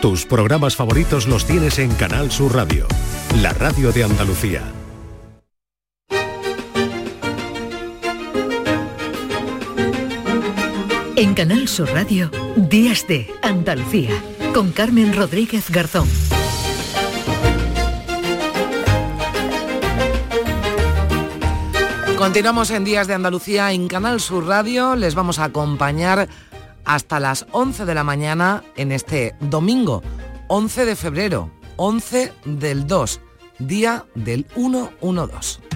Tus 0.00 0.24
programas 0.24 0.76
favoritos 0.76 1.26
los 1.26 1.44
tienes 1.44 1.78
en 1.78 1.94
Canal 1.94 2.30
Sur 2.30 2.54
Radio, 2.54 2.86
la 3.42 3.52
radio 3.52 3.92
de 3.92 4.04
Andalucía. 4.04 4.62
En 11.16 11.34
Canal 11.34 11.68
Sur 11.68 11.90
Radio, 11.92 12.30
Días 12.56 13.06
de 13.08 13.30
Andalucía, 13.42 14.12
con 14.54 14.72
Carmen 14.72 15.14
Rodríguez 15.14 15.68
Garzón. 15.68 16.08
Continuamos 22.16 22.70
en 22.70 22.84
Días 22.84 23.06
de 23.06 23.14
Andalucía 23.14 23.72
en 23.72 23.86
Canal 23.86 24.20
Sur 24.20 24.46
Radio. 24.46 24.96
Les 24.96 25.14
vamos 25.14 25.38
a 25.38 25.44
acompañar 25.44 26.26
hasta 26.94 27.20
las 27.20 27.46
11 27.52 27.84
de 27.84 27.94
la 27.94 28.02
mañana 28.02 28.64
en 28.74 28.90
este 28.90 29.36
domingo, 29.38 30.02
11 30.48 30.86
de 30.86 30.96
febrero, 30.96 31.48
11 31.76 32.32
del 32.44 32.88
2, 32.88 33.20
día 33.60 34.06
del 34.16 34.44
112. 34.52 35.69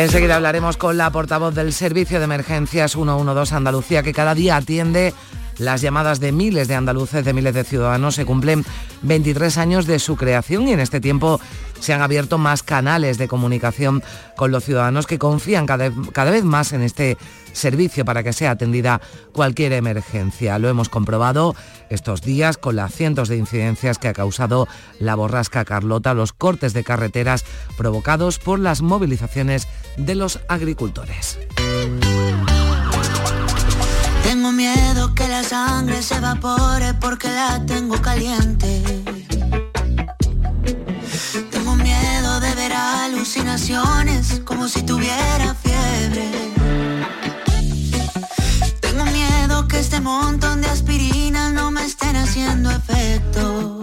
Enseguida 0.00 0.36
hablaremos 0.36 0.78
con 0.78 0.96
la 0.96 1.10
portavoz 1.10 1.54
del 1.54 1.74
Servicio 1.74 2.20
de 2.20 2.24
Emergencias 2.24 2.92
112 2.92 3.54
Andalucía, 3.54 4.02
que 4.02 4.14
cada 4.14 4.34
día 4.34 4.56
atiende 4.56 5.12
las 5.60 5.80
llamadas 5.80 6.20
de 6.20 6.32
miles 6.32 6.68
de 6.68 6.74
andaluces, 6.74 7.24
de 7.24 7.32
miles 7.32 7.54
de 7.54 7.64
ciudadanos. 7.64 8.14
Se 8.14 8.24
cumplen 8.24 8.64
23 9.02 9.58
años 9.58 9.86
de 9.86 9.98
su 9.98 10.16
creación 10.16 10.66
y 10.68 10.72
en 10.72 10.80
este 10.80 11.00
tiempo 11.00 11.40
se 11.78 11.92
han 11.92 12.02
abierto 12.02 12.38
más 12.38 12.62
canales 12.62 13.18
de 13.18 13.28
comunicación 13.28 14.02
con 14.36 14.50
los 14.50 14.64
ciudadanos 14.64 15.06
que 15.06 15.18
confían 15.18 15.66
cada, 15.66 15.90
cada 16.12 16.30
vez 16.30 16.44
más 16.44 16.72
en 16.72 16.82
este 16.82 17.16
servicio 17.52 18.04
para 18.04 18.22
que 18.22 18.32
sea 18.32 18.52
atendida 18.52 19.00
cualquier 19.32 19.72
emergencia. 19.72 20.58
Lo 20.58 20.68
hemos 20.68 20.88
comprobado 20.88 21.54
estos 21.88 22.22
días 22.22 22.56
con 22.56 22.76
las 22.76 22.94
cientos 22.94 23.28
de 23.28 23.36
incidencias 23.36 23.98
que 23.98 24.08
ha 24.08 24.12
causado 24.12 24.68
la 24.98 25.14
borrasca 25.14 25.64
Carlota, 25.64 26.14
los 26.14 26.32
cortes 26.32 26.72
de 26.72 26.84
carreteras 26.84 27.44
provocados 27.76 28.38
por 28.38 28.58
las 28.58 28.82
movilizaciones 28.82 29.66
de 29.96 30.14
los 30.14 30.40
agricultores. 30.48 31.38
Sangre 35.50 36.00
se 36.00 36.14
evapore 36.14 36.94
porque 36.94 37.28
la 37.28 37.66
tengo 37.66 38.00
caliente. 38.00 38.70
Tengo 41.50 41.74
miedo 41.74 42.38
de 42.38 42.54
ver 42.54 42.72
alucinaciones 42.72 44.42
como 44.44 44.68
si 44.68 44.80
tuviera 44.84 45.48
fiebre. 45.64 46.26
Tengo 48.80 49.04
miedo 49.06 49.66
que 49.66 49.80
este 49.80 49.98
montón 50.00 50.60
de 50.60 50.68
aspirina 50.68 51.50
no 51.50 51.72
me 51.72 51.84
estén 51.84 52.14
haciendo 52.14 52.70
efecto. 52.70 53.39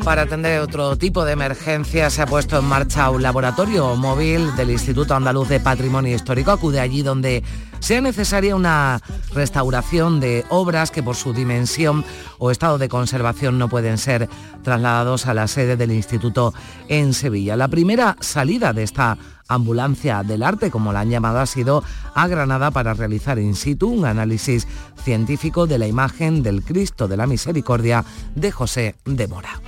Para 0.08 0.22
atender 0.22 0.62
otro 0.62 0.96
tipo 0.96 1.26
de 1.26 1.34
emergencia 1.34 2.10
se 2.10 2.22
ha 2.22 2.26
puesto 2.26 2.58
en 2.58 2.64
marcha 2.64 3.10
un 3.10 3.22
laboratorio 3.22 3.94
móvil 3.98 4.56
del 4.56 4.70
Instituto 4.70 5.14
Andaluz 5.14 5.50
de 5.50 5.60
Patrimonio 5.60 6.16
Histórico. 6.16 6.52
Acude 6.52 6.80
allí 6.80 7.02
donde 7.02 7.44
sea 7.80 8.00
necesaria 8.00 8.56
una 8.56 9.02
restauración 9.34 10.22
de 10.22 10.46
obras 10.48 10.92
que 10.92 11.04
por 11.04 11.18
su 11.18 11.34
dimensión 11.34 12.06
o 12.38 12.52
estado 12.52 12.78
de 12.78 12.88
conservación 12.88 13.58
no 13.60 13.68
pueden 13.68 13.98
ser 13.98 14.30
trasladados 14.64 15.28
a 15.28 15.34
la 15.34 15.46
sede 15.50 15.76
del 15.76 15.92
instituto 15.92 16.54
en 16.88 17.14
Sevilla. 17.14 17.58
La 17.58 17.68
primera 17.68 18.16
salida 18.22 18.72
de 18.72 18.84
esta 18.84 19.18
ambulancia 19.48 20.24
del 20.24 20.44
arte, 20.44 20.72
como 20.72 20.94
la 20.94 21.02
han 21.02 21.10
llamado, 21.10 21.40
ha 21.40 21.46
sido 21.46 21.84
a 22.14 22.28
Granada 22.28 22.72
para 22.72 22.94
realizar 22.94 23.40
in 23.40 23.56
situ 23.56 23.88
un 23.90 24.06
análisis 24.06 24.68
científico 25.04 25.68
de 25.68 25.78
la 25.78 25.88
imagen 25.88 26.44
del 26.44 26.64
Cristo 26.64 27.08
de 27.08 27.18
la 27.18 27.28
Misericordia 27.28 28.06
de 28.36 28.52
José 28.52 28.96
de 29.06 29.28
Mora. 29.28 29.62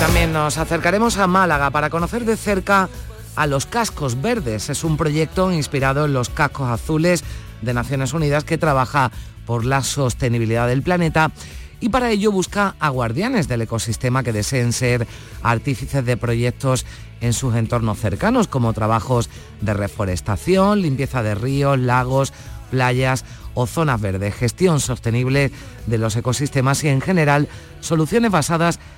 También 0.00 0.32
nos 0.32 0.58
acercaremos 0.58 1.18
a 1.18 1.26
Málaga 1.26 1.70
para 1.70 1.90
conocer 1.90 2.24
de 2.24 2.36
cerca 2.36 2.88
a 3.34 3.46
los 3.48 3.66
cascos 3.66 4.20
verdes. 4.22 4.70
Es 4.70 4.84
un 4.84 4.96
proyecto 4.96 5.50
inspirado 5.52 6.04
en 6.04 6.12
los 6.12 6.28
cascos 6.28 6.68
azules 6.68 7.24
de 7.62 7.74
Naciones 7.74 8.12
Unidas 8.12 8.44
que 8.44 8.58
trabaja 8.58 9.10
por 9.44 9.64
la 9.64 9.82
sostenibilidad 9.82 10.68
del 10.68 10.82
planeta 10.82 11.32
y 11.80 11.88
para 11.88 12.10
ello 12.10 12.30
busca 12.30 12.76
a 12.78 12.90
guardianes 12.90 13.48
del 13.48 13.62
ecosistema 13.62 14.22
que 14.22 14.32
deseen 14.32 14.72
ser 14.72 15.06
artífices 15.42 16.04
de 16.04 16.16
proyectos 16.16 16.86
en 17.20 17.32
sus 17.32 17.56
entornos 17.56 17.98
cercanos, 17.98 18.46
como 18.46 18.72
trabajos 18.72 19.28
de 19.60 19.74
reforestación, 19.74 20.80
limpieza 20.80 21.24
de 21.24 21.34
ríos, 21.34 21.76
lagos, 21.76 22.32
playas 22.70 23.24
o 23.54 23.66
zonas 23.66 24.00
verdes, 24.00 24.34
gestión 24.34 24.78
sostenible 24.78 25.50
de 25.86 25.98
los 25.98 26.14
ecosistemas 26.14 26.84
y 26.84 26.88
en 26.88 27.00
general 27.00 27.48
soluciones 27.80 28.30
basadas 28.30 28.78
en 28.78 28.97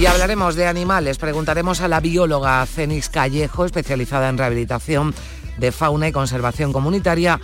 Y 0.00 0.06
hablaremos 0.06 0.54
de 0.54 0.66
animales. 0.66 1.18
Preguntaremos 1.18 1.82
a 1.82 1.88
la 1.88 2.00
bióloga 2.00 2.64
Cenix 2.64 3.10
Callejo, 3.10 3.66
especializada 3.66 4.30
en 4.30 4.38
rehabilitación 4.38 5.14
de 5.58 5.72
fauna 5.72 6.08
y 6.08 6.12
conservación 6.12 6.72
comunitaria, 6.72 7.38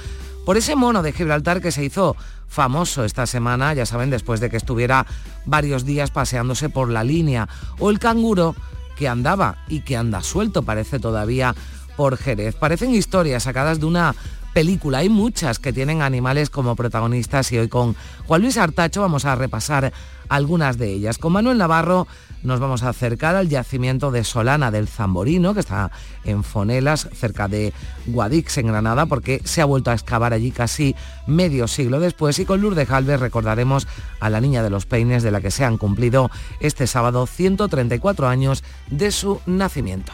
por 0.46 0.56
ese 0.56 0.74
mono 0.74 1.02
de 1.02 1.12
Gibraltar 1.12 1.60
que 1.60 1.70
se 1.70 1.84
hizo 1.84 2.16
famoso 2.48 3.04
esta 3.04 3.26
semana, 3.26 3.74
ya 3.74 3.84
saben, 3.84 4.08
después 4.08 4.40
de 4.40 4.48
que 4.48 4.56
estuviera 4.56 5.04
varios 5.44 5.84
días 5.84 6.10
paseándose 6.10 6.70
por 6.70 6.88
la 6.88 7.04
línea, 7.04 7.46
o 7.78 7.90
el 7.90 7.98
canguro 7.98 8.56
que 8.96 9.06
andaba 9.06 9.58
y 9.68 9.80
que 9.80 9.98
anda 9.98 10.22
suelto, 10.22 10.62
parece 10.62 10.98
todavía 10.98 11.54
por 11.94 12.16
Jerez. 12.16 12.54
Parecen 12.54 12.94
historias 12.94 13.42
sacadas 13.42 13.80
de 13.80 13.84
una 13.84 14.14
película. 14.54 14.98
Hay 14.98 15.10
muchas 15.10 15.58
que 15.58 15.74
tienen 15.74 16.00
animales 16.00 16.48
como 16.48 16.74
protagonistas 16.74 17.52
y 17.52 17.58
hoy 17.58 17.68
con 17.68 17.94
Juan 18.26 18.40
Luis 18.40 18.56
Artacho 18.56 19.02
vamos 19.02 19.26
a 19.26 19.34
repasar 19.34 19.92
algunas 20.30 20.78
de 20.78 20.90
ellas. 20.90 21.18
Con 21.18 21.34
Manuel 21.34 21.58
Navarro 21.58 22.06
nos 22.42 22.60
vamos 22.60 22.82
a 22.82 22.90
acercar 22.90 23.36
al 23.36 23.48
yacimiento 23.48 24.10
de 24.10 24.24
Solana 24.24 24.70
del 24.70 24.88
Zamborino, 24.88 25.54
que 25.54 25.60
está 25.60 25.90
en 26.24 26.44
Fonelas, 26.44 27.08
cerca 27.14 27.48
de 27.48 27.72
Guadix, 28.06 28.58
en 28.58 28.68
Granada, 28.68 29.06
porque 29.06 29.40
se 29.44 29.62
ha 29.62 29.64
vuelto 29.64 29.90
a 29.90 29.94
excavar 29.94 30.32
allí 30.32 30.50
casi 30.50 30.94
medio 31.26 31.68
siglo 31.68 32.00
después. 32.00 32.38
Y 32.38 32.44
con 32.44 32.60
Lourdes 32.60 32.88
Galvez 32.88 33.20
recordaremos 33.20 33.86
a 34.20 34.30
la 34.30 34.40
niña 34.40 34.62
de 34.62 34.70
los 34.70 34.86
peines, 34.86 35.22
de 35.22 35.30
la 35.30 35.40
que 35.40 35.50
se 35.50 35.64
han 35.64 35.78
cumplido 35.78 36.30
este 36.60 36.86
sábado 36.86 37.26
134 37.26 38.28
años 38.28 38.64
de 38.90 39.10
su 39.10 39.40
nacimiento. 39.46 40.12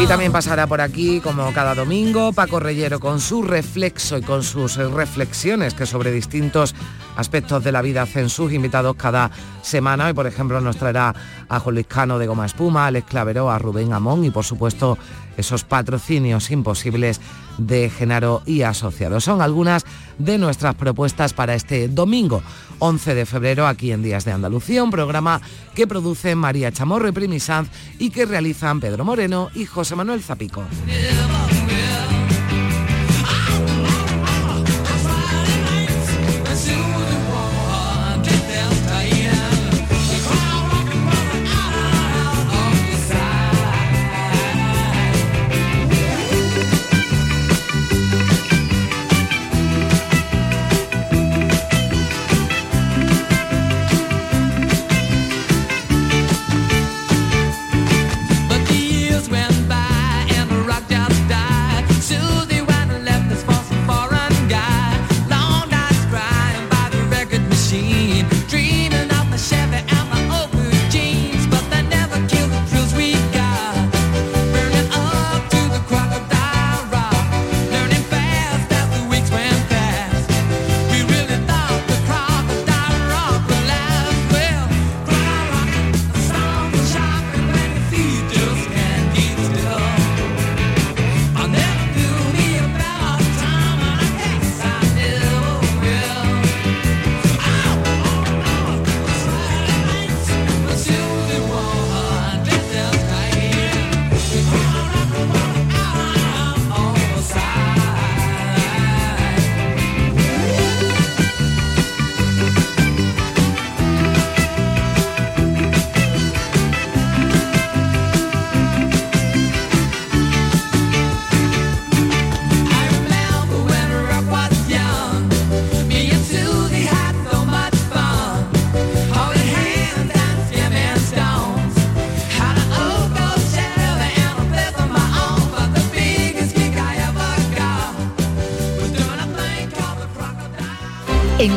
Y 0.00 0.06
también 0.06 0.30
pasará 0.30 0.68
por 0.68 0.80
aquí, 0.80 1.20
como 1.20 1.52
cada 1.52 1.74
domingo, 1.74 2.32
Paco 2.32 2.60
Reyero 2.60 3.00
con 3.00 3.18
su 3.18 3.42
reflexo 3.42 4.16
y 4.16 4.22
con 4.22 4.44
sus 4.44 4.76
reflexiones 4.76 5.74
que 5.74 5.86
sobre 5.86 6.12
distintos 6.12 6.72
aspectos 7.16 7.64
de 7.64 7.72
la 7.72 7.82
vida 7.82 8.02
hacen 8.02 8.28
sus 8.28 8.52
invitados 8.52 8.94
cada 8.94 9.32
semana. 9.60 10.06
Hoy, 10.06 10.12
por 10.12 10.28
ejemplo, 10.28 10.60
nos 10.60 10.76
traerá 10.76 11.12
a 11.48 11.58
Juan 11.58 11.74
Luis 11.74 11.88
Cano 11.88 12.20
de 12.20 12.28
Goma 12.28 12.46
Espuma, 12.46 12.86
Alex 12.86 13.08
Clavero, 13.08 13.50
a 13.50 13.58
Rubén 13.58 13.92
Amón 13.92 14.24
y, 14.24 14.30
por 14.30 14.44
supuesto, 14.44 14.96
esos 15.38 15.64
patrocinios 15.64 16.50
imposibles 16.50 17.20
de 17.56 17.88
Genaro 17.88 18.42
y 18.44 18.62
Asociados. 18.62 19.24
Son 19.24 19.40
algunas 19.40 19.86
de 20.18 20.36
nuestras 20.36 20.74
propuestas 20.74 21.32
para 21.32 21.54
este 21.54 21.88
domingo 21.88 22.42
11 22.80 23.14
de 23.14 23.26
febrero 23.26 23.66
aquí 23.66 23.92
en 23.92 24.02
Días 24.02 24.24
de 24.24 24.32
Andalucía, 24.32 24.84
un 24.84 24.90
programa 24.90 25.40
que 25.74 25.86
producen 25.86 26.38
María 26.38 26.72
Chamorro 26.72 27.08
y 27.08 27.12
Primisanz 27.12 27.70
y 27.98 28.10
que 28.10 28.26
realizan 28.26 28.80
Pedro 28.80 29.04
Moreno 29.04 29.48
y 29.54 29.64
José 29.64 29.96
Manuel 29.96 30.22
Zapico. 30.22 30.64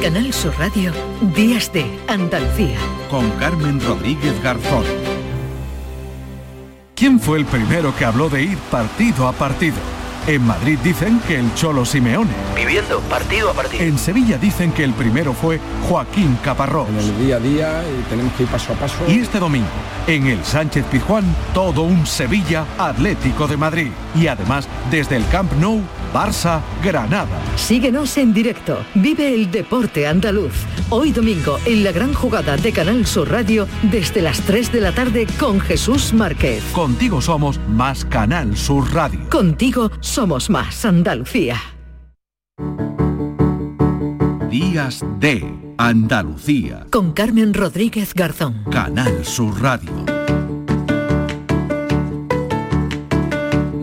Canal 0.01 0.33
Sur 0.33 0.51
Radio, 0.57 0.91
Días 1.35 1.71
de 1.71 1.85
Andalucía. 2.07 2.79
Con 3.11 3.29
Carmen 3.31 3.79
Rodríguez 3.79 4.41
Garzón. 4.41 4.83
¿Quién 6.95 7.19
fue 7.19 7.37
el 7.37 7.45
primero 7.45 7.95
que 7.95 8.05
habló 8.05 8.27
de 8.27 8.41
ir 8.41 8.57
partido 8.71 9.27
a 9.27 9.31
partido? 9.31 9.75
En 10.25 10.45
Madrid 10.47 10.79
dicen 10.83 11.19
que 11.27 11.37
el 11.37 11.53
Cholo 11.53 11.85
Simeone. 11.85 12.31
Viviendo 12.55 12.99
partido 13.01 13.51
a 13.51 13.53
partido. 13.53 13.83
En 13.83 13.99
Sevilla 13.99 14.39
dicen 14.39 14.71
que 14.71 14.83
el 14.83 14.93
primero 14.93 15.33
fue 15.33 15.59
Joaquín 15.87 16.35
Caparrós. 16.43 16.89
En 16.89 16.97
el 16.97 17.19
día 17.19 17.35
a 17.35 17.39
día 17.39 17.83
y 17.83 18.01
tenemos 18.09 18.33
que 18.33 18.43
ir 18.43 18.49
paso 18.49 18.73
a 18.73 18.75
paso. 18.77 18.95
Y 19.07 19.19
este 19.19 19.39
domingo, 19.39 19.67
en 20.07 20.25
el 20.25 20.43
Sánchez 20.43 20.83
Pizjuán, 20.85 21.25
todo 21.53 21.83
un 21.83 22.07
Sevilla 22.07 22.65
Atlético 22.79 23.47
de 23.47 23.57
Madrid. 23.57 23.91
Y 24.15 24.25
además, 24.25 24.67
desde 24.89 25.15
el 25.15 25.27
Camp 25.27 25.51
Nou, 25.59 25.81
Barça, 26.13 26.61
Granada. 26.83 27.39
Síguenos 27.55 28.17
en 28.17 28.33
directo. 28.33 28.77
Vive 28.95 29.33
el 29.33 29.49
deporte 29.49 30.07
andaluz. 30.07 30.53
Hoy 30.89 31.11
domingo 31.11 31.57
en 31.65 31.83
la 31.83 31.91
gran 31.91 32.13
jugada 32.13 32.57
de 32.57 32.71
Canal 32.71 33.05
Sur 33.05 33.31
Radio 33.31 33.67
desde 33.83 34.21
las 34.21 34.41
3 34.41 34.71
de 34.71 34.81
la 34.81 34.91
tarde 34.91 35.27
con 35.39 35.59
Jesús 35.59 36.13
Márquez. 36.13 36.63
Contigo 36.73 37.21
somos 37.21 37.59
más 37.69 38.03
Canal 38.05 38.57
Sur 38.57 38.93
Radio. 38.93 39.29
Contigo 39.29 39.91
somos 40.01 40.49
más 40.49 40.85
Andalucía. 40.85 41.57
Días 44.49 45.05
de 45.19 45.45
Andalucía. 45.77 46.85
Con 46.91 47.13
Carmen 47.13 47.53
Rodríguez 47.53 48.13
Garzón. 48.13 48.65
Canal 48.69 49.23
Sur 49.23 49.61
Radio. 49.61 50.21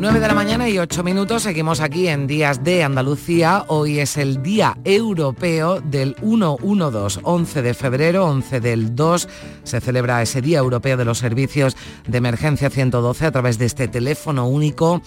9 0.00 0.20
de 0.20 0.28
la 0.28 0.34
mañana 0.34 0.57
y 0.70 0.78
8 0.78 1.02
minutos, 1.02 1.44
seguimos 1.44 1.80
aquí 1.80 2.08
en 2.08 2.26
Días 2.26 2.62
de 2.62 2.82
Andalucía. 2.84 3.64
Hoy 3.68 4.00
es 4.00 4.18
el 4.18 4.42
Día 4.42 4.76
Europeo 4.84 5.80
del 5.80 6.14
112, 6.20 7.20
11 7.22 7.62
de 7.62 7.74
febrero, 7.74 8.26
11 8.26 8.60
del 8.60 8.94
2. 8.94 9.28
Se 9.62 9.80
celebra 9.80 10.20
ese 10.20 10.42
Día 10.42 10.58
Europeo 10.58 10.98
de 10.98 11.06
los 11.06 11.18
Servicios 11.18 11.74
de 12.06 12.18
Emergencia 12.18 12.68
112 12.68 13.26
a 13.26 13.32
través 13.32 13.58
de 13.58 13.64
este 13.64 13.88
teléfono 13.88 14.46
único. 14.46 15.00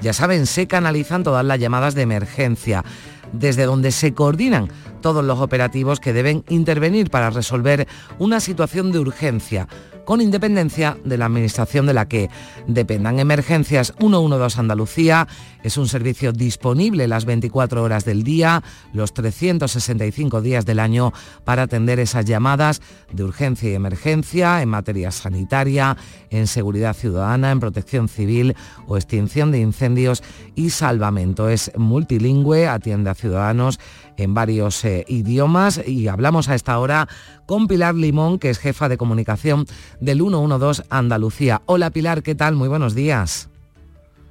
Ya 0.00 0.12
saben, 0.12 0.46
se 0.46 0.68
canalizan 0.68 1.24
todas 1.24 1.44
las 1.44 1.58
llamadas 1.58 1.96
de 1.96 2.02
emergencia 2.02 2.84
desde 3.32 3.64
donde 3.64 3.90
se 3.90 4.14
coordinan 4.14 4.68
todos 5.00 5.24
los 5.24 5.40
operativos 5.40 6.00
que 6.00 6.12
deben 6.12 6.44
intervenir 6.48 7.10
para 7.10 7.30
resolver 7.30 7.88
una 8.18 8.40
situación 8.40 8.92
de 8.92 9.00
urgencia 9.00 9.68
con 10.08 10.22
independencia 10.22 10.96
de 11.04 11.18
la 11.18 11.26
administración 11.26 11.84
de 11.84 11.92
la 11.92 12.08
que 12.08 12.30
dependan. 12.66 13.18
Emergencias 13.18 13.92
112 13.98 14.58
Andalucía 14.58 15.28
es 15.62 15.76
un 15.76 15.86
servicio 15.86 16.32
disponible 16.32 17.06
las 17.06 17.26
24 17.26 17.82
horas 17.82 18.06
del 18.06 18.22
día, 18.22 18.62
los 18.94 19.12
365 19.12 20.40
días 20.40 20.64
del 20.64 20.80
año 20.80 21.12
para 21.44 21.64
atender 21.64 22.00
esas 22.00 22.24
llamadas 22.24 22.80
de 23.12 23.22
urgencia 23.22 23.68
y 23.68 23.74
emergencia 23.74 24.62
en 24.62 24.70
materia 24.70 25.10
sanitaria, 25.10 25.98
en 26.30 26.46
seguridad 26.46 26.96
ciudadana, 26.96 27.50
en 27.50 27.60
protección 27.60 28.08
civil 28.08 28.56
o 28.86 28.96
extinción 28.96 29.52
de 29.52 29.60
incendios 29.60 30.22
y 30.54 30.70
salvamento. 30.70 31.50
Es 31.50 31.70
multilingüe, 31.76 32.66
atiende 32.66 33.10
a 33.10 33.14
ciudadanos 33.14 33.78
en 34.18 34.34
varios 34.34 34.84
eh, 34.84 35.04
idiomas 35.08 35.80
y 35.86 36.08
hablamos 36.08 36.48
a 36.48 36.54
esta 36.54 36.78
hora 36.78 37.08
con 37.46 37.66
Pilar 37.68 37.94
Limón, 37.94 38.38
que 38.38 38.50
es 38.50 38.58
jefa 38.58 38.90
de 38.90 38.98
comunicación 38.98 39.64
del 40.00 40.18
112 40.18 40.82
Andalucía. 40.90 41.62
Hola 41.64 41.90
Pilar, 41.90 42.22
¿qué 42.22 42.34
tal? 42.34 42.56
Muy 42.56 42.68
buenos 42.68 42.94
días. 42.94 43.48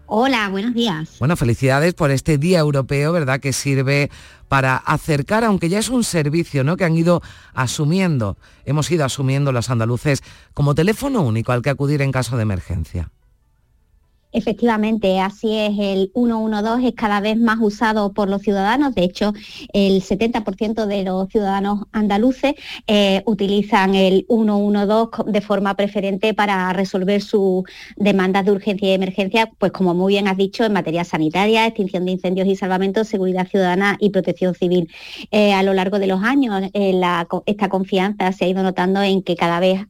Hola, 0.09 0.47
buenos 0.47 0.73
días. 0.73 1.17
Bueno, 1.19 1.35
felicidades 1.35 1.93
por 1.93 2.11
este 2.11 2.37
Día 2.37 2.59
Europeo, 2.59 3.11
¿verdad? 3.11 3.41
Que 3.41 3.51
sirve 3.51 4.09
para 4.47 4.77
acercar, 4.77 5.43
aunque 5.43 5.67
ya 5.67 5.79
es 5.79 5.89
un 5.89 6.05
servicio, 6.05 6.63
¿no? 6.63 6.77
Que 6.77 6.85
han 6.85 6.95
ido 6.95 7.21
asumiendo, 7.53 8.37
hemos 8.63 8.89
ido 8.89 9.03
asumiendo 9.03 9.51
los 9.51 9.69
andaluces 9.69 10.23
como 10.53 10.75
teléfono 10.75 11.21
único 11.21 11.51
al 11.51 11.61
que 11.61 11.71
acudir 11.71 12.01
en 12.01 12.13
caso 12.13 12.37
de 12.37 12.43
emergencia. 12.43 13.11
Efectivamente, 14.33 15.21
así 15.21 15.57
es, 15.57 15.71
el 15.79 16.11
112 16.13 16.89
es 16.89 16.93
cada 16.95 17.21
vez 17.21 17.37
más 17.37 17.59
usado 17.61 18.11
por 18.11 18.29
los 18.29 18.41
ciudadanos, 18.41 18.93
de 18.93 19.05
hecho 19.05 19.33
el 19.71 20.01
70% 20.03 20.85
de 20.85 21.03
los 21.03 21.29
ciudadanos 21.29 21.85
andaluces 21.93 22.55
eh, 22.87 23.23
utilizan 23.25 23.95
el 23.95 24.25
112 24.27 25.31
de 25.31 25.41
forma 25.41 25.75
preferente 25.75 26.33
para 26.33 26.73
resolver 26.73 27.21
sus 27.21 27.63
demandas 27.95 28.43
de 28.43 28.51
urgencia 28.51 28.89
y 28.89 28.91
emergencia, 28.91 29.49
pues 29.57 29.71
como 29.71 29.93
muy 29.93 30.13
bien 30.13 30.27
has 30.27 30.35
dicho, 30.35 30.65
en 30.65 30.73
materia 30.73 31.05
sanitaria, 31.05 31.65
extinción 31.65 32.03
de 32.03 32.11
incendios 32.11 32.49
y 32.49 32.57
salvamento, 32.57 33.05
seguridad 33.05 33.47
ciudadana 33.47 33.95
y 33.97 34.09
protección 34.09 34.55
civil. 34.55 34.89
Eh, 35.31 35.53
a 35.53 35.63
lo 35.63 35.73
largo 35.73 35.99
de 35.99 36.07
los 36.07 36.21
años 36.21 36.63
eh, 36.73 37.01
esta 37.45 37.69
confianza 37.69 38.33
se 38.33 38.43
ha 38.43 38.47
ido 38.49 38.61
notando 38.61 39.01
en 39.01 39.21
que 39.21 39.37
cada 39.37 39.61
vez 39.61 39.85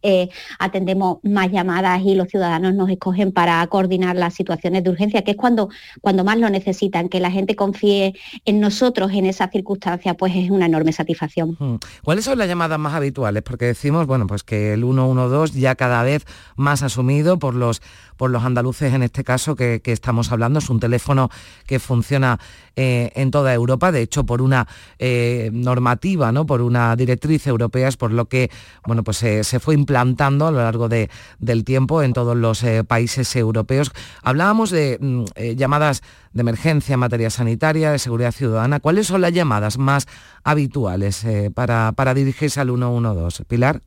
atendemos 0.60 1.18
más 1.24 1.52
llamadas 1.52 2.02
y 2.06 2.14
los 2.14 2.28
ciudadanos 2.28 2.76
nos 2.76 2.90
escogen 2.90 3.32
para 3.32 3.66
coordinar 3.68 4.16
la 4.16 4.27
situaciones 4.34 4.84
de 4.84 4.90
urgencia, 4.90 5.24
que 5.24 5.32
es 5.32 5.38
cuando, 5.38 5.70
cuando 6.02 6.24
más 6.24 6.38
lo 6.38 6.50
necesitan, 6.50 7.10
que 7.10 7.20
la 7.20 7.32
gente 7.32 7.56
confíe 7.56 8.14
en 8.46 8.60
nosotros 8.60 9.12
en 9.14 9.26
esas 9.26 9.52
circunstancias, 9.52 10.16
pues 10.18 10.34
es 10.36 10.50
una 10.50 10.66
enorme 10.66 10.92
satisfacción. 10.92 11.56
Hmm. 11.60 11.78
¿Cuáles 12.04 12.26
son 12.26 12.38
las 12.38 12.48
llamadas 12.48 12.80
más 12.80 12.94
habituales? 12.94 13.44
Porque 13.44 13.66
decimos, 13.66 14.08
bueno, 14.08 14.28
pues 14.28 14.44
que 14.44 14.74
el 14.74 14.82
112 14.82 15.60
ya 15.60 15.76
cada 15.76 16.04
vez 16.04 16.26
más 16.56 16.84
asumido 16.84 17.40
por 17.40 17.56
los, 17.56 17.82
por 18.18 18.32
los 18.32 18.44
andaluces 18.44 18.94
en 18.94 19.04
este 19.04 19.24
caso 19.24 19.56
que, 19.56 19.82
estamos 19.86 20.32
hablando, 20.32 20.60
es 20.60 20.70
un 20.70 20.80
teléfono 20.80 21.30
que 21.66 21.80
funciona 21.80 22.40
eh, 22.76 23.12
en 23.16 23.32
toda 23.32 23.54
Europa, 23.54 23.92
de 23.92 24.02
hecho 24.02 24.26
por 24.26 24.42
una 24.42 24.68
eh, 25.00 25.50
normativa, 25.54 26.32
¿no? 26.32 26.46
por 26.46 26.62
una 26.62 26.96
directriz 26.96 27.48
europea, 27.48 27.88
es 27.88 27.98
por 27.98 28.12
lo 28.12 28.26
que 28.26 28.52
bueno, 28.86 29.04
pues, 29.04 29.18
se 29.18 29.60
fue 29.60 29.76
implantando 29.76 30.48
a 30.48 30.52
lo 30.52 30.58
largo 30.58 30.90
del 30.90 31.64
tiempo 31.64 32.04
en 32.04 32.14
todos 32.14 32.36
los 32.36 32.64
eh, 32.64 32.84
países 32.84 33.36
europeos. 33.36 33.92
Hablábamos 34.24 34.72
de 34.72 34.98
mm, 35.00 35.24
llamadas 35.56 36.02
de 36.34 36.42
emergencia 36.42 36.94
en 36.94 37.00
materia 37.00 37.30
sanitaria, 37.30 37.92
de 37.92 38.00
seguridad 38.00 38.32
ciudadana. 38.32 38.80
¿Cuáles 38.80 39.08
son 39.08 39.22
las 39.22 39.34
llamadas 39.34 39.78
más 39.78 40.08
habituales 40.44 41.26
para 41.56 42.14
dirigirse 42.14 42.60
al 42.60 42.68
112? 42.68 43.46
Pilar. 43.46 43.82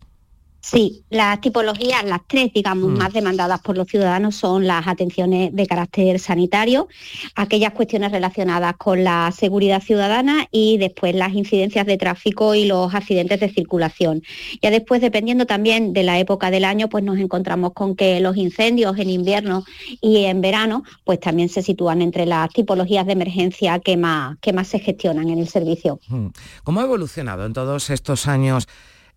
Sí, 0.60 1.04
las 1.08 1.40
tipologías, 1.40 2.04
las 2.04 2.20
tres, 2.26 2.52
digamos, 2.52 2.90
mm. 2.90 2.98
más 2.98 3.12
demandadas 3.14 3.60
por 3.60 3.78
los 3.78 3.88
ciudadanos 3.88 4.36
son 4.36 4.66
las 4.66 4.86
atenciones 4.86 5.54
de 5.54 5.66
carácter 5.66 6.18
sanitario, 6.18 6.86
aquellas 7.34 7.72
cuestiones 7.72 8.12
relacionadas 8.12 8.76
con 8.76 9.02
la 9.02 9.32
seguridad 9.34 9.82
ciudadana 9.82 10.46
y 10.50 10.76
después 10.76 11.14
las 11.14 11.32
incidencias 11.32 11.86
de 11.86 11.96
tráfico 11.96 12.54
y 12.54 12.66
los 12.66 12.94
accidentes 12.94 13.40
de 13.40 13.48
circulación. 13.48 14.22
Ya 14.60 14.70
después, 14.70 15.00
dependiendo 15.00 15.46
también 15.46 15.94
de 15.94 16.02
la 16.02 16.18
época 16.18 16.50
del 16.50 16.66
año, 16.66 16.88
pues 16.88 17.04
nos 17.04 17.18
encontramos 17.18 17.72
con 17.72 17.96
que 17.96 18.20
los 18.20 18.36
incendios 18.36 18.98
en 18.98 19.08
invierno 19.08 19.64
y 20.02 20.24
en 20.26 20.42
verano, 20.42 20.84
pues 21.04 21.20
también 21.20 21.48
se 21.48 21.62
sitúan 21.62 22.02
entre 22.02 22.26
las 22.26 22.50
tipologías 22.50 23.06
de 23.06 23.12
emergencia 23.12 23.78
que 23.78 23.96
más, 23.96 24.36
que 24.40 24.52
más 24.52 24.68
se 24.68 24.78
gestionan 24.78 25.30
en 25.30 25.38
el 25.38 25.48
servicio. 25.48 26.00
Mm. 26.08 26.26
¿Cómo 26.64 26.80
ha 26.80 26.84
evolucionado 26.84 27.46
en 27.46 27.54
todos 27.54 27.88
estos 27.88 28.26
años? 28.26 28.68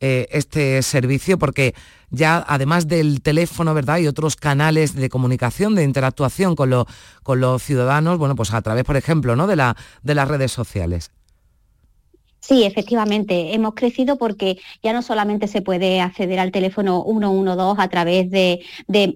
Eh, 0.05 0.27
este 0.31 0.81
servicio 0.81 1.39
porque 1.39 1.73
ya 2.09 2.43
además 2.45 2.89
del 2.89 3.21
teléfono, 3.21 3.73
¿verdad? 3.73 3.99
Y 3.99 4.07
otros 4.07 4.35
canales 4.35 4.95
de 4.95 5.07
comunicación, 5.07 5.75
de 5.75 5.85
interactuación 5.85 6.57
con, 6.57 6.73
con 7.23 7.39
los 7.39 7.63
ciudadanos, 7.63 8.17
bueno, 8.17 8.35
pues 8.35 8.53
a 8.53 8.61
través, 8.61 8.83
por 8.83 8.97
ejemplo, 8.97 9.37
¿no? 9.37 9.47
de, 9.47 9.55
la, 9.55 9.77
de 10.01 10.13
las 10.13 10.27
redes 10.27 10.51
sociales. 10.51 11.09
Sí, 12.45 12.65
efectivamente, 12.65 13.53
hemos 13.53 13.73
crecido 13.73 14.17
porque 14.17 14.57
ya 14.83 14.91
no 14.91 15.01
solamente 15.01 15.47
se 15.47 15.61
puede 15.61 16.01
acceder 16.01 16.41
al 16.41 16.51
teléfono 16.51 17.05
112 17.07 17.81
a 17.81 17.87
través 17.87 18.29
de, 18.29 18.59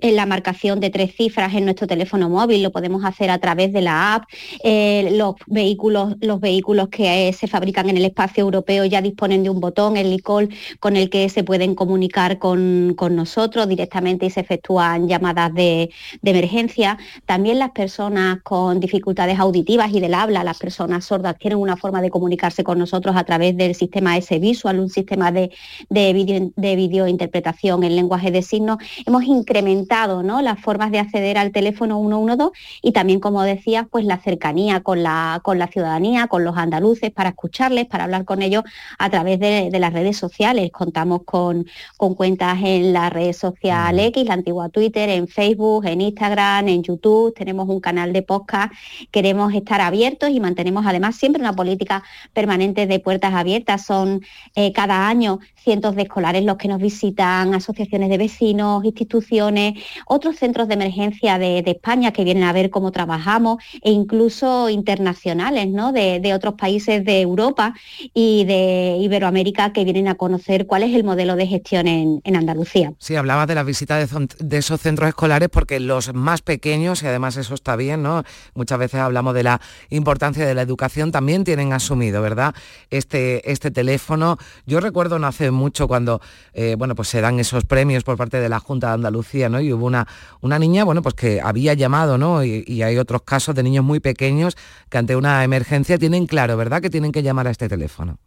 la 0.01 0.25
marcación 0.25 0.79
de 0.79 0.89
tres 0.89 1.13
cifras 1.13 1.53
en 1.53 1.65
nuestro 1.65 1.88
teléfono 1.88 2.29
móvil, 2.29 2.63
lo 2.63 2.72
podemos 2.72 3.03
hacer 3.03 3.29
a 3.29 3.38
través 3.38 3.74
de 3.74 3.81
la 3.81 4.15
app, 4.15 4.29
eh, 4.63 5.10
los, 5.12 5.36
vehículos, 5.46 6.15
los 6.22 6.39
vehículos 6.39 6.88
que 6.88 7.27
eh, 7.27 7.34
se 7.34 7.48
fabrican 7.48 7.89
en 7.89 7.98
el 7.98 8.05
espacio 8.05 8.43
europeo 8.43 8.86
ya 8.86 9.01
disponen 9.01 9.43
de 9.43 9.50
un 9.50 9.60
botón, 9.60 9.98
el 9.98 10.13
ICOL, 10.13 10.48
con 10.79 10.96
el 10.96 11.10
que 11.10 11.27
se 11.27 11.43
pueden 11.43 11.75
comunicar 11.75 12.39
con, 12.39 12.96
nosotros 12.96 13.67
directamente 13.67 14.25
y 14.25 14.29
se 14.29 14.39
efectúan 14.39 15.10
llamadas 15.10 15.53
de, 15.53 15.89
de 16.22 16.31
emergencia. 16.31 16.98
También 17.25 17.60
las 17.60 17.72
personas 17.72 18.39
con 18.43 18.79
dificultades 18.79 19.38
auditivas 19.38 19.91
y 19.91 20.00
del 20.00 20.13
habla, 20.13 20.46
las 20.46 20.60
personas 20.60 21.03
sordas, 21.03 21.38
tienen 21.38 21.60
una 21.60 21.75
forma 21.75 22.01
de 22.01 22.10
comunicarse 22.10 22.63
con 22.63 22.79
nosotros 22.79 23.16
a 23.17 23.24
través 23.24 23.57
del 23.57 23.75
sistema 23.75 24.17
S-Visual, 24.17 24.79
un 24.79 24.89
sistema 24.89 25.31
de, 25.31 25.51
de, 25.89 26.13
video, 26.13 26.51
de 26.55 26.75
videointerpretación 26.75 27.83
en 27.83 27.95
lenguaje 27.95 28.31
de 28.31 28.41
signos. 28.41 28.77
Hemos 29.05 29.24
incrementado 29.24 30.24
¿no? 30.24 30.41
las 30.41 30.59
formas 30.59 30.91
de 30.91 31.00
acceder 31.00 31.38
al 31.38 31.51
teléfono 31.51 32.00
112 32.00 32.51
y 32.81 32.91
también, 32.91 33.19
como 33.19 33.43
decías, 33.43 33.86
pues 33.89 34.05
la 34.05 34.17
cercanía 34.17 34.81
con 34.81 35.03
la, 35.03 35.41
con 35.43 35.59
la 35.59 35.67
ciudadanía, 35.67 36.27
con 36.27 36.43
los 36.43 36.57
andaluces, 36.57 37.12
para 37.12 37.29
escucharles, 37.29 37.86
para 37.86 38.05
hablar 38.05 38.25
con 38.25 38.41
ellos 38.41 38.63
a 38.97 39.09
través 39.09 39.39
de, 39.39 39.69
las 39.77 39.93
redes 39.93 40.17
sociales. 40.17 40.71
Contamos 40.71 41.21
con, 41.24 41.67
con, 41.97 42.15
cuentas 42.15 42.57
en 42.63 42.93
la 42.93 43.09
red 43.09 43.33
social 43.33 44.00
X, 44.00 44.25
la 44.25 44.33
antigua 44.33 44.69
Twitter, 44.69 45.09
en 45.09 45.27
Facebook, 45.27 45.86
en 45.86 46.01
Instagram, 46.01 46.67
en 46.67 46.81
YouTube. 46.81 47.33
Tenemos 47.36 47.69
un 47.69 47.79
canal 47.79 48.12
de 48.12 48.24
podcast. 48.24 48.74
Queremos 49.12 49.53
estar 49.53 49.81
abiertos 49.81 50.29
y 50.29 50.39
mantenemos 50.39 50.86
además 50.86 51.15
siempre 51.15 51.41
una 51.41 51.53
política 51.53 52.03
permanente 52.33 52.88
de 52.88 53.00
puertas 53.07 53.33
abiertas. 53.33 53.85
Son 53.85 54.21
eh, 54.53 54.73
cada 54.73 55.07
año 55.07 55.39
cientos 55.55 55.95
de 55.95 56.03
escolares 56.03 56.43
los 56.43 56.57
que 56.57 56.67
nos 56.67 56.81
visitan, 56.81 57.53
asociaciones 57.53 58.09
de 58.09 58.17
vecinos, 58.17 58.83
instituciones, 58.83 59.73
otros 60.05 60.37
centros 60.37 60.67
de 60.67 60.73
emergencia 60.73 61.37
de, 61.37 61.63
España 61.67 62.11
que 62.11 62.23
vienen 62.23 62.43
a 62.43 62.53
ver 62.53 62.69
cómo 62.69 62.91
trabajamos 62.91 63.61
e 63.81 63.91
incluso 63.91 64.69
internacionales 64.69 65.67
¿no? 65.67 65.91
de, 65.91 66.33
otros 66.33 66.53
países 66.53 67.03
de 67.03 67.19
Europa 67.19 67.73
y 68.13 68.45
de 68.45 68.97
Iberoamérica 69.01 69.73
que 69.73 69.83
vienen 69.83 70.07
a 70.07 70.15
conocer 70.15 70.65
cuál 70.65 70.83
es 70.83 70.95
el 70.95 71.03
modelo 71.03 71.35
de 71.35 71.47
gestión 71.47 71.87
en, 71.87 72.21
Andalucía. 72.37 72.93
Sí, 72.99 73.15
hablaba 73.15 73.45
de 73.45 73.55
la 73.55 73.63
visita 73.63 73.97
de, 73.97 74.57
esos 74.57 74.79
centros 74.79 75.09
escolares 75.09 75.49
porque 75.49 75.79
los 75.79 76.13
más 76.13 76.41
pequeños, 76.41 77.03
y 77.03 77.07
además 77.07 77.35
eso 77.35 77.55
está 77.55 77.75
bien, 77.75 78.03
¿no? 78.03 78.23
muchas 78.53 78.77
veces 78.77 78.99
hablamos 78.99 79.33
de 79.33 79.43
la 79.43 79.59
importancia 79.89 80.45
de 80.45 80.53
la 80.53 80.61
educación, 80.61 81.11
también 81.11 81.43
tienen 81.43 81.73
asumido, 81.73 82.21
¿verdad? 82.21 82.53
Este, 82.98 83.51
este 83.51 83.72
teléfono. 83.72 84.38
Yo 84.66 84.80
recuerdo 84.80 85.20
no 85.20 85.27
hace 85.27 85.51
mucho 85.51 85.88
cuando 85.88 86.22
eh, 86.54 86.75
bueno, 86.77 86.96
pues 86.96 87.08
se 87.08 87.22
dan 87.22 87.39
esos 87.39 87.66
premios 87.66 88.04
por 88.04 88.18
parte 88.18 88.39
de 88.39 88.50
la 88.50 88.60
Junta 88.60 88.88
de 88.88 88.94
Andalucía, 88.94 89.50
¿no? 89.50 89.60
Y 89.62 89.72
hubo 89.74 89.86
una, 89.86 90.08
una 90.42 90.60
niña, 90.60 90.84
bueno, 90.84 91.01
pues 91.01 91.16
que 91.16 91.42
había 91.42 91.74
llamado, 91.74 92.18
¿no? 92.18 92.44
Y, 92.44 92.63
y 92.68 92.82
hay 92.82 92.98
otros 92.98 93.22
casos 93.24 93.56
de 93.56 93.63
niños 93.63 93.84
muy 93.84 94.00
pequeños 94.00 94.58
que 94.89 94.98
ante 94.98 95.16
una 95.16 95.44
emergencia 95.44 95.98
tienen 95.98 96.27
claro, 96.27 96.58
¿verdad? 96.58 96.82
Que 96.82 96.89
tienen 96.89 97.12
que 97.12 97.24
llamar 97.24 97.48
a 97.48 97.51
este 97.51 97.70
teléfono. 97.70 98.18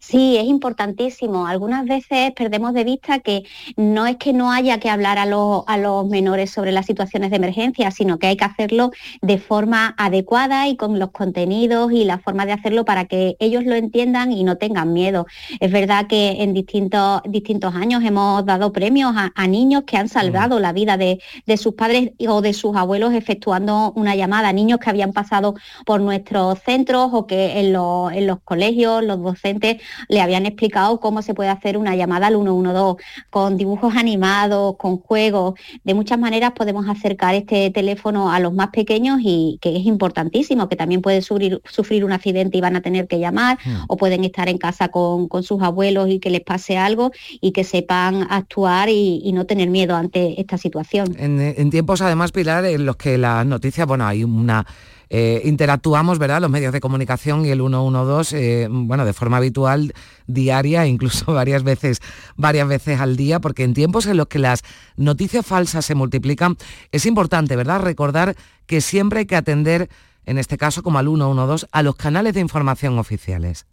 Sí, 0.00 0.38
es 0.38 0.46
importantísimo. 0.46 1.46
Algunas 1.46 1.84
veces 1.84 2.32
perdemos 2.34 2.72
de 2.72 2.84
vista 2.84 3.18
que 3.18 3.44
no 3.76 4.06
es 4.06 4.16
que 4.16 4.32
no 4.32 4.50
haya 4.50 4.80
que 4.80 4.88
hablar 4.88 5.18
a, 5.18 5.24
a, 5.24 5.76
los 5.76 6.06
menores 6.08 6.50
sobre 6.50 6.72
las 6.72 6.86
situaciones 6.86 7.28
de 7.28 7.36
emergencia, 7.36 7.90
sino 7.90 8.18
que 8.18 8.28
hay 8.28 8.36
que 8.38 8.46
hacerlo 8.46 8.92
de 9.20 9.36
forma 9.36 9.94
adecuada 9.98 10.68
y 10.68 10.76
con 10.76 10.98
los 10.98 11.10
contenidos 11.10 11.92
y 11.92 12.04
la 12.04 12.18
forma 12.18 12.46
de 12.46 12.52
hacerlo 12.52 12.86
para 12.86 13.04
que 13.04 13.36
ellos 13.40 13.64
lo 13.66 13.74
entiendan 13.74 14.32
y 14.32 14.42
no 14.42 14.56
tengan 14.56 14.94
miedo. 14.94 15.26
Es 15.60 15.70
verdad 15.70 16.06
que 16.06 16.42
en 16.42 16.54
distintos, 16.54 17.20
distintos 17.28 17.74
años 17.74 18.02
hemos 18.02 18.46
dado 18.46 18.72
premios 18.72 19.12
a, 19.14 19.46
niños 19.46 19.82
que 19.86 19.98
han 19.98 20.08
salvado 20.08 20.58
mm. 20.58 20.62
la 20.62 20.72
vida 20.72 20.96
de, 20.96 21.20
sus 21.58 21.74
padres 21.74 22.12
o 22.26 22.40
de 22.40 22.54
sus 22.54 22.74
abuelos 22.74 23.12
efectuando 23.12 23.92
una 23.96 24.14
llamada, 24.14 24.50
niños 24.54 24.78
que 24.78 24.88
habían 24.88 25.12
pasado 25.12 25.56
por 25.84 26.00
nuestros 26.00 26.58
centros 26.60 27.10
o 27.12 27.26
que 27.26 27.60
en, 27.60 27.66
en 27.66 28.26
los 28.26 28.40
colegios 28.44 29.04
los 29.04 29.22
docentes 29.22 29.82
le 30.08 30.20
habían 30.20 30.46
explicado 30.46 31.00
cómo 31.00 31.22
se 31.22 31.34
puede 31.34 31.50
hacer 31.50 31.76
una 31.76 31.96
llamada 31.96 32.28
al 32.28 32.34
112 32.34 33.02
con 33.30 33.56
dibujos 33.56 33.96
animados, 33.96 34.76
con 34.76 34.98
juegos. 34.98 35.54
De 35.84 35.94
muchas 35.94 36.18
maneras 36.18 36.52
podemos 36.52 36.88
acercar 36.88 37.34
este 37.34 37.70
teléfono 37.70 38.32
a 38.32 38.40
los 38.40 38.52
más 38.52 38.68
pequeños 38.68 39.20
y 39.22 39.58
que 39.60 39.76
es 39.76 39.86
importantísimo, 39.86 40.68
que 40.68 40.76
también 40.76 41.02
pueden 41.02 41.22
sufrir, 41.22 41.60
sufrir 41.64 42.04
un 42.04 42.12
accidente 42.12 42.58
y 42.58 42.60
van 42.60 42.76
a 42.76 42.80
tener 42.80 43.06
que 43.06 43.18
llamar 43.18 43.58
hmm. 43.64 43.84
o 43.88 43.96
pueden 43.96 44.24
estar 44.24 44.48
en 44.48 44.58
casa 44.58 44.88
con, 44.88 45.28
sus 45.42 45.62
abuelos 45.62 46.08
y 46.10 46.18
que 46.18 46.30
les 46.30 46.42
pase 46.42 46.76
algo 46.76 47.12
y 47.40 47.52
que 47.52 47.64
sepan 47.64 48.26
actuar 48.30 48.88
y, 48.88 49.30
no 49.30 49.46
tener 49.46 49.70
miedo 49.70 49.94
ante 49.94 50.40
esta 50.40 50.58
situación. 50.58 51.14
En, 51.16 51.40
en 51.40 51.70
tiempos 51.70 52.00
además, 52.02 52.32
Pilar, 52.32 52.64
en 52.64 52.84
los 52.84 52.96
que 52.96 53.16
las 53.16 53.46
noticias, 53.46 53.86
bueno, 53.86 54.04
hay 54.04 54.24
una 54.24 54.66
eh, 55.12 55.42
interactuamos, 55.44 56.20
¿verdad? 56.20 56.40
Los 56.40 56.50
medios 56.50 56.72
de 56.72 56.80
comunicación 56.80 57.44
y 57.44 57.50
el 57.50 57.58
112, 57.58 58.62
eh, 58.62 58.68
bueno, 58.70 59.04
de 59.04 59.12
forma 59.12 59.38
habitual, 59.38 59.92
diaria, 60.28 60.86
incluso 60.86 61.32
varias 61.34 61.64
veces, 61.64 62.00
varias 62.36 62.68
veces 62.68 63.00
al 63.00 63.16
día, 63.16 63.40
porque 63.40 63.64
en 63.64 63.74
tiempos 63.74 64.06
en 64.06 64.16
los 64.16 64.28
que 64.28 64.38
las 64.38 64.62
noticias 64.96 65.44
falsas 65.44 65.84
se 65.84 65.96
multiplican, 65.96 66.56
es 66.92 67.06
importante, 67.06 67.56
¿verdad? 67.56 67.80
Recordar 67.80 68.36
que 68.66 68.80
siempre 68.80 69.20
hay 69.20 69.26
que 69.26 69.36
atender, 69.36 69.90
en 70.26 70.38
este 70.38 70.56
caso 70.56 70.84
como 70.84 71.00
al 71.00 71.06
112, 71.06 71.66
a 71.72 71.82
los 71.82 71.96
canales 71.96 72.34
de 72.34 72.40
información 72.40 72.96
oficiales. 72.98 73.66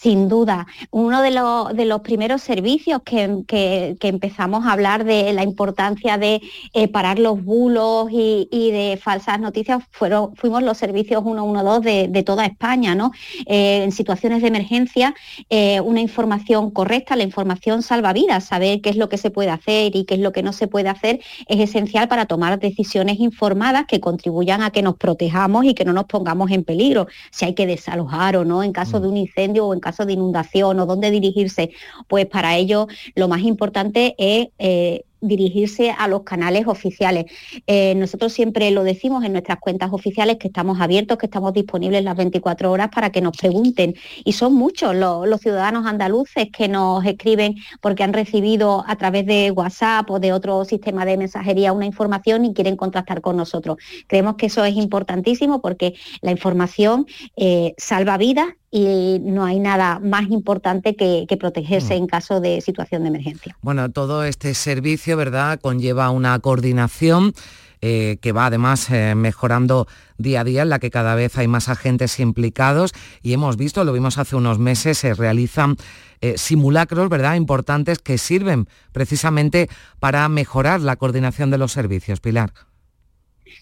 Sin 0.00 0.28
duda, 0.28 0.68
uno 0.92 1.22
de, 1.22 1.32
los 1.32 2.00
primeros 2.02 2.40
servicios 2.42 3.02
que, 3.04 3.96
empezamos 4.00 4.64
a 4.64 4.72
hablar 4.72 5.04
de 5.04 5.32
la 5.32 5.42
importancia 5.42 6.18
de 6.18 6.40
eh, 6.72 6.86
parar 6.86 7.18
los 7.18 7.42
bulos 7.42 8.08
y, 8.12 8.70
de 8.70 8.96
falsas 9.02 9.40
noticias 9.40 9.82
fueron, 9.90 10.36
fuimos 10.36 10.62
los 10.62 10.78
servicios 10.78 11.24
112 11.24 12.08
de, 12.08 12.22
toda 12.22 12.46
España. 12.46 12.94
¿no? 12.94 13.10
Eh, 13.46 13.82
en 13.82 13.90
situaciones 13.90 14.42
de 14.42 14.48
emergencia, 14.48 15.16
eh, 15.50 15.80
una 15.80 16.00
información 16.00 16.70
correcta, 16.70 17.16
la 17.16 17.24
información 17.24 17.82
salva 17.82 18.12
vidas, 18.12 18.44
saber 18.44 18.80
qué 18.80 18.90
es 18.90 18.96
lo 18.96 19.08
que 19.08 19.18
se 19.18 19.30
puede 19.30 19.50
hacer 19.50 19.96
y 19.96 20.04
qué 20.04 20.14
es 20.14 20.20
lo 20.20 20.30
que 20.30 20.44
no 20.44 20.52
se 20.52 20.68
puede 20.68 20.90
hacer 20.90 21.18
es 21.48 21.58
esencial 21.58 22.06
para 22.06 22.26
tomar 22.26 22.60
decisiones 22.60 23.18
informadas 23.18 23.86
que 23.86 23.98
contribuyan 23.98 24.62
a 24.62 24.70
que 24.70 24.82
nos 24.82 24.96
protejamos 24.96 25.64
y 25.64 25.74
que 25.74 25.84
no 25.84 25.92
nos 25.92 26.04
pongamos 26.04 26.52
en 26.52 26.62
peligro, 26.62 27.08
si 27.32 27.46
hay 27.46 27.54
que 27.54 27.66
desalojar 27.66 28.36
o 28.36 28.44
no 28.44 28.62
en 28.62 28.72
caso 28.72 28.98
mm. 28.98 29.02
de 29.02 29.08
un 29.08 29.16
incendio 29.16 29.66
o 29.66 29.74
en 29.74 29.80
caso 29.80 29.87
de 29.96 30.12
inundación 30.12 30.78
o 30.80 30.86
dónde 30.86 31.10
dirigirse, 31.10 31.70
pues 32.06 32.26
para 32.26 32.56
ello 32.56 32.86
lo 33.14 33.28
más 33.28 33.42
importante 33.42 34.14
es 34.18 34.48
eh, 34.58 35.04
dirigirse 35.20 35.90
a 35.90 36.08
los 36.08 36.22
canales 36.22 36.66
oficiales. 36.66 37.26
Eh, 37.66 37.94
nosotros 37.96 38.32
siempre 38.32 38.70
lo 38.70 38.84
decimos 38.84 39.24
en 39.24 39.32
nuestras 39.32 39.58
cuentas 39.58 39.90
oficiales 39.92 40.36
que 40.38 40.48
estamos 40.48 40.80
abiertos, 40.80 41.18
que 41.18 41.26
estamos 41.26 41.52
disponibles 41.52 42.04
las 42.04 42.16
24 42.16 42.70
horas 42.70 42.88
para 42.94 43.10
que 43.10 43.20
nos 43.20 43.36
pregunten. 43.36 43.94
Y 44.24 44.32
son 44.32 44.54
muchos 44.54 44.94
los, 44.94 45.40
ciudadanos 45.40 45.86
andaluces 45.86 46.48
que 46.52 46.68
nos 46.68 47.04
escriben 47.04 47.54
porque 47.80 48.02
han 48.02 48.12
recibido 48.12 48.84
a 48.86 48.96
través 48.96 49.24
de 49.26 49.50
WhatsApp 49.50 50.10
o 50.10 50.18
de 50.18 50.32
otro 50.32 50.64
sistema 50.64 51.04
de 51.04 51.16
mensajería 51.16 51.72
una 51.72 51.86
información 51.86 52.44
y 52.44 52.54
quieren 52.54 52.76
contactar 52.76 53.20
con 53.20 53.36
nosotros. 53.36 53.78
Creemos 54.06 54.34
que 54.36 54.46
eso 54.46 54.64
es 54.64 54.74
importantísimo 54.74 55.60
porque 55.60 55.94
la 56.22 56.32
información 56.32 57.06
eh, 57.36 57.74
salva 57.76 58.16
vidas 58.18 58.48
y 58.70 59.18
no 59.22 59.44
hay 59.44 59.60
nada 59.60 59.98
más 59.98 60.28
importante 60.30 60.94
que, 60.94 61.26
protegerse 61.38 61.94
mm. 61.94 61.98
en 61.98 62.06
caso 62.06 62.40
de 62.40 62.60
situación 62.60 63.02
de 63.02 63.08
emergencia. 63.08 63.56
Bueno, 63.62 63.90
todo 63.90 64.24
este 64.24 64.52
servicio, 64.54 65.07
¿verdad?, 65.16 65.60
conlleva 65.60 66.10
una 66.10 66.38
coordinación. 66.38 67.34
Eh, 67.80 68.18
que 68.20 68.32
va 68.32 68.46
además 68.46 68.90
eh, 68.90 69.14
mejorando 69.14 69.86
día 70.16 70.40
a 70.40 70.44
día, 70.44 70.62
en 70.62 70.68
la 70.68 70.80
que 70.80 70.90
cada 70.90 71.14
vez 71.14 71.38
hay 71.38 71.46
más 71.46 71.68
agentes 71.68 72.18
implicados 72.18 72.90
y 73.22 73.34
hemos 73.34 73.56
visto, 73.56 73.84
lo 73.84 73.92
vimos 73.92 74.18
hace 74.18 74.34
unos 74.34 74.58
meses, 74.58 74.98
se 74.98 75.14
realizan 75.14 75.76
eh, 76.20 76.36
simulacros, 76.38 77.08
¿verdad?, 77.08 77.36
importantes 77.36 78.00
que 78.00 78.18
sirven 78.18 78.68
precisamente 78.90 79.70
para 80.00 80.28
mejorar 80.28 80.80
la 80.80 80.96
coordinación 80.96 81.52
de 81.52 81.58
los 81.58 81.70
servicios. 81.70 82.18
Pilar. 82.18 82.52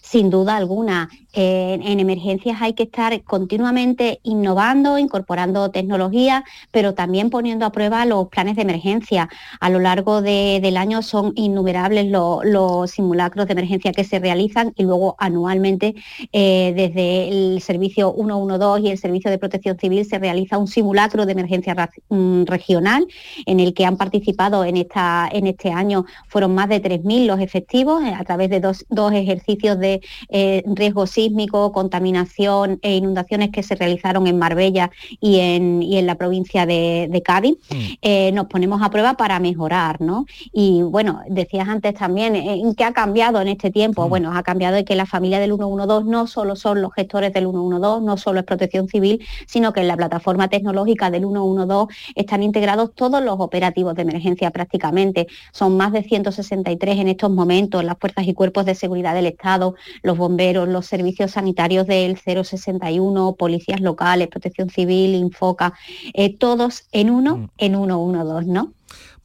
Sin 0.09 0.29
duda 0.29 0.55
alguna, 0.55 1.09
en 1.33 1.99
emergencias 1.99 2.61
hay 2.61 2.73
que 2.73 2.83
estar 2.83 3.21
continuamente 3.23 4.19
innovando, 4.23 4.97
incorporando 4.97 5.69
tecnología, 5.69 6.43
pero 6.71 6.93
también 6.93 7.29
poniendo 7.29 7.65
a 7.65 7.71
prueba 7.71 8.05
los 8.05 8.27
planes 8.29 8.55
de 8.55 8.63
emergencia. 8.63 9.29
A 9.59 9.69
lo 9.69 9.79
largo 9.79 10.21
del 10.21 10.77
año 10.77 11.01
son 11.01 11.33
innumerables 11.35 12.07
los 12.09 12.89
simulacros 12.89 13.45
de 13.47 13.53
emergencia 13.53 13.91
que 13.91 14.03
se 14.03 14.19
realizan 14.19 14.73
y 14.75 14.83
luego 14.83 15.15
anualmente 15.19 15.93
eh, 16.31 16.73
desde 16.75 17.29
el 17.29 17.61
servicio 17.61 18.13
112 18.15 18.81
y 18.81 18.89
el 18.89 18.97
servicio 18.97 19.29
de 19.29 19.37
protección 19.37 19.77
civil 19.77 20.05
se 20.05 20.17
realiza 20.19 20.57
un 20.57 20.67
simulacro 20.67 21.25
de 21.25 21.33
emergencia 21.33 21.75
mm, 22.09 22.45
regional 22.45 23.05
en 23.45 23.59
el 23.59 23.73
que 23.73 23.85
han 23.85 23.97
participado 23.97 24.63
en, 24.65 24.77
esta, 24.77 25.29
en 25.31 25.47
este 25.47 25.71
año 25.71 26.05
fueron 26.27 26.55
más 26.55 26.69
de 26.69 26.81
3.000 26.81 27.25
los 27.25 27.39
efectivos 27.39 28.03
eh, 28.03 28.13
a 28.17 28.23
través 28.23 28.49
de 28.49 28.59
dos, 28.59 28.85
ejercicios 29.11 29.77
de 29.79 29.96
eh, 30.29 30.63
riesgo 30.65 31.07
sísmico, 31.07 31.71
contaminación 31.71 32.79
e 32.81 32.95
inundaciones 32.95 33.49
que 33.49 33.63
se 33.63 33.75
realizaron 33.75 34.27
en 34.27 34.37
Marbella 34.37 34.91
y 35.19 35.39
en, 35.39 35.83
en 35.83 36.05
la 36.05 36.15
provincia 36.15 36.65
de, 36.65 37.21
Cádiz, 37.25 37.57
mm. 37.69 37.75
eh, 38.01 38.31
nos 38.31 38.45
ponemos 38.47 38.81
a 38.81 38.89
prueba 38.89 39.15
para 39.15 39.39
mejorar, 39.39 39.99
¿no? 40.01 40.25
Y 40.53 40.81
bueno, 40.83 41.21
decías 41.27 41.67
antes 41.67 41.95
también, 41.95 42.35
eh, 42.35 42.53
¿en 42.53 42.75
qué 42.75 42.83
ha 42.83 42.93
cambiado 42.93 43.41
en 43.41 43.47
este 43.47 43.71
tiempo? 43.71 44.05
Mm. 44.05 44.09
Bueno, 44.09 44.37
ha 44.37 44.43
cambiado 44.43 44.75
de 44.75 44.85
que 44.85 44.95
la 44.95 45.05
familia 45.05 45.39
del 45.39 45.55
112 45.55 46.09
no 46.09 46.27
solo 46.27 46.55
son 46.55 46.81
los 46.81 46.93
gestores 46.93 47.33
del 47.33 47.49
112, 47.49 48.05
no 48.05 48.17
solo 48.17 48.39
es 48.39 48.45
protección 48.45 48.87
civil, 48.87 49.25
sino 49.47 49.73
que 49.73 49.81
en 49.81 49.87
la 49.87 49.97
plataforma 49.97 50.47
tecnológica 50.47 51.09
del 51.11 51.23
112 51.23 51.93
están 52.15 52.43
integrados 52.43 52.93
todos 52.93 53.21
los 53.23 53.35
operativos 53.39 53.95
de 53.95 54.03
emergencia 54.03 54.51
prácticamente. 54.51 55.27
Son 55.51 55.75
más 55.75 55.91
de 55.91 56.03
163 56.03 56.99
en 56.99 57.07
estos 57.07 57.31
momentos, 57.31 57.83
las 57.83 57.97
fuerzas 57.97 58.27
y 58.27 58.33
cuerpos 58.33 58.65
de 58.65 58.75
seguridad 58.75 59.13
del 59.13 59.27
Estado, 59.27 59.75
los 60.01 60.17
bomberos, 60.17 60.67
los 60.67 60.85
servicios 60.85 61.31
sanitarios 61.31 61.87
del 61.87 62.17
061, 62.17 63.35
policías 63.35 63.81
locales, 63.81 64.27
protección 64.27 64.69
civil, 64.69 65.15
Infoca, 65.15 65.73
eh, 66.13 66.35
todos 66.35 66.87
en 66.91 67.09
uno, 67.09 67.37
mm. 67.37 67.49
en 67.57 67.75
112, 67.75 68.47
¿no? 68.47 68.73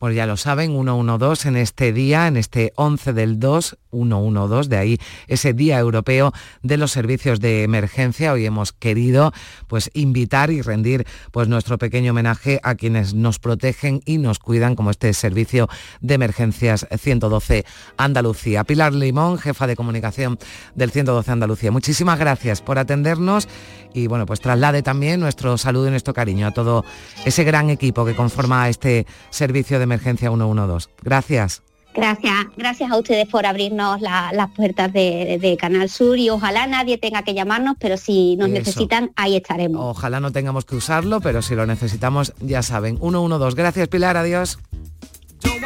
Pues 0.02 0.16
ya 0.16 0.26
lo 0.26 0.37
saben, 0.37 0.73
112 0.73 1.49
en 1.49 1.56
este 1.56 1.92
día, 1.92 2.26
en 2.26 2.37
este 2.37 2.73
11 2.75 3.12
del 3.12 3.38
2, 3.38 3.78
112, 3.92 4.68
de 4.68 4.76
ahí 4.76 4.99
ese 5.28 5.52
Día 5.52 5.78
Europeo 5.78 6.32
de 6.61 6.76
los 6.76 6.90
Servicios 6.90 7.38
de 7.38 7.62
Emergencia. 7.62 8.32
Hoy 8.32 8.44
hemos 8.44 8.73
querido 8.73 9.32
pues 9.68 9.92
invitar 9.94 10.50
y 10.50 10.61
rendir 10.61 11.06
pues 11.30 11.47
nuestro 11.47 11.78
pequeño 11.78 12.11
homenaje 12.11 12.59
a 12.64 12.75
quienes 12.75 13.14
nos 13.14 13.38
protegen 13.38 14.00
y 14.04 14.18
nos 14.18 14.40
cuidan 14.40 14.75
como 14.75 14.90
este 14.90 15.12
servicio 15.12 15.68
de 16.00 16.14
emergencias 16.14 16.85
112 16.99 17.64
Andalucía. 17.97 18.64
Pilar 18.64 18.94
Limón, 18.94 19.38
jefa 19.38 19.68
de 19.68 19.76
comunicación 19.76 20.37
del 20.75 20.90
112 20.90 21.30
Andalucía. 21.30 21.71
Muchísimas 21.71 22.18
gracias 22.18 22.61
por 22.61 22.80
atendernos 22.80 23.47
y 23.94 24.09
bueno, 24.09 24.26
pues 24.26 24.40
traslade 24.40 24.82
también 24.82 25.21
nuestro 25.21 25.56
saludo 25.59 25.87
y 25.87 25.90
nuestro 25.90 26.12
cariño 26.12 26.48
a 26.48 26.50
todo 26.50 26.85
ese 27.24 27.44
gran 27.44 27.70
equipo 27.70 28.05
que 28.05 28.16
conforma 28.16 28.68
este 28.68 29.07
servicio 29.31 29.79
de 29.79 29.85
emergencia 29.85 29.91
112. 30.00 30.88
Gracias. 31.02 31.62
Gracias, 31.94 32.46
gracias 32.57 32.90
a 32.90 32.96
ustedes 32.96 33.28
por 33.28 33.44
abrirnos 33.44 34.00
las 34.00 34.50
puertas 34.57 34.92
de, 34.92 35.57
Canal 35.61 35.90
Sur 35.90 36.18
y 36.18 36.31
ojalá 36.31 36.66
nadie 36.66 36.96
tenga 36.96 37.22
que 37.22 37.35
llamarnos, 37.35 37.76
pero 37.78 37.98
si 37.98 38.37
nos 38.37 38.48
necesitan, 38.48 39.12
ahí 39.14 39.37
estaremos. 39.37 39.83
Ojalá 39.85 40.18
no 40.18 40.33
tengamos 40.33 40.64
que 40.64 40.76
usarlo, 40.76 41.20
pero 41.20 41.42
si 41.42 41.55
lo 41.55 41.66
necesitamos, 41.66 42.33
ya 42.40 42.62
saben. 42.62 42.98
112. 42.98 43.57
Gracias, 43.57 43.88
Pilar. 43.88 44.16
Adiós. 44.16 44.59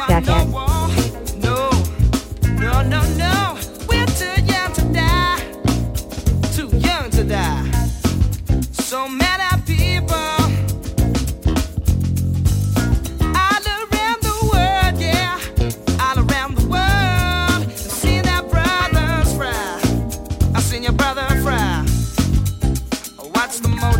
Gracias. 0.07 0.47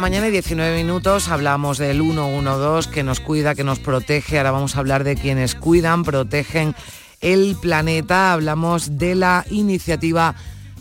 mañana 0.00 0.28
y 0.28 0.30
19 0.30 0.74
minutos 0.76 1.28
hablamos 1.28 1.76
del 1.78 2.00
112 2.00 2.90
que 2.90 3.02
nos 3.02 3.20
cuida, 3.20 3.54
que 3.54 3.62
nos 3.62 3.78
protege. 3.78 4.38
Ahora 4.38 4.50
vamos 4.50 4.74
a 4.74 4.78
hablar 4.78 5.04
de 5.04 5.16
quienes 5.16 5.54
cuidan, 5.54 6.02
protegen 6.02 6.74
el 7.20 7.56
planeta. 7.60 8.32
Hablamos 8.32 8.98
de 8.98 9.14
la 9.14 9.44
iniciativa 9.50 10.34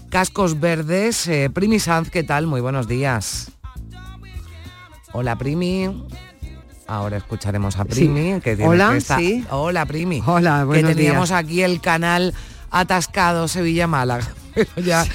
Cascos 0.09 0.59
Verdes. 0.59 1.27
Eh, 1.27 1.49
Primi 1.53 1.79
Sanz, 1.79 2.09
¿qué 2.09 2.23
tal? 2.23 2.47
Muy 2.47 2.61
buenos 2.61 2.87
días. 2.87 3.51
Hola 5.11 5.35
Primi. 5.35 6.05
Ahora 6.87 7.17
escucharemos 7.17 7.77
a 7.77 7.85
Primi. 7.85 8.39
Que 8.39 8.57
Hola, 8.63 8.97
Hola 9.49 9.85
Primi. 9.85 10.23
Hola, 10.25 10.67
Que 10.71 10.83
teníamos 10.83 11.31
aquí 11.31 11.63
el 11.63 11.81
canal 11.81 12.33
atascado 12.75 13.47
Sevilla-Málaga. 13.47 14.27
pero 14.55 14.69
ya, 14.77 15.05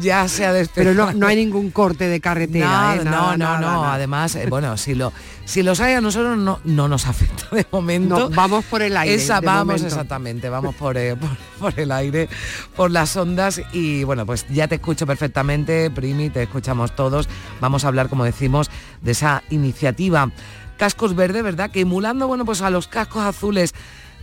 ya 0.00 0.28
se 0.28 0.46
ha 0.46 0.52
Pero 0.74 0.92
no, 0.92 1.12
no 1.12 1.26
hay 1.26 1.36
ningún 1.36 1.70
corte 1.70 2.08
de 2.08 2.20
carretera. 2.20 2.96
¿eh? 2.96 3.04
no, 3.04 3.36
no, 3.36 3.58
no. 3.58 3.84
Además, 3.84 4.34
eh, 4.34 4.46
bueno, 4.48 4.76
si 4.76 4.94
lo 4.94 5.12
si 5.44 5.62
los 5.62 5.80
hay 5.80 5.94
a 5.94 6.00
nosotros 6.00 6.36
no, 6.36 6.60
no 6.64 6.88
nos 6.88 7.06
afecta 7.06 7.56
de 7.56 7.66
momento. 7.72 8.30
vamos 8.30 8.64
por 8.66 8.82
el 8.82 8.96
aire. 8.96 9.14
Esa, 9.14 9.40
vamos 9.40 9.82
exactamente, 9.82 10.48
vamos 10.48 10.74
eh, 10.94 11.16
por, 11.18 11.36
por, 11.58 11.80
el 11.80 11.90
aire, 11.90 12.28
por 12.76 12.90
las 12.90 13.16
ondas 13.16 13.62
y 13.72 14.04
bueno, 14.04 14.26
pues 14.26 14.46
ya 14.50 14.68
te 14.68 14.74
escucho 14.74 15.06
perfectamente, 15.06 15.90
Primi, 15.90 16.30
te 16.30 16.42
escuchamos 16.42 16.94
todos. 16.94 17.28
Vamos 17.60 17.84
a 17.84 17.88
hablar, 17.88 18.08
como 18.08 18.24
decimos, 18.24 18.70
de 19.00 19.12
esa 19.12 19.42
iniciativa 19.50 20.30
Cascos 20.76 21.14
Verde, 21.14 21.42
¿verdad? 21.42 21.70
Que 21.70 21.80
emulando, 21.80 22.26
bueno, 22.26 22.44
pues 22.44 22.60
a 22.60 22.70
los 22.70 22.88
cascos 22.88 23.22
azules 23.22 23.74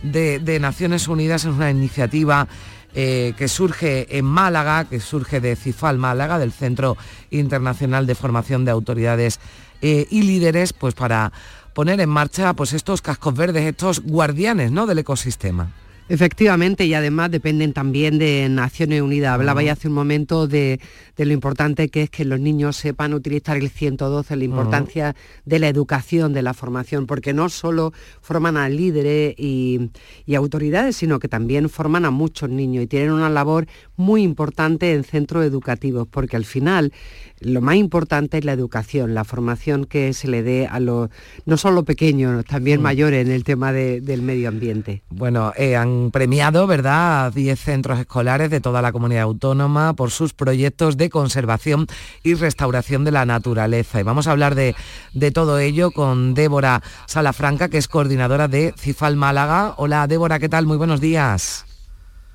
de, 0.02 0.58
Naciones 0.60 1.08
Unidas 1.08 1.44
es 1.44 1.52
una 1.52 1.70
iniciativa 1.70 2.48
eh, 2.94 3.34
que 3.36 3.48
surge 3.48 4.18
en 4.18 4.24
Málaga, 4.24 4.84
que 4.84 5.00
surge 5.00 5.40
de 5.40 5.56
CIFAL 5.56 5.98
Málaga, 5.98 6.38
del 6.38 6.52
Centro 6.52 6.96
Internacional 7.30 8.06
de 8.06 8.14
Formación 8.14 8.64
de 8.64 8.70
Autoridades 8.70 9.40
eh, 9.82 10.06
y 10.10 10.22
Líderes, 10.22 10.72
pues 10.72 10.94
para 10.94 11.32
poner 11.72 12.00
en 12.00 12.08
marcha 12.08 12.52
pues 12.54 12.72
estos 12.72 13.02
cascos 13.02 13.34
verdes, 13.34 13.64
estos 13.64 14.00
guardianes 14.00 14.72
¿no? 14.72 14.86
del 14.86 14.98
ecosistema. 14.98 15.70
Efectivamente, 16.10 16.86
y 16.86 16.94
además 16.94 17.30
dependen 17.30 17.72
también 17.72 18.18
de 18.18 18.48
Naciones 18.50 19.00
Unidas. 19.00 19.32
Hablaba 19.32 19.62
ya 19.62 19.74
hace 19.74 19.86
un 19.86 19.94
momento 19.94 20.48
de, 20.48 20.80
lo 21.16 21.32
importante 21.32 21.88
que 21.88 22.02
es 22.02 22.10
que 22.10 22.24
los 22.24 22.40
niños 22.40 22.76
sepan 22.76 23.14
utilizar 23.14 23.56
el 23.56 23.70
112, 23.70 24.34
la 24.34 24.44
importancia 24.44 25.14
de 25.44 25.60
la 25.60 25.68
educación, 25.68 26.32
de 26.32 26.42
la 26.42 26.52
formación, 26.52 27.06
porque 27.06 27.32
no 27.32 27.48
solo 27.48 27.92
forman 28.22 28.56
a 28.56 28.68
líderes 28.68 29.36
y, 29.38 29.90
y, 30.26 30.34
autoridades, 30.34 30.96
sino 30.96 31.20
que 31.20 31.28
también 31.28 31.68
forman 31.68 32.04
a 32.04 32.10
muchos 32.10 32.50
niños 32.50 32.82
y 32.82 32.86
tienen 32.88 33.12
una 33.12 33.30
labor 33.30 33.68
muy 33.94 34.24
importante 34.24 34.92
en 34.94 35.04
centros 35.04 35.44
educativos, 35.44 36.08
porque 36.10 36.34
al 36.34 36.44
final 36.44 36.92
lo 37.40 37.60
más 37.60 37.76
importante 37.76 38.38
es 38.38 38.44
la 38.44 38.52
educación, 38.52 39.14
la 39.14 39.24
formación 39.24 39.84
que 39.84 40.12
se 40.12 40.28
le 40.28 40.42
dé 40.42 40.66
a 40.66 40.78
los, 40.78 41.08
no 41.46 41.56
solo 41.56 41.84
pequeños, 41.84 42.44
también 42.44 42.80
mm. 42.80 42.82
mayores 42.82 43.26
en 43.26 43.32
el 43.32 43.44
tema 43.44 43.72
del 43.72 44.22
medio 44.22 44.48
ambiente. 44.48 45.02
Bueno, 45.08 45.52
eh, 45.56 45.76
han 45.76 45.99
premiado, 46.10 46.66
¿verdad?, 46.66 47.26
a 47.26 47.30
10 47.30 47.60
centros 47.60 47.98
escolares 47.98 48.50
de 48.50 48.60
toda 48.60 48.80
la 48.80 48.92
comunidad 48.92 49.22
autónoma 49.24 49.92
por 49.92 50.10
sus 50.10 50.32
proyectos 50.32 50.96
de 50.96 51.10
conservación 51.10 51.86
y 52.22 52.34
restauración 52.34 53.04
de 53.04 53.12
la 53.12 53.26
naturaleza. 53.26 54.00
Y 54.00 54.02
vamos 54.02 54.26
a 54.26 54.32
hablar 54.32 54.54
de, 54.54 54.74
de 55.12 55.30
todo 55.30 55.58
ello 55.58 55.90
con 55.90 56.34
Débora 56.34 56.82
Salafranca, 57.06 57.68
que 57.68 57.78
es 57.78 57.88
coordinadora 57.88 58.48
de 58.48 58.74
CIFAL 58.78 59.16
Málaga. 59.16 59.74
Hola, 59.76 60.06
Débora, 60.06 60.38
¿qué 60.38 60.48
tal? 60.48 60.66
Muy 60.66 60.76
buenos 60.76 61.00
días. 61.00 61.66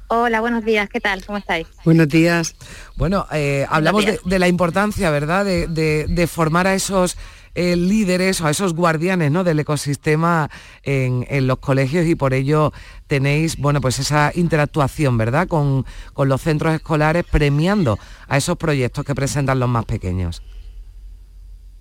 Hola, 0.08 0.40
buenos 0.40 0.64
días, 0.64 0.88
¿qué 0.88 1.02
tal? 1.02 1.26
¿Cómo 1.26 1.40
estáis? 1.40 1.66
Buenos 1.84 2.08
días. 2.08 2.56
Bueno, 2.96 3.26
eh, 3.32 3.66
hablamos 3.70 4.06
de, 4.06 4.40
la 4.40 4.48
importancia, 4.48 5.10
¿verdad?, 5.10 5.46
de, 5.46 6.30
formar 6.32 6.68
a 6.68 6.76
esos 6.76 7.18
eh, 7.56 7.76
líderes 7.76 8.42
o 8.42 8.48
a 8.48 8.52
esos 8.52 8.74
guardianes 8.74 9.32
¿no? 9.32 9.44
del 9.44 9.60
ecosistema 9.60 10.50
en, 10.84 11.26
los 11.48 11.60
colegios 11.60 12.06
y 12.06 12.16
por 12.16 12.34
ello 12.34 12.74
tenéis, 13.08 13.58
bueno, 13.58 13.82
pues 13.82 14.00
esa 14.00 14.32
interactuación, 14.36 15.18
¿verdad?, 15.18 15.48
con, 15.48 15.86
con 16.14 16.30
los 16.30 16.42
centros 16.42 16.74
escolares 16.74 17.24
premiando 17.24 17.98
a 18.28 18.38
esos 18.38 18.58
proyectos 18.58 19.06
que 19.06 19.16
presentan 19.16 19.60
los 19.60 19.70
más 19.70 19.86
pequeños. 19.86 20.42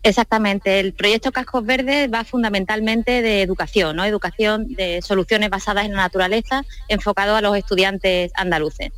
Exactamente, 0.02 0.80
el 0.80 0.92
proyecto 0.92 1.32
Cascos 1.32 1.64
Verdes 1.64 2.12
va 2.12 2.24
fundamentalmente 2.24 3.22
de 3.22 3.40
educación, 3.40 3.96
¿no? 3.96 4.04
educación 4.04 4.68
de 4.68 5.00
soluciones 5.00 5.48
basadas 5.48 5.86
en 5.86 5.92
la 5.92 6.02
naturaleza, 6.02 6.62
enfocado 6.88 7.36
a 7.36 7.40
los 7.40 7.56
estudiantes 7.56 8.30
andaluces. 8.34 8.92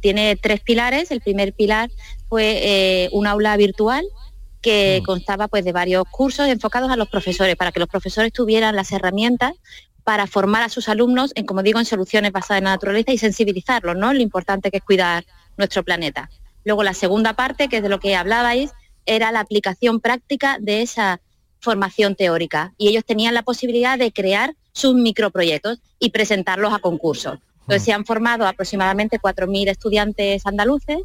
Tiene 0.00 0.36
tres 0.36 0.60
pilares. 0.60 1.10
El 1.10 1.20
primer 1.20 1.52
pilar 1.52 1.90
fue 2.28 2.60
eh, 2.62 3.08
un 3.12 3.26
aula 3.26 3.56
virtual 3.56 4.04
que 4.62 5.00
mm. 5.00 5.04
constaba 5.04 5.48
pues, 5.48 5.64
de 5.64 5.72
varios 5.72 6.04
cursos 6.10 6.46
enfocados 6.48 6.90
a 6.90 6.96
los 6.96 7.08
profesores, 7.08 7.56
para 7.56 7.72
que 7.72 7.80
los 7.80 7.88
profesores 7.88 8.32
tuvieran 8.32 8.76
las 8.76 8.92
herramientas 8.92 9.52
para 10.04 10.26
formar 10.26 10.62
a 10.62 10.68
sus 10.68 10.88
alumnos 10.88 11.32
en, 11.34 11.44
como 11.44 11.62
digo, 11.62 11.78
en 11.78 11.84
soluciones 11.84 12.32
basadas 12.32 12.58
en 12.58 12.64
la 12.64 12.70
naturaleza 12.70 13.12
y 13.12 13.18
sensibilizarlos, 13.18 13.96
¿no? 13.96 14.12
Lo 14.12 14.20
importante 14.20 14.70
que 14.70 14.78
es 14.78 14.82
cuidar 14.82 15.24
nuestro 15.56 15.84
planeta. 15.84 16.30
Luego 16.64 16.82
la 16.82 16.94
segunda 16.94 17.34
parte, 17.34 17.68
que 17.68 17.78
es 17.78 17.82
de 17.82 17.88
lo 17.88 18.00
que 18.00 18.16
hablabais, 18.16 18.72
era 19.06 19.32
la 19.32 19.40
aplicación 19.40 20.00
práctica 20.00 20.58
de 20.60 20.82
esa 20.82 21.20
formación 21.60 22.16
teórica 22.16 22.72
y 22.78 22.88
ellos 22.88 23.04
tenían 23.04 23.34
la 23.34 23.42
posibilidad 23.42 23.98
de 23.98 24.12
crear 24.12 24.54
sus 24.72 24.94
microproyectos 24.94 25.80
y 25.98 26.10
presentarlos 26.10 26.72
a 26.72 26.78
concursos. 26.78 27.38
Entonces 27.62 27.84
se 27.84 27.92
han 27.92 28.04
formado 28.04 28.46
aproximadamente 28.46 29.20
4.000 29.20 29.68
estudiantes 29.68 30.44
andaluces, 30.46 30.98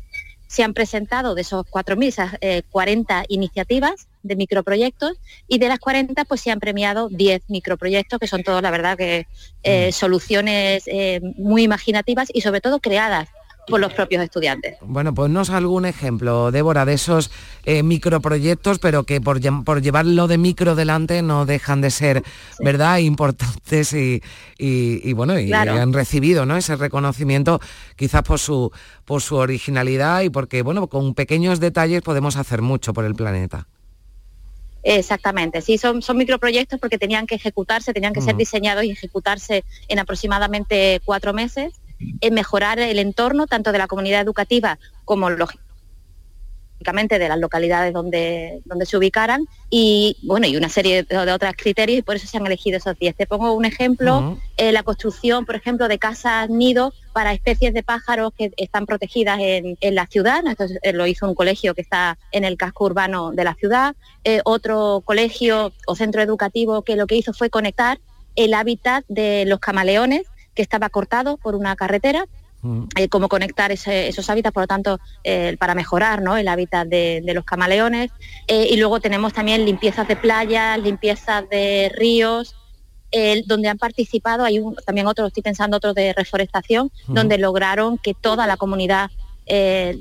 se 0.48 0.64
han 0.64 0.74
presentado 0.74 1.36
de 1.36 1.42
esos 1.42 1.66
4.000 1.66 2.64
40 2.70 3.22
eh, 3.22 3.26
iniciativas 3.30 4.08
de 4.24 4.36
microproyectos 4.36 5.14
y 5.48 5.60
de 5.60 5.68
las 5.68 5.80
40 5.80 6.26
pues 6.26 6.42
se 6.42 6.52
han 6.52 6.60
premiado 6.60 7.10
10 7.10 7.44
microproyectos 7.50 8.20
que 8.20 8.28
son 8.28 8.44
todos 8.44 8.62
la 8.62 8.72
verdad 8.72 8.98
que 8.98 9.28
eh, 9.64 9.92
soluciones 9.92 10.84
eh, 10.88 11.22
muy 11.38 11.64
imaginativas 11.64 12.30
y 12.34 12.42
sobre 12.42 12.62
todo 12.62 12.80
creadas 12.80 13.30
por 13.68 13.80
los 13.80 13.94
propios 13.94 14.24
estudiantes. 14.24 14.78
Bueno, 14.82 15.14
pues 15.14 15.30
nos 15.30 15.50
algún 15.50 15.86
ejemplo, 15.86 16.52
Débora, 16.52 16.86
de 16.86 16.94
esos 16.94 17.30
eh, 17.66 17.84
microproyectos, 17.84 18.80
pero 18.80 19.04
que 19.04 19.22
por, 19.22 19.40
por, 19.64 19.82
llevarlo 19.82 20.28
de 20.28 20.38
micro 20.38 20.76
delante 20.76 21.22
no 21.22 21.46
dejan 21.46 21.82
de 21.82 21.92
ser, 21.92 22.24
¿verdad?, 22.60 22.98
importantes 23.00 23.94
y, 23.94 25.14
bueno, 25.14 25.40
y 25.40 25.52
han 25.52 25.94
recibido 25.94 26.46
¿no? 26.46 26.58
ese 26.58 26.76
reconocimiento 26.76 27.60
quizás 27.96 28.24
por 28.24 28.40
su, 28.40 28.72
por 29.06 29.22
su 29.22 29.36
originalidad 29.36 30.22
y 30.22 30.30
porque, 30.30 30.62
bueno, 30.62 30.88
con 30.88 31.14
pequeños 31.14 31.60
detalles 31.60 32.02
podemos 32.02 32.38
hacer 32.38 32.62
mucho 32.62 32.94
por 32.94 33.06
el 33.06 33.16
planeta. 33.16 33.68
Exactamente, 34.84 35.62
sí, 35.62 35.78
son, 35.78 36.02
son 36.02 36.16
microproyectos 36.16 36.80
porque 36.80 36.98
tenían 36.98 37.28
que 37.28 37.36
ejecutarse, 37.36 37.94
tenían 37.94 38.14
que 38.14 38.22
ser 38.22 38.38
diseñados 38.38 38.86
y 38.86 38.92
ejecutarse 38.92 39.66
en 39.90 40.00
aproximadamente 40.00 41.02
cuatro 41.04 41.34
meses 41.34 41.74
en 42.22 42.34
mejorar 42.34 42.80
el 42.80 43.00
entorno 43.00 43.48
tanto 43.48 43.72
de 43.72 43.78
la 43.78 43.88
comunidad 43.88 44.22
educativa 44.22 44.78
como 45.06 45.30
lógicamente 45.30 45.68
de 47.20 47.28
las 47.28 47.40
localidades 47.40 47.94
donde, 47.94 48.62
donde 48.66 48.86
se 48.86 48.98
ubicaran 48.98 49.46
y 49.70 50.16
bueno 50.24 50.48
y 50.48 50.56
una 50.56 50.70
serie 50.70 51.04
de, 51.04 51.18
otros 51.18 51.54
criterios 51.58 52.00
y 52.00 52.02
por 52.02 52.16
eso 52.16 52.28
se 52.28 52.38
han 52.38 52.46
elegido 52.46 52.78
esos 52.78 52.98
10. 52.98 53.16
Te 53.16 53.26
pongo 53.26 53.54
un 53.54 53.66
ejemplo, 53.66 54.38
eh, 54.58 54.72
la 54.72 54.84
construcción, 54.84 55.46
por 55.46 55.56
ejemplo, 55.56 55.88
de 55.88 55.98
casas 55.98 56.50
nidos 56.50 56.94
para 57.14 57.34
especies 57.34 57.74
de 57.74 57.84
pájaros 57.84 58.32
que 58.38 58.52
están 58.58 58.86
protegidas 58.86 59.40
en, 59.42 59.78
la 59.96 60.06
ciudad. 60.08 60.46
Esto 60.48 60.66
eh, 60.82 60.94
lo 60.94 61.08
hizo 61.08 61.28
un 61.28 61.36
colegio 61.36 61.74
que 61.74 61.82
está 61.82 62.18
en 62.32 62.44
el 62.44 62.58
casco 62.58 62.86
urbano 62.86 63.32
de 63.32 63.44
la 63.44 63.56
ciudad. 63.56 63.96
Eh, 64.24 64.42
otro 64.46 65.02
colegio 65.04 65.74
o 65.88 65.96
centro 65.96 66.22
educativo 66.22 66.84
que 66.84 66.96
lo 66.96 67.08
que 67.08 67.16
hizo 67.16 67.34
fue 67.34 67.50
conectar 67.50 68.00
el 68.36 68.54
hábitat 68.54 69.04
de 69.08 69.46
los 69.48 69.60
camaleones 69.60 70.28
que 70.58 70.64
estaba 70.64 70.90
cortado 70.90 71.38
por 71.38 71.54
una 71.56 71.76
carretera 71.76 72.26
mm. 72.64 72.84
eh, 72.98 73.08
cómo 73.10 73.30
conectar 73.30 73.72
esos 73.72 74.30
hábitats, 74.30 74.54
por 74.54 74.64
lo 74.64 74.68
tanto, 74.68 75.00
eh, 75.24 75.56
para 75.60 75.76
mejorar 75.76 76.24
¿no? 76.24 76.36
el 76.36 76.48
hábitat 76.48 76.88
de, 76.88 77.22
los 77.34 77.46
camaleones. 77.46 78.10
Eh, 78.48 78.68
y 78.72 78.78
luego 78.78 79.00
tenemos 79.00 79.34
también 79.34 79.66
limpiezas 79.66 80.08
de 80.08 80.16
playas, 80.16 80.80
limpiezas 80.80 81.48
de 81.50 81.92
ríos, 81.96 82.56
donde 83.46 83.70
han 83.70 83.78
participado, 83.78 84.44
hay 84.44 84.62
también 84.86 85.08
otros, 85.08 85.28
estoy 85.28 85.42
pensando 85.42 85.78
otros 85.78 85.96
de 85.96 86.14
reforestación, 86.14 86.92
donde 87.08 87.38
lograron 87.38 87.98
que 87.98 88.14
toda 88.14 88.46
la 88.46 88.58
comunidad, 88.58 89.10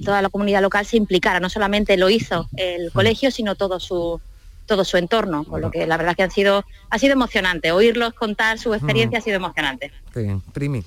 toda 0.05 0.21
la 0.21 0.29
comunidad 0.29 0.61
local 0.61 0.85
se 0.85 0.97
implicara, 0.97 1.38
no 1.38 1.49
solamente 1.49 1.97
lo 1.97 2.11
hizo 2.11 2.49
el 2.57 2.90
colegio, 2.92 3.31
sino 3.31 3.55
todo 3.55 3.79
su, 3.79 4.21
todo 4.66 4.85
su 4.85 4.96
entorno, 4.96 5.44
con 5.44 5.61
lo 5.61 5.70
que 5.70 5.87
la 5.87 5.96
verdad 5.96 6.14
que 6.14 6.22
han 6.22 6.31
sido, 6.31 6.64
ha 6.90 6.98
sido 6.98 7.12
emocionante. 7.12 7.72
Oírlos 7.72 8.14
contar 8.14 8.59
su 8.59 8.74
experiencia 8.74 9.18
ha 9.18 9.22
sido 9.22 9.37
emocionante. 9.37 9.92
Primi. 10.52 10.85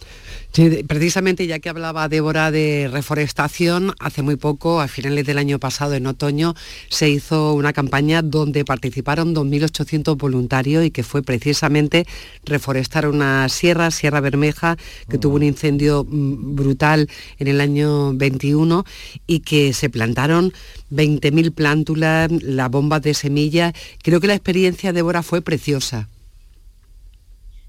Sí, 0.51 0.83
precisamente 0.88 1.45
ya 1.45 1.59
que 1.59 1.69
hablaba 1.69 2.09
Débora 2.09 2.49
de 2.49 2.89
reforestación, 2.91 3.93
hace 3.99 4.23
muy 4.23 4.35
poco, 4.35 4.81
a 4.81 4.88
finales 4.88 5.23
del 5.27 5.38
año 5.38 5.59
pasado, 5.59 5.93
en 5.93 6.07
otoño, 6.07 6.55
se 6.89 7.07
hizo 7.07 7.53
una 7.53 7.71
campaña 7.71 8.23
donde 8.23 8.65
participaron 8.65 9.35
2.800 9.35 10.17
voluntarios 10.17 10.83
y 10.83 10.89
que 10.89 11.03
fue 11.03 11.21
precisamente 11.21 12.07
reforestar 12.45 13.07
una 13.07 13.47
sierra, 13.47 13.91
Sierra 13.91 14.21
Bermeja, 14.21 14.75
que 15.07 15.19
tuvo 15.19 15.35
un 15.35 15.43
incendio 15.43 16.03
mm, 16.09 16.55
brutal 16.55 17.09
en 17.38 17.47
el 17.47 17.62
año 17.62 18.13
21 18.15 18.85
y 19.27 19.41
que 19.41 19.71
se 19.73 19.91
plantaron 19.91 20.51
20.000 20.91 21.53
plántulas, 21.53 22.31
las 22.41 22.71
bombas 22.71 23.03
de 23.03 23.13
semillas. 23.13 23.73
Creo 24.01 24.19
que 24.19 24.27
la 24.27 24.33
experiencia, 24.33 24.93
Débora, 24.93 25.21
fue 25.21 25.43
preciosa. 25.43 26.09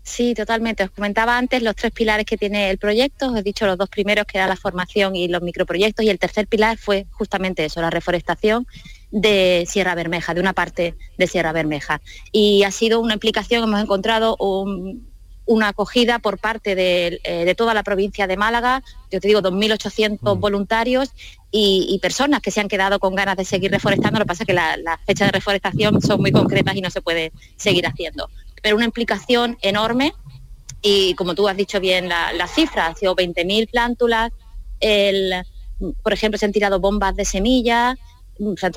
Sí, 0.02 0.34
totalmente. 0.34 0.84
Os 0.84 0.90
comentaba 0.90 1.36
antes 1.36 1.62
los 1.62 1.76
tres 1.76 1.92
pilares 1.92 2.26
que 2.26 2.38
tiene 2.38 2.70
el 2.70 2.78
proyecto. 2.78 3.30
Os 3.30 3.38
he 3.38 3.42
dicho 3.42 3.66
los 3.66 3.76
dos 3.76 3.88
primeros 3.88 4.26
que 4.26 4.38
era 4.38 4.46
la 4.46 4.56
formación 4.56 5.14
y 5.14 5.28
los 5.28 5.42
microproyectos 5.42 6.04
y 6.04 6.08
el 6.08 6.18
tercer 6.18 6.46
pilar 6.46 6.78
fue 6.78 7.06
justamente 7.10 7.64
eso, 7.64 7.80
la 7.80 7.90
reforestación 7.90 8.66
de 9.10 9.66
Sierra 9.68 9.94
Bermeja, 9.94 10.34
de 10.34 10.40
una 10.40 10.52
parte 10.52 10.94
de 11.18 11.26
Sierra 11.26 11.52
Bermeja. 11.52 12.00
Y 12.32 12.62
ha 12.62 12.70
sido 12.70 13.00
una 13.00 13.14
implicación, 13.14 13.64
hemos 13.64 13.82
encontrado 13.82 14.36
un, 14.38 15.10
una 15.50 15.68
acogida 15.68 16.20
por 16.20 16.38
parte 16.38 16.76
de, 16.76 17.20
eh, 17.24 17.54
toda 17.56 17.74
la 17.74 17.82
provincia 17.82 18.28
de 18.28 18.36
Málaga, 18.36 18.84
yo 19.10 19.20
te 19.20 19.26
digo 19.26 19.42
2.800 19.42 20.36
mm. 20.36 20.40
voluntarios 20.40 21.10
y, 21.50 21.98
personas 22.00 22.40
que 22.40 22.52
se 22.52 22.60
han 22.60 22.68
quedado 22.68 23.00
con 23.00 23.16
ganas 23.16 23.36
de 23.36 23.44
seguir 23.44 23.72
reforestando, 23.72 24.20
lo 24.20 24.24
que 24.24 24.28
pasa 24.28 24.44
es 24.44 24.46
que 24.46 24.52
las 24.54 25.00
fechas 25.04 25.26
de 25.26 25.32
reforestación 25.32 26.00
son 26.00 26.20
muy 26.20 26.30
concretas 26.30 26.76
y 26.76 26.80
no 26.80 26.90
se 26.90 27.02
puede 27.02 27.32
seguir 27.56 27.84
haciendo. 27.86 28.30
Pero 28.62 28.76
una 28.76 28.84
implicación 28.84 29.58
enorme 29.62 30.12
y 30.82 31.14
como 31.14 31.34
tú 31.34 31.48
has 31.48 31.56
dicho 31.56 31.80
bien 31.80 32.08
la, 32.08 32.32
la 32.32 32.46
cifra, 32.46 32.86
ha 32.86 32.94
sido 32.94 33.14
20.000 33.14 33.70
plántulas, 33.70 34.32
el, 34.80 35.34
por 36.02 36.12
ejemplo 36.12 36.38
se 36.38 36.46
han 36.46 36.52
tirado 36.52 36.80
bombas 36.80 37.16
de 37.16 37.24
semillas, 37.24 37.96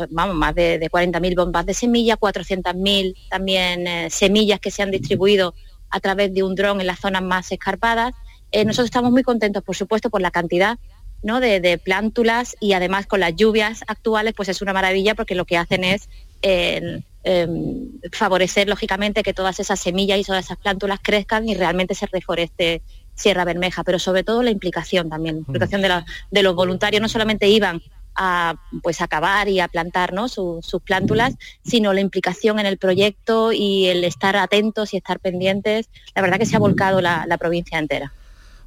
vamos, 0.09 0.35
más 0.35 0.55
de, 0.55 0.79
40.000 0.79 1.35
bombas 1.35 1.65
de 1.65 1.73
semillas, 1.73 2.17
400.000 2.17 3.15
también 3.29 3.87
eh, 3.87 4.09
semillas 4.09 4.59
que 4.59 4.71
se 4.71 4.83
han 4.83 4.91
distribuido 4.91 5.53
a 5.89 5.99
través 5.99 6.33
de 6.33 6.43
un 6.43 6.55
dron 6.55 6.81
en 6.81 6.87
las 6.87 6.99
zonas 6.99 7.21
más 7.21 7.51
escarpadas. 7.51 8.13
Eh, 8.51 8.65
nosotros 8.65 8.85
estamos 8.85 9.11
muy 9.11 9.23
contentos, 9.23 9.63
por 9.63 9.75
supuesto, 9.75 10.09
por 10.09 10.21
la 10.21 10.31
cantidad 10.31 10.77
¿no? 11.21 11.39
de, 11.39 11.79
plántulas 11.83 12.55
y 12.59 12.73
además 12.73 13.07
con 13.07 13.19
las 13.19 13.35
lluvias 13.35 13.83
actuales, 13.87 14.33
pues 14.35 14.49
es 14.49 14.61
una 14.61 14.73
maravilla 14.73 15.15
porque 15.15 15.35
lo 15.35 15.45
que 15.45 15.57
hacen 15.57 15.83
es 15.83 16.09
em, 17.23 17.89
favorecer, 18.11 18.67
lógicamente, 18.67 19.23
que 19.23 19.33
todas 19.33 19.59
esas 19.59 19.79
semillas 19.79 20.19
y 20.19 20.23
todas 20.23 20.45
esas 20.45 20.57
plántulas 20.57 20.99
crezcan 21.01 21.47
y 21.47 21.55
realmente 21.55 21.95
se 21.95 22.05
reforeste 22.07 22.81
Sierra 23.15 23.45
Bermeja, 23.45 23.83
pero 23.83 23.99
sobre 23.99 24.23
todo 24.23 24.43
la 24.43 24.51
implicación 24.51 25.09
también, 25.09 25.35
la 25.35 25.41
implicación 25.41 25.81
de 26.31 26.43
los 26.43 26.55
voluntarios, 26.55 27.01
no 27.01 27.09
solamente 27.09 27.47
iban 27.47 27.81
a 28.15 28.55
pues 28.81 29.01
acabar 29.01 29.49
y 29.49 29.59
a 29.59 29.67
plantar 29.67 30.13
sus 30.27 30.81
plántulas, 30.83 31.35
sino 31.63 31.93
la 31.93 32.01
implicación 32.01 32.59
en 32.59 32.65
el 32.65 32.77
proyecto 32.77 33.51
y 33.51 33.87
el 33.87 34.03
estar 34.03 34.35
atentos 34.35 34.93
y 34.93 34.97
estar 34.97 35.19
pendientes. 35.19 35.89
La 36.15 36.21
verdad 36.21 36.37
que 36.37 36.45
se 36.45 36.55
ha 36.55 36.59
volcado 36.59 37.01
la 37.01 37.37
provincia 37.39 37.79
entera. 37.79 38.13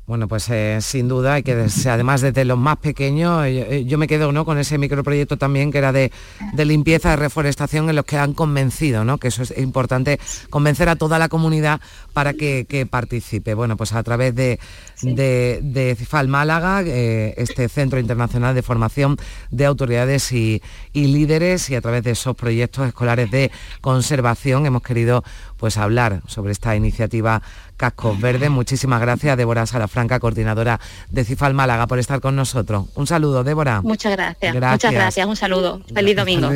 Bueno, 0.07 0.29
pues 0.29 0.49
eh, 0.51 0.79
sin 0.83 1.09
duda, 1.09 1.37
y 1.41 1.43
que 1.43 1.67
además 1.87 2.21
desde 2.21 2.45
los 2.45 2.57
más 2.57 2.77
pequeños, 2.77 3.45
eh, 3.45 3.85
yo, 3.87 3.99
me 3.99 4.07
quedo 4.07 4.31
¿no? 4.31 4.45
con 4.45 4.57
ese 4.57 4.79
microproyecto 4.79 5.37
también 5.37 5.73
que 5.73 5.79
era 5.79 5.91
de, 5.91 6.13
limpieza, 6.57 7.11
de 7.11 7.17
reforestación, 7.17 7.91
en 7.91 7.97
los 7.97 8.05
que 8.05 8.17
han 8.17 8.33
convencido, 8.33 9.05
¿no? 9.05 9.19
que 9.19 9.29
eso 9.29 9.43
es 9.43 9.59
importante, 9.59 10.21
convencer 10.49 10.89
a 10.89 10.95
toda 10.95 11.19
la 11.19 11.29
comunidad 11.29 11.81
para 12.13 12.35
que, 12.35 12.87
participe. 12.89 13.55
Bueno, 13.55 13.77
pues 13.77 13.93
a 13.95 14.03
través 14.05 14.33
de, 14.37 14.61
de, 15.03 15.95
CIFAL 15.99 16.29
Málaga, 16.29 16.83
eh, 16.83 17.35
este 17.37 17.69
Centro 17.69 17.99
Internacional 17.99 18.55
de 18.55 18.63
Formación 18.63 19.17
de 19.51 19.67
Autoridades 19.67 20.33
y, 20.33 20.63
y 20.93 21.07
Líderes, 21.09 21.71
y 21.71 21.75
a 21.75 21.81
través 21.81 22.03
de 22.03 22.13
esos 22.13 22.37
proyectos 22.37 22.87
escolares 22.87 23.31
de 23.31 23.51
conservación, 23.81 24.67
hemos 24.67 24.83
querido 24.83 25.25
pues 25.57 25.79
hablar 25.79 26.23
sobre 26.27 26.53
esta 26.53 26.77
iniciativa 26.77 27.43
Cascos 27.77 28.21
Verdes. 28.21 28.51
Muchísimas 28.51 29.01
gracias, 29.01 29.37
Débora 29.37 29.67
Salafranca, 29.67 30.19
coordinadora 30.21 30.81
de 31.11 31.25
Cifal 31.25 31.55
Málaga, 31.55 31.87
por 31.87 31.99
estar 31.99 32.21
con 32.21 32.37
nosotros. 32.37 32.87
Un 32.95 33.07
saludo, 33.07 33.45
Débora. 33.45 33.83
Muchas 33.83 34.13
gracias. 34.13 34.55
Muchas 34.55 34.93
gracias. 34.93 35.27
Un 35.27 35.37
saludo. 35.37 35.83
Feliz 35.93 36.17
domingo. 36.17 36.51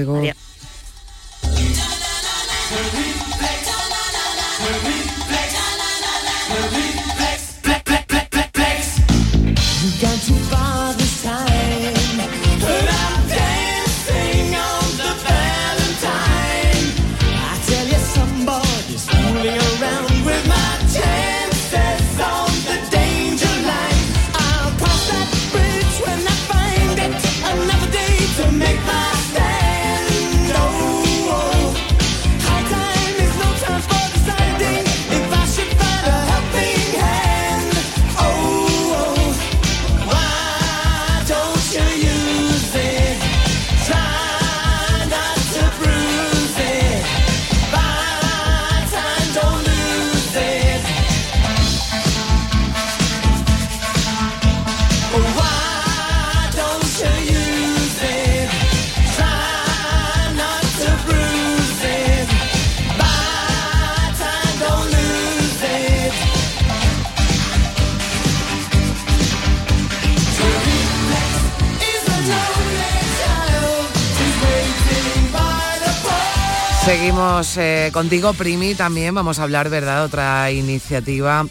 Seguimos 77.40 77.57
eh, 77.57 77.90
contigo, 77.94 78.35
Primi, 78.35 78.74
también 78.74 79.14
vamos 79.14 79.38
a 79.38 79.44
hablar, 79.44 79.70
¿verdad?, 79.70 80.05
otra 80.05 80.50
iniciativa. 80.53 81.46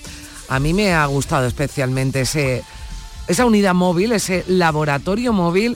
A 0.48 0.60
mí 0.60 0.72
me 0.72 0.94
ha 0.94 1.04
gustado 1.08 1.48
especialmente 1.48 2.22
ese, 2.22 2.64
esa 3.28 3.44
unidad 3.46 3.74
móvil, 3.74 4.12
ese 4.12 4.44
laboratorio 4.48 5.34
móvil 5.34 5.76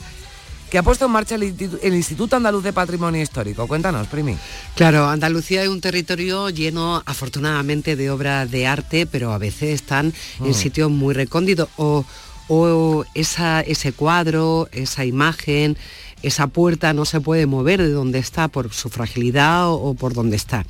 que 0.69 0.77
ha 0.77 0.83
puesto 0.83 1.05
en 1.05 1.11
marcha 1.11 1.33
el, 1.33 1.95
Instituto 1.95 2.35
Andaluz 2.35 2.63
de 2.63 2.73
Patrimonio 2.73 3.23
Histórico. 3.23 3.65
Cuéntanos, 3.65 4.05
Primi. 4.05 4.37
Claro, 4.75 5.07
Andalucía 5.09 5.63
es 5.63 5.69
un 5.69 5.81
territorio 5.81 6.51
lleno, 6.51 7.01
afortunadamente, 7.07 7.95
de 7.95 8.11
obras 8.11 8.51
de 8.51 8.67
arte, 8.67 9.07
pero 9.07 9.33
a 9.33 9.39
veces 9.39 9.73
están 9.73 10.13
en 10.39 10.51
mm. 10.51 10.53
sitios 10.53 10.91
muy 10.91 11.15
recónditos. 11.15 11.69
O, 11.77 12.05
o 12.49 13.03
esa, 13.15 13.61
ese 13.61 13.93
cuadro, 13.93 14.69
esa 14.73 15.05
imagen, 15.05 15.75
esa 16.23 16.47
puerta 16.47 16.93
no 16.93 17.05
se 17.05 17.21
puede 17.21 17.45
mover 17.45 17.81
de 17.81 17.91
donde 17.91 18.19
está 18.19 18.47
por 18.47 18.73
su 18.73 18.89
fragilidad 18.89 19.71
o, 19.71 19.93
por 19.93 20.13
donde 20.13 20.37
está. 20.37 20.65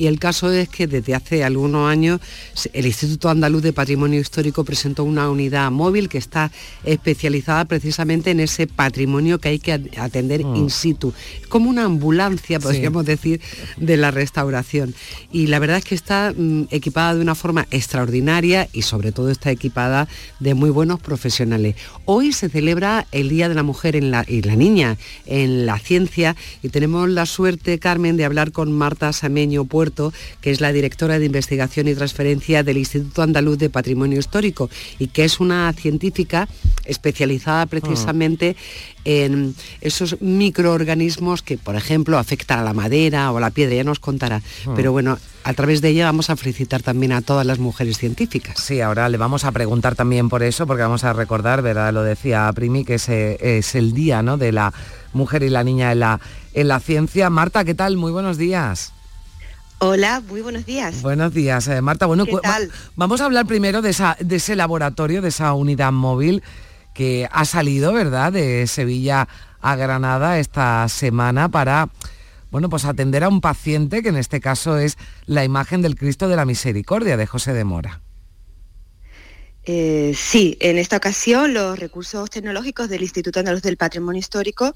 Y 0.00 0.06
el 0.06 0.18
caso 0.18 0.50
es 0.50 0.70
que 0.70 0.86
desde 0.86 1.14
hace 1.14 1.44
algunos 1.44 1.86
años 1.86 2.22
el 2.72 2.86
Instituto 2.86 3.28
Andaluz 3.28 3.60
de 3.60 3.74
Patrimonio 3.74 4.18
Histórico 4.18 4.64
presentó 4.64 5.04
una 5.04 5.28
unidad 5.28 5.70
móvil 5.70 6.08
que 6.08 6.16
está 6.16 6.50
especializada 6.84 7.66
precisamente 7.66 8.30
en 8.30 8.40
ese 8.40 8.66
patrimonio 8.66 9.38
que 9.38 9.50
hay 9.50 9.58
que 9.58 9.90
atender 9.98 10.42
mm. 10.42 10.56
in 10.56 10.70
situ. 10.70 11.12
como 11.50 11.68
una 11.68 11.84
ambulancia, 11.84 12.58
podríamos 12.60 13.04
decir, 13.04 13.42
de 13.76 13.98
la 13.98 14.10
restauración. 14.10 14.94
Y 15.30 15.48
la 15.48 15.58
verdad 15.58 15.76
es 15.76 15.84
que 15.84 15.96
está 15.96 16.32
mm, 16.34 16.68
equipada 16.70 17.14
de 17.14 17.20
una 17.20 17.34
forma 17.34 17.66
extraordinaria 17.70 18.70
y 18.72 18.80
sobre 18.80 19.12
todo 19.12 19.28
está 19.28 19.50
equipada 19.50 20.08
de 20.38 20.54
muy 20.54 20.70
buenos 20.70 20.98
profesionales. 21.00 21.76
Hoy 22.06 22.32
se 22.32 22.48
celebra 22.48 23.06
el 23.12 23.28
Día 23.28 23.50
de 23.50 23.54
la 23.54 23.64
Mujer 23.64 23.96
y 23.96 24.00
la 24.00 24.56
Niña 24.56 24.96
en 25.26 25.66
la 25.66 25.78
ciencia 25.78 26.36
y 26.62 26.70
tenemos 26.70 27.06
la 27.10 27.26
suerte, 27.26 27.78
Carmen, 27.78 28.16
de 28.16 28.24
hablar 28.24 28.50
con 28.50 28.72
Marta 28.72 29.12
Sameño 29.12 29.66
Puerto 29.66 29.89
que 30.40 30.50
es 30.50 30.60
la 30.60 30.72
directora 30.72 31.18
de 31.18 31.26
investigación 31.26 31.88
y 31.88 31.94
transferencia 31.94 32.62
del 32.62 32.78
Instituto 32.78 33.22
Andaluz 33.22 33.58
de 33.58 33.70
Patrimonio 33.70 34.18
Histórico 34.18 34.70
y 34.98 35.08
que 35.08 35.24
es 35.24 35.40
una 35.40 35.72
científica 35.72 36.48
especializada 36.84 37.66
precisamente 37.66 38.56
en 39.04 39.54
esos 39.80 40.20
microorganismos 40.20 41.42
que, 41.42 41.56
por 41.56 41.76
ejemplo, 41.76 42.18
afectan 42.18 42.58
a 42.58 42.64
la 42.64 42.74
madera 42.74 43.32
o 43.32 43.38
a 43.38 43.40
la 43.40 43.50
piedra, 43.50 43.76
ya 43.76 43.84
nos 43.84 43.98
contará. 43.98 44.42
Ah. 44.66 44.72
Pero 44.76 44.92
bueno, 44.92 45.18
a 45.44 45.54
través 45.54 45.80
de 45.80 45.88
ella 45.88 46.04
vamos 46.04 46.30
a 46.30 46.36
felicitar 46.36 46.82
también 46.82 47.12
a 47.12 47.22
todas 47.22 47.46
las 47.46 47.58
mujeres 47.58 47.98
científicas. 47.98 48.58
Sí, 48.58 48.80
ahora 48.80 49.08
le 49.08 49.16
vamos 49.16 49.44
a 49.44 49.52
preguntar 49.52 49.94
también 49.94 50.28
por 50.28 50.42
eso, 50.42 50.66
porque 50.66 50.82
vamos 50.82 51.04
a 51.04 51.12
recordar, 51.12 51.62
¿verdad? 51.62 51.92
Lo 51.92 52.02
decía 52.02 52.50
Primi, 52.54 52.84
que 52.84 52.94
ese 52.94 53.38
es 53.58 53.74
el 53.74 53.92
día 53.92 54.22
¿no? 54.22 54.36
de 54.36 54.52
la 54.52 54.72
mujer 55.12 55.42
y 55.42 55.48
la 55.48 55.64
niña 55.64 55.92
en 55.92 56.00
la, 56.00 56.20
en 56.52 56.68
la 56.68 56.80
ciencia. 56.80 57.30
Marta, 57.30 57.64
¿qué 57.64 57.74
tal? 57.74 57.96
Muy 57.96 58.12
buenos 58.12 58.36
días. 58.36 58.92
Hola, 59.82 60.22
muy 60.28 60.42
buenos 60.42 60.66
días. 60.66 61.00
Buenos 61.00 61.32
días, 61.32 61.66
eh, 61.68 61.80
Marta. 61.80 62.04
Bueno, 62.04 62.26
vamos 62.96 63.20
a 63.22 63.24
hablar 63.24 63.46
primero 63.46 63.80
de, 63.80 63.88
esa, 63.88 64.14
de 64.20 64.36
ese 64.36 64.54
laboratorio, 64.54 65.22
de 65.22 65.30
esa 65.30 65.54
unidad 65.54 65.90
móvil 65.90 66.42
que 66.94 67.26
ha 67.32 67.46
salido, 67.46 67.94
¿verdad?, 67.94 68.30
de 68.30 68.66
Sevilla 68.66 69.26
a 69.62 69.76
Granada 69.76 70.38
esta 70.38 70.86
semana 70.90 71.48
para, 71.48 71.88
bueno, 72.50 72.68
pues 72.68 72.84
atender 72.84 73.24
a 73.24 73.30
un 73.30 73.40
paciente 73.40 74.02
que 74.02 74.10
en 74.10 74.18
este 74.18 74.38
caso 74.38 74.76
es 74.76 74.98
la 75.24 75.44
imagen 75.44 75.80
del 75.80 75.96
Cristo 75.96 76.28
de 76.28 76.36
la 76.36 76.44
Misericordia 76.44 77.16
de 77.16 77.26
José 77.26 77.54
de 77.54 77.64
Mora. 77.64 78.02
Eh, 79.64 80.12
sí, 80.14 80.58
en 80.60 80.76
esta 80.76 80.98
ocasión 80.98 81.54
los 81.54 81.78
recursos 81.78 82.28
tecnológicos 82.28 82.90
del 82.90 83.00
Instituto 83.00 83.40
Andaluz 83.40 83.62
del 83.62 83.78
Patrimonio 83.78 84.18
Histórico 84.18 84.74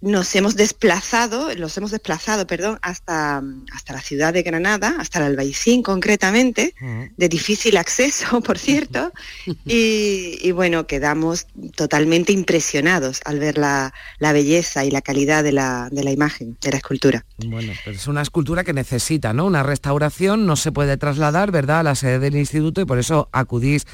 nos 0.00 0.34
hemos 0.34 0.56
desplazado, 0.56 1.54
los 1.54 1.76
hemos 1.78 1.90
desplazado, 1.90 2.46
perdón, 2.46 2.78
hasta, 2.82 3.42
hasta 3.72 3.92
la 3.94 4.00
ciudad 4.00 4.32
de 4.32 4.42
Granada, 4.42 4.94
hasta 4.98 5.18
el 5.18 5.24
Albaicín 5.24 5.82
concretamente, 5.82 6.74
de 7.16 7.28
difícil 7.28 7.76
acceso, 7.76 8.40
por 8.42 8.58
cierto, 8.58 9.12
y, 9.64 10.50
bueno, 10.52 10.86
quedamos 10.86 11.46
totalmente 11.74 12.32
impresionados 12.32 13.20
al 13.24 13.38
ver 13.38 13.58
la, 13.58 13.92
belleza 14.20 14.84
y 14.84 14.90
la 14.90 15.00
calidad 15.00 15.42
de 15.42 15.52
la, 15.52 15.88
de 15.90 16.04
la, 16.04 16.10
imagen, 16.10 16.58
de 16.60 16.70
la 16.70 16.76
escultura. 16.76 17.24
Bueno, 17.38 17.72
pues 17.84 17.96
es 17.96 18.06
una 18.06 18.22
escultura 18.22 18.64
que 18.64 18.74
necesita, 18.74 19.32
¿no? 19.32 19.46
Una 19.46 19.62
restauración, 19.62 20.46
no 20.46 20.56
se 20.56 20.72
puede 20.72 20.96
trasladar, 20.98 21.50
¿verdad?, 21.50 21.80
a 21.80 21.82
la 21.82 21.94
sede 21.94 22.18
del 22.18 22.36
instituto 22.36 22.80
y 22.80 22.84
por 22.84 22.98
eso 22.98 23.28
acudís 23.32 23.86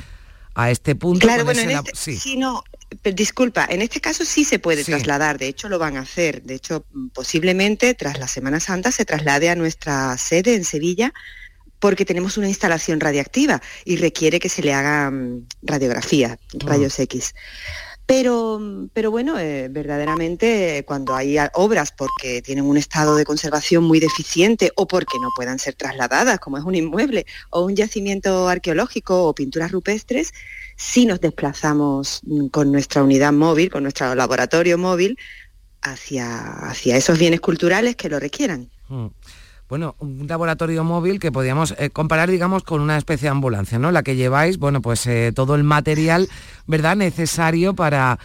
a 0.54 0.70
este 0.70 0.94
punto. 0.94 1.26
Claro, 1.26 1.44
bueno, 1.44 1.60
este, 1.60 2.16
sí. 2.16 2.36
no, 2.36 2.62
disculpa, 3.14 3.66
en 3.68 3.83
este 3.83 4.00
caso 4.00 4.24
sí 4.24 4.44
se 4.44 4.59
puede 4.59 4.85
trasladar, 4.85 5.38
de 5.38 5.48
hecho 5.48 5.68
lo 5.68 5.78
van 5.78 5.96
a 5.96 6.00
hacer, 6.00 6.42
de 6.42 6.55
hecho 6.55 6.85
posiblemente 7.12 7.94
tras 7.94 8.18
la 8.18 8.28
Semana 8.28 8.61
Santa 8.61 8.92
se 8.92 9.05
traslade 9.05 9.50
a 9.50 9.55
nuestra 9.55 10.16
sede 10.18 10.55
en 10.55 10.64
Sevilla 10.64 11.12
porque 11.78 12.05
tenemos 12.05 12.38
una 12.38 12.48
instalación 12.48 13.00
radiactiva 13.00 13.61
y 13.85 13.96
requiere 13.96 14.38
que 14.38 14.48
se 14.48 14.62
le 14.62 14.72
haga 14.72 15.11
mm, 15.11 15.46
radiografía, 15.62 16.38
ah. 16.40 16.57
rayos 16.61 16.98
X. 16.98 17.35
Pero, 18.06 18.60
pero 18.92 19.10
bueno, 19.10 19.38
eh, 19.38 19.68
verdaderamente 19.70 20.84
cuando 20.86 21.14
hay 21.14 21.36
obras 21.54 21.92
porque 21.92 22.42
tienen 22.42 22.64
un 22.64 22.76
estado 22.76 23.16
de 23.16 23.24
conservación 23.24 23.84
muy 23.84 24.00
deficiente 24.00 24.72
o 24.76 24.86
porque 24.86 25.18
no 25.20 25.28
puedan 25.36 25.58
ser 25.58 25.74
trasladadas, 25.74 26.38
como 26.40 26.58
es 26.58 26.64
un 26.64 26.74
inmueble 26.74 27.26
o 27.50 27.64
un 27.64 27.76
yacimiento 27.76 28.48
arqueológico 28.48 29.24
o 29.24 29.34
pinturas 29.34 29.70
rupestres, 29.70 30.32
sí 30.76 31.06
nos 31.06 31.20
desplazamos 31.20 32.20
mm, 32.24 32.48
con 32.48 32.72
nuestra 32.72 33.02
unidad 33.02 33.32
móvil, 33.32 33.70
con 33.70 33.84
nuestro 33.84 34.14
laboratorio 34.14 34.78
móvil, 34.78 35.16
hacia, 35.82 36.68
hacia 36.68 36.96
esos 36.96 37.18
bienes 37.18 37.40
culturales 37.40 37.96
que 37.96 38.08
lo 38.08 38.18
requieran. 38.18 38.70
Mm. 38.88 39.06
Bueno, 39.72 39.96
un 40.00 40.26
laboratorio 40.28 40.85
móvil 40.85 41.18
que 41.18 41.32
podríamos 41.32 41.74
eh, 41.78 41.88
comparar, 41.88 42.30
digamos, 42.30 42.62
con 42.62 42.82
una 42.82 42.98
especie 42.98 43.24
de 43.24 43.30
ambulancia, 43.30 43.78
¿no? 43.78 43.90
La 43.90 44.02
que 44.02 44.16
lleváis, 44.16 44.58
bueno, 44.58 44.82
pues 44.82 45.06
eh, 45.06 45.32
todo 45.35 45.54
el 45.54 45.64
material, 45.64 46.28
¿verdad?, 46.66 46.94
necesario 46.94 47.74
para, 47.74 48.18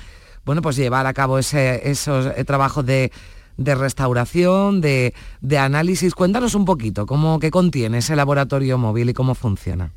bueno, 0.43 0.62
pues 0.62 0.75
llevar 0.75 1.07
a 1.07 1.13
cabo 1.13 1.39
esos 1.39 2.25
eh, 2.36 2.43
trabajos 2.43 2.86
de, 2.86 3.13
restauración, 3.57 4.81
de, 4.81 5.13
análisis. 5.57 6.15
Cuéntanos 6.15 6.53
un 6.53 6.65
poquito 6.65 7.05
cómo 7.05 7.39
que 7.39 7.49
contiene 7.49 7.99
ese 7.99 8.17
laboratorio 8.17 8.77
móvil 8.77 9.12
y 9.12 9.13
cómo 9.13 9.33
funciona. 9.33 9.93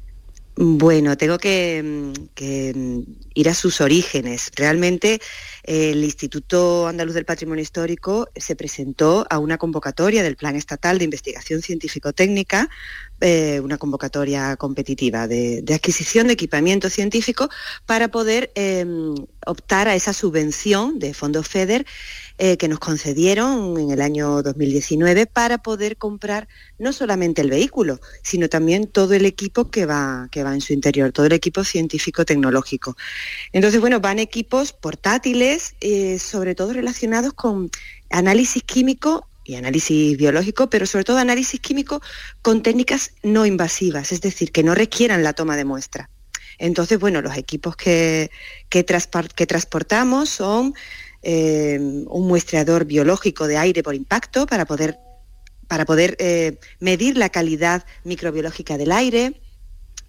Bueno, 0.57 1.17
tengo 1.17 1.39
que, 1.39 1.81
mm, 1.83 3.13
ir 3.35 3.49
a 3.49 3.55
sus 3.55 3.81
orígenes. 3.81 4.51
Realmente 4.57 5.21
el 5.63 6.05
Instituto 6.05 6.87
Andaluz 6.87 7.15
del 7.15 7.25
Patrimonio 7.25 7.63
Histórico 7.63 8.29
se 8.37 8.57
presentó 8.57 9.27
a 9.31 9.39
una 9.39 9.57
convocatoria 9.57 10.23
del 10.23 10.37
Plan 10.37 10.57
Estatal 10.57 10.99
de 10.99 11.05
Investigación 11.05 11.63
Científico-Técnica, 11.63 12.69
eh, 13.21 13.61
una 13.63 13.79
convocatoria 13.79 14.57
competitiva 14.57 15.29
de, 15.29 15.65
adquisición 15.73 16.27
de 16.27 16.35
equipamiento 16.35 16.91
científico 16.91 17.49
para 17.87 18.09
poder 18.09 18.51
em, 18.55 19.15
optar 19.47 19.89
a 19.89 19.95
esa 19.95 20.13
subvención 20.13 20.99
de 20.99 21.15
fondos 21.15 21.49
FEDER 21.49 21.87
eh, 22.43 22.57
que 22.57 22.69
nos 22.69 22.79
concedieron 22.79 23.79
en 23.79 23.91
el 23.91 24.01
año 24.01 24.43
2019 24.43 25.27
para 25.27 25.59
poder 25.59 25.99
comprar 25.99 26.49
no 26.79 26.95
solamente 26.95 27.43
el 27.43 27.51
vehículo, 27.51 28.01
sino 28.23 28.49
también 28.49 28.87
todo 28.87 29.13
el 29.13 29.27
equipo 29.27 29.71
que 29.71 29.85
va, 29.85 30.27
que 30.33 30.43
va 30.43 30.55
en 30.55 30.63
su 30.63 30.73
interior, 30.73 31.13
todo 31.13 31.27
el 31.27 31.35
equipo 31.35 31.65
científico-tecnológico. 31.65 32.97
Entonces, 33.53 33.79
bueno, 33.83 34.01
van 34.01 34.19
equipos 34.19 34.73
portátiles, 34.73 35.75
eh, 35.83 36.19
sobre 36.19 36.55
todo 36.55 36.73
relacionados 36.73 37.35
con 37.35 37.71
análisis 38.09 38.63
químico 38.63 39.29
y 39.45 39.57
análisis 39.57 40.17
biológico, 40.17 40.71
pero 40.71 40.87
sobre 40.87 41.05
todo 41.05 41.19
análisis 41.19 41.61
químico 41.61 42.01
con 42.41 42.63
técnicas 42.63 43.13
no 43.23 43.45
invasivas, 43.45 44.13
es 44.13 44.23
decir, 44.23 44.51
que 44.51 44.63
no 44.63 44.75
requieran 44.75 45.23
la 45.23 45.35
toma 45.35 45.59
de 45.59 45.67
muestra. 45.67 46.09
Entonces, 46.57 46.99
bueno, 46.99 47.21
los 47.21 47.37
equipos 47.37 47.77
que, 47.77 48.31
que 48.71 48.83
transportamos 48.83 50.31
son 50.31 50.73
eh, 51.23 51.79
un 51.79 52.27
muestreador 52.27 52.87
biológico 52.87 53.47
de 53.47 53.59
aire 53.59 53.83
por 53.83 53.95
impacto 53.95 54.47
para 54.47 54.65
poder, 54.65 54.99
para 55.69 55.85
poder 55.85 56.17
eh, 56.19 56.59
medir 56.79 57.19
la 57.19 57.29
calidad 57.29 57.85
microbiológica 58.05 58.79
del 58.79 58.91
aire, 58.91 59.41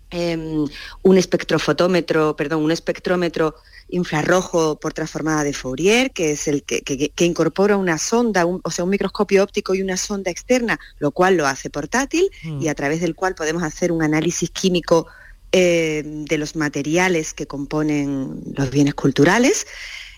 em, 0.09 0.65
un 1.03 1.17
espectrofotómetro, 1.17 2.35
perdón, 2.35 2.63
un 2.63 2.71
espectrómetro 2.71 3.55
infrarrojo 3.89 4.79
por 4.79 4.93
transformada 4.93 5.43
de 5.43 5.51
Fourier, 5.51 6.11
que 6.11 6.31
es 6.31 6.47
el 6.47 6.63
que, 6.63 7.11
incorpora 7.19 7.75
una 7.75 7.97
sonda, 7.97 8.45
o 8.45 8.71
sea, 8.71 8.85
un 8.85 8.89
microscopio 8.89 9.43
óptico 9.43 9.75
y 9.75 9.81
una 9.81 9.97
sonda 9.97 10.31
externa, 10.31 10.79
lo 10.99 11.11
cual 11.11 11.35
lo 11.35 11.45
hace 11.45 11.69
portátil 11.69 12.29
y 12.61 12.69
a 12.69 12.75
través 12.75 13.01
del 13.01 13.15
cual 13.15 13.35
podemos 13.35 13.63
hacer 13.63 13.91
un 13.91 14.01
análisis 14.01 14.49
químico 14.49 15.07
eh, 15.51 16.03
de 16.05 16.37
los 16.37 16.55
materiales 16.55 17.33
que 17.33 17.47
componen 17.47 18.41
los 18.55 18.69
bienes 18.69 18.93
culturales 18.93 19.67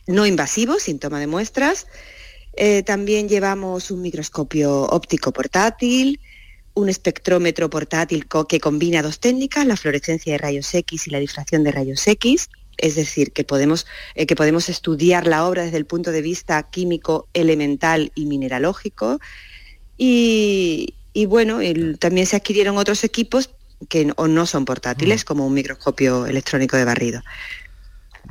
no 0.08 0.26
invasivo, 0.26 0.80
sin 0.80 1.00
toma 1.00 1.20
de 1.20 1.28
muestras. 1.28 1.88
Eh, 2.56 2.84
también 2.84 3.30
llevamos 3.30 3.90
un 3.90 4.02
microscopio 4.02 4.84
óptico 4.84 5.32
portátil, 5.32 6.20
un 6.76 6.90
espectrómetro 6.90 7.70
portátil 7.70 8.28
que 8.48 8.60
combina 8.60 9.02
dos 9.02 9.20
técnicas, 9.20 9.66
la 9.66 9.78
fluorescencia 9.78 10.34
de 10.34 10.38
rayos 10.38 10.74
X 10.74 11.08
y 11.08 11.12
la 11.12 11.20
difracción 11.20 11.64
de 11.64 11.72
rayos 11.72 12.06
X, 12.08 12.50
es 12.78 12.96
decir, 12.96 13.32
que 13.32 13.44
podemos, 13.44 13.86
eh, 14.16 14.26
que 14.26 14.36
podemos 14.36 14.70
estudiar 14.70 15.28
la 15.28 15.48
obra 15.48 15.64
desde 15.64 15.78
el 15.78 15.86
punto 15.86 16.12
de 16.12 16.22
vista 16.22 16.62
químico, 16.64 17.28
elemental 17.34 18.12
y 18.16 18.26
mineralógico. 18.26 19.20
Y, 19.98 20.96
bueno, 21.28 21.60
también 22.00 22.26
se 22.26 22.36
adquirieron 22.36 22.78
otros 22.78 23.04
equipos 23.04 23.52
que 23.90 24.06
no, 24.06 24.28
no 24.28 24.46
son 24.48 24.66
portátiles, 24.66 25.24
como 25.24 25.46
un 25.46 25.54
microscopio 25.54 26.26
electrónico 26.26 26.78
de 26.78 26.86
barrido. 26.86 27.22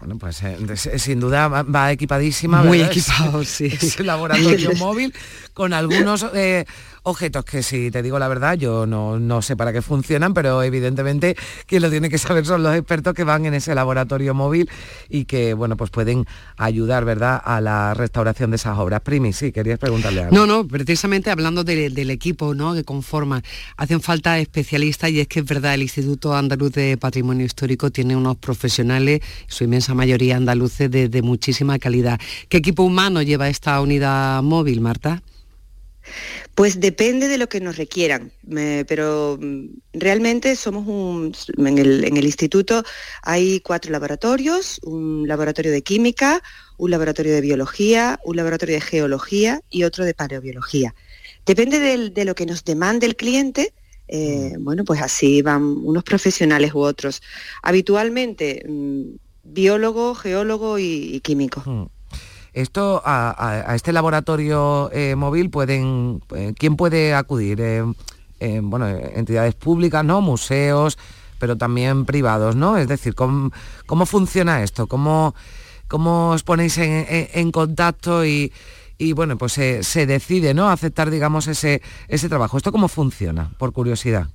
Bueno, 0.02 0.18
pues 0.18 0.42
eh, 0.42 0.98
sin 0.98 1.20
duda 1.20 1.46
va, 1.46 1.92
equipadísima. 1.92 2.64
Muy 2.64 2.82
equipado, 2.82 3.44
sí. 3.44 3.66
Ese 3.66 4.02
laboratorio 4.02 4.72
móvil 4.76 5.14
con 5.54 5.72
algunos 5.72 6.26
eh, 6.34 6.64
objetos 7.04 7.44
que 7.44 7.62
si 7.62 7.90
te 7.92 8.02
digo 8.02 8.18
la 8.18 8.26
verdad, 8.26 8.54
yo 8.54 8.84
no, 8.84 9.42
sé 9.42 9.56
para 9.56 9.72
qué 9.72 9.80
funcionan, 9.80 10.34
pero 10.34 10.62
evidentemente 10.62 11.36
quien 11.66 11.82
lo 11.82 11.90
tiene 11.90 12.08
que 12.08 12.18
saber 12.18 12.46
son 12.46 12.64
los 12.64 12.74
expertos 12.74 13.14
que 13.14 13.22
van 13.22 13.46
en 13.46 13.54
ese 13.54 13.74
laboratorio 13.76 14.34
móvil 14.34 14.68
y 15.08 15.24
que, 15.24 15.54
bueno, 15.54 15.76
pues 15.76 15.90
pueden 15.90 16.26
ayudar, 16.56 17.04
¿verdad?, 17.04 17.40
a 17.44 17.60
la 17.60 17.94
restauración 17.94 18.50
de 18.50 18.56
esas 18.56 18.78
obras. 18.78 19.02
Primi, 19.02 19.32
sí, 19.32 19.52
querías 19.52 19.78
preguntarle 19.78 20.22
algo. 20.22 20.34
No, 20.34 20.46
no, 20.46 20.66
precisamente 20.66 21.30
hablando 21.30 21.62
del 21.62 22.10
equipo, 22.10 22.54
¿no?, 22.54 22.74
que 22.74 22.82
conforma, 22.82 23.42
hacen 23.76 24.00
falta 24.00 24.38
especialistas 24.38 25.10
y 25.10 25.20
es 25.20 25.28
que 25.28 25.40
es 25.40 25.46
verdad, 25.46 25.74
el 25.74 25.82
Instituto 25.82 26.34
Andaluz 26.34 26.72
de 26.72 26.96
Patrimonio 26.96 27.46
Histórico 27.46 27.90
tiene 27.90 28.16
unos 28.16 28.36
profesionales, 28.36 29.20
su 29.46 29.64
inmensa 29.64 29.91
mayoría 29.94 30.36
andaluces, 30.36 30.90
de, 30.90 31.08
de 31.08 31.22
muchísima 31.22 31.78
calidad. 31.78 32.20
¿Qué 32.48 32.58
equipo 32.58 32.82
humano 32.82 33.22
lleva 33.22 33.48
esta 33.48 33.80
unidad 33.80 34.42
móvil, 34.42 34.80
Marta? 34.80 35.22
Pues 36.54 36.80
depende 36.80 37.28
de 37.28 37.38
lo 37.38 37.48
que 37.48 37.60
nos 37.60 37.76
requieran, 37.76 38.32
pero 38.86 39.38
mm, 39.40 39.66
realmente 39.94 40.56
somos 40.56 40.86
un, 40.86 41.32
en 41.56 41.78
el, 41.78 42.24
instituto 42.24 42.82
hay 43.22 43.60
cuatro 43.60 43.90
laboratorios, 43.90 44.80
un 44.82 45.26
laboratorio 45.26 45.72
de 45.72 45.82
química, 45.82 46.42
un 46.76 46.90
laboratorio 46.90 47.32
de 47.32 47.40
biología, 47.40 48.18
un 48.24 48.36
laboratorio 48.36 48.74
de 48.74 48.80
geología 48.80 49.62
y 49.70 49.84
otro 49.84 50.04
de 50.04 50.14
paleobiología. 50.14 50.94
Depende 51.46 51.78
de, 52.10 52.24
lo 52.24 52.34
que 52.34 52.46
nos 52.46 52.64
demande 52.64 53.06
el 53.06 53.16
cliente, 53.16 53.72
eh, 54.08 54.54
mm. 54.58 54.64
bueno, 54.64 54.84
pues 54.84 55.00
así 55.00 55.40
van 55.40 55.62
unos 55.62 56.04
profesionales 56.04 56.74
u 56.74 56.80
otros. 56.80 57.22
Habitualmente, 57.62 58.62
mm, 58.68 59.02
biólogo, 59.44 60.14
geólogo 60.14 60.78
y, 60.78 61.20
químico. 61.20 61.90
Esto 62.52 63.02
a, 63.04 63.72
este 63.74 63.92
laboratorio 63.92 64.90
eh, 64.92 65.14
móvil 65.16 65.50
pueden, 65.50 66.22
eh, 66.34 66.52
¿quién 66.58 66.76
puede 66.76 67.14
acudir? 67.14 67.60
Eh, 67.60 68.60
bueno, 68.62 68.88
entidades 68.88 69.54
públicas, 69.54 70.04
¿no? 70.04 70.20
Museos, 70.20 70.98
pero 71.38 71.56
también 71.56 72.04
privados, 72.04 72.56
¿no? 72.56 72.76
Es 72.76 72.88
decir, 72.88 73.14
¿cómo, 73.14 73.50
funciona 74.06 74.62
esto? 74.62 74.86
¿Cómo, 74.86 75.34
¿Cómo 75.88 76.30
os 76.30 76.42
ponéis 76.42 76.76
en, 76.78 77.52
contacto 77.52 78.24
y, 78.24 78.52
bueno, 79.14 79.38
pues 79.38 79.52
se, 79.52 80.06
decide, 80.06 80.54
¿no? 80.54 80.68
Aceptar, 80.68 81.10
digamos, 81.10 81.46
ese, 81.46 81.80
ese 82.08 82.28
trabajo. 82.28 82.56
¿Esto 82.56 82.72
cómo 82.72 82.88
funciona? 82.88 83.50
Por 83.58 83.72
curiosidad. 83.72 84.28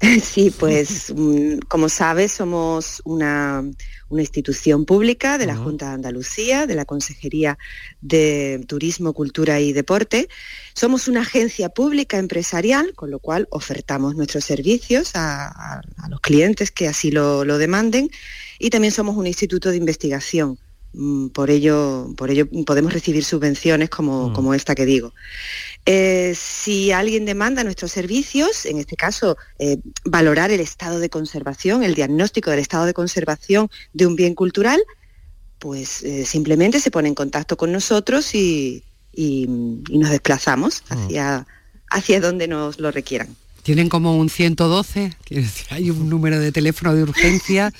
Sí, 0.22 0.50
pues 0.50 1.12
mm, 1.14 1.58
como 1.68 1.88
sabes, 1.88 2.32
somos 2.32 3.02
una, 3.04 3.64
institución 4.10 4.86
pública 4.86 5.38
de 5.38 5.46
la 5.46 5.54
Junta 5.54 5.86
de 5.86 5.94
Andalucía, 5.94 6.66
de 6.66 6.74
la 6.74 6.84
Consejería 6.84 7.58
de 8.00 8.64
Turismo, 8.66 9.12
Cultura 9.12 9.60
y 9.60 9.72
Deporte. 9.72 10.28
Somos 10.74 11.06
una 11.06 11.20
agencia 11.20 11.68
pública 11.68 12.18
empresarial, 12.18 12.92
con 12.94 13.12
lo 13.12 13.20
cual 13.20 13.46
ofertamos 13.52 14.16
nuestros 14.16 14.44
servicios 14.44 15.12
a, 15.14 15.80
los 16.08 16.20
clientes 16.20 16.72
que 16.72 16.88
así 16.88 17.12
lo, 17.12 17.44
demanden. 17.56 18.10
Y 18.58 18.70
también 18.70 18.92
somos 18.92 19.16
un 19.16 19.28
instituto 19.28 19.70
de 19.70 19.76
investigación 19.76 20.58
por 21.32 21.50
ello, 21.50 22.12
por 22.16 22.30
ello 22.30 22.48
podemos 22.66 22.92
recibir 22.92 23.24
subvenciones 23.24 23.90
como, 23.90 24.32
como 24.32 24.54
esta 24.54 24.74
que 24.74 24.84
digo. 24.84 25.12
Eh, 25.86 26.34
si 26.36 26.92
alguien 26.92 27.24
demanda 27.24 27.64
nuestros 27.64 27.92
servicios, 27.92 28.66
en 28.66 28.78
este 28.78 28.96
caso 28.96 29.36
eh, 29.58 29.78
valorar 30.04 30.50
el 30.50 30.60
estado 30.60 30.98
de 30.98 31.08
conservación, 31.08 31.82
el 31.82 31.94
diagnóstico 31.94 32.50
del 32.50 32.58
estado 32.58 32.86
de 32.86 32.94
conservación 32.94 33.70
de 33.92 34.06
un 34.06 34.16
bien 34.16 34.34
cultural, 34.34 34.82
pues 35.58 36.02
eh, 36.02 36.24
simplemente 36.24 36.80
se 36.80 36.90
pone 36.90 37.08
en 37.08 37.14
contacto 37.14 37.56
con 37.56 37.72
nosotros 37.72 38.34
y, 38.34 38.84
nos 39.16 40.10
desplazamos 40.10 40.82
mm. 40.88 40.92
hacia, 40.92 41.46
hacia 41.90 42.20
donde 42.20 42.48
nos 42.48 42.78
lo 42.78 42.90
requieran. 42.90 43.36
¿Tienen 43.62 43.88
como 43.88 44.16
un 44.16 44.30
112? 44.30 45.12
¿Hay 45.70 45.90
un 45.90 46.08
número 46.08 46.38
de 46.38 46.50
teléfono 46.50 46.94
de 46.94 47.02
urgencia? 47.02 47.72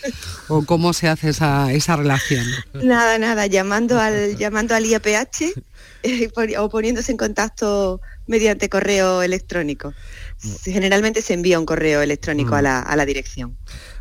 ¿O 0.49 0.65
cómo 0.65 0.93
se 0.93 1.09
hace 1.09 1.31
esa, 1.31 1.73
esa 1.73 1.97
relación? 1.97 2.45
Nada, 2.75 3.19
nada, 3.19 3.47
llamando 3.47 3.99
al, 3.99 4.37
llamando 4.37 4.75
al 4.75 4.85
IAPH 4.85 5.55
eh, 6.03 6.31
o 6.59 6.69
poniéndose 6.69 7.13
en 7.13 7.19
contacto 7.19 8.01
mediante 8.27 8.69
correo 8.69 9.23
electrónico. 9.23 9.95
Generalmente 10.65 11.23
se 11.23 11.35
envía 11.35 11.59
un 11.59 11.67
correo 11.67 12.03
electrónico 12.03 12.55
a, 12.55 12.61
mm. 12.61 12.65
la, 12.65 12.81
a 12.81 12.97
la 12.97 13.07
dirección. 13.07 13.57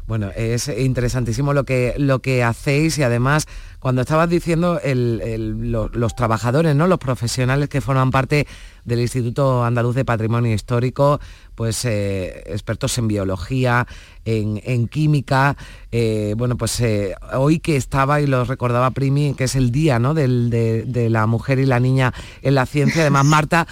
Bueno, 0.10 0.32
es 0.36 0.70
interesantísimo 0.70 1.53
lo 1.53 1.66
que, 1.66 1.93
lo 1.99 2.18
que 2.18 2.43
hacéis 2.43 2.97
y 2.97 3.03
además 3.03 3.45
cuando 3.78 4.01
estabas 4.01 4.28
diciendo 4.28 4.82
los, 4.84 6.16
trabajadores, 6.16 6.76
¿no? 6.76 6.88
los 6.88 6.97
profesionales 6.97 7.70
que 7.70 7.80
forman 7.80 8.10
parte 8.10 8.47
del 8.86 9.01
Instituto 9.01 9.64
Andaluz 9.64 9.93
de 9.93 10.05
Patrimonio 10.05 10.51
Histórico, 10.51 11.20
pues 11.53 11.86
eh, 11.86 12.41
expertos 12.47 12.97
en 12.97 13.07
biología, 13.07 13.86
en, 14.26 14.88
química. 14.88 15.55
Eh, 15.91 16.34
bueno, 16.36 16.57
pues 16.57 16.82
eh, 16.82 17.14
hoy 17.34 17.60
que 17.60 17.76
estaba 17.76 18.20
y 18.20 18.26
lo 18.26 18.45
recordaba 18.45 18.89
Primi, 18.89 19.36
que 19.36 19.43
es 19.43 19.55
el 19.55 19.72
día 19.72 19.99
¿no? 19.99 20.16
de, 20.16 21.07
la 21.12 21.28
mujer 21.28 21.60
y 21.60 21.68
la 21.68 21.80
niña 21.80 22.16
en 22.41 22.55
la 22.55 22.66
ciencia. 22.66 23.03
Además, 23.03 23.26
Marta, 23.26 23.68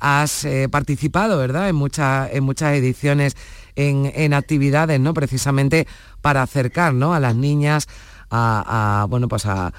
has 0.00 0.46
participado, 0.70 1.36
¿verdad? 1.36 1.68
En, 1.68 1.76
en 1.76 2.44
muchas 2.44 2.74
ediciones 2.74 3.36
en, 3.76 4.32
actividades, 4.34 4.98
¿no? 4.98 5.14
Precisamente 5.14 5.86
para 6.20 6.42
acercar 6.42 6.94
¿no? 6.94 7.14
a 7.14 7.20
las 7.20 7.36
niñas 7.36 7.86
a, 8.30 9.06
bueno, 9.08 9.28
pues 9.28 9.46
a, 9.46 9.72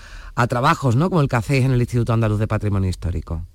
trabajos, 0.48 0.96
¿no? 0.96 1.10
Como 1.10 1.22
el 1.22 1.28
que 1.28 1.36
hacéis 1.36 1.66
en 1.66 1.72
el 1.72 1.82
Instituto 1.82 2.14
Andaluz 2.14 2.40
de 2.40 2.48
Patrimonio 2.48 2.90
Histórico. 2.90 3.46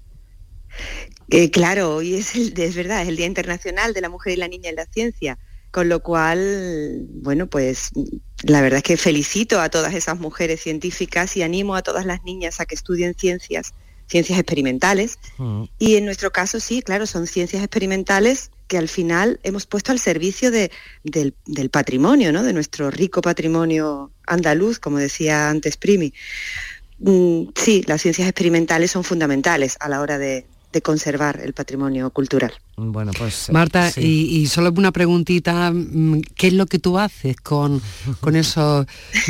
Eh, 1.29 1.51
claro, 1.51 1.97
hoy 1.97 2.15
es, 2.15 2.35
es 2.35 2.75
verdad, 2.75 3.03
es 3.03 3.09
el 3.09 3.17
Día 3.17 3.27
Internacional 3.27 3.95
de 3.95 4.01
la 4.01 4.09
Mujer 4.09 4.35
y 4.35 4.37
la 4.37 4.49
Niña 4.49 4.71
en 4.71 4.77
la 4.77 4.87
Ciencia, 4.87 5.39
con 5.71 5.89
lo 5.89 6.03
cual, 6.03 7.07
bueno, 7.09 7.47
pues 7.47 7.91
la 8.43 8.61
verdad 8.61 8.79
es 8.79 8.83
que 8.83 8.97
felicito 8.97 9.61
a 9.61 9.69
todas 9.69 9.95
esas 9.95 10.19
mujeres 10.19 10.61
científicas 10.61 11.37
y 11.37 11.43
animo 11.43 11.77
a 11.77 11.83
todas 11.83 12.05
las 12.05 12.25
niñas 12.25 12.61
a 12.61 12.67
que 12.67 12.75
estudien 12.75 13.15
ciencias, 13.15 13.75
ciencias 14.13 14.39
experimentales. 14.39 15.19
Mm. 15.39 15.65
Y 15.79 15.97
en 15.97 16.05
nuestro 16.05 16.31
caso 16.31 16.61
sí, 16.61 16.83
claro, 16.83 17.07
son 17.07 17.27
ciencias 17.27 17.63
experimentales 17.63 18.51
que 18.69 18.79
al 18.79 18.89
final 18.89 19.41
hemos 19.43 19.67
puesto 19.67 19.91
al 19.91 19.99
servicio 19.99 20.51
del, 20.51 20.71
patrimonio, 21.71 22.33
¿no? 22.33 22.43
de 22.43 22.53
nuestro 22.53 22.91
rico 22.91 23.21
patrimonio 23.23 24.13
andaluz, 24.27 24.79
como 24.79 24.99
decía 24.99 25.49
antes 25.49 25.77
Primi. 25.77 26.13
Mm, 26.99 27.49
sí, 27.57 27.83
las 27.87 28.03
ciencias 28.03 28.29
experimentales 28.29 28.91
son 28.91 29.03
fundamentales 29.03 29.77
a 29.81 29.89
la 29.89 30.01
hora 30.01 30.19
de, 30.19 30.47
conservar 30.81 31.41
el 31.41 31.53
patrimonio 31.53 32.11
cultural. 32.11 32.53
Bueno, 32.77 33.13
pues 33.19 33.51
Marta, 33.53 33.91
y, 33.97 34.47
solo 34.47 34.73
una 34.77 34.93
preguntita, 34.93 35.71
mm, 35.71 36.23
¿qué 36.35 36.47
es 36.47 36.53
lo 36.55 36.67
que 36.67 36.79
tú 36.79 36.99
haces 36.99 37.37
con, 37.37 37.83
con 38.21 38.37
esos 38.37 38.87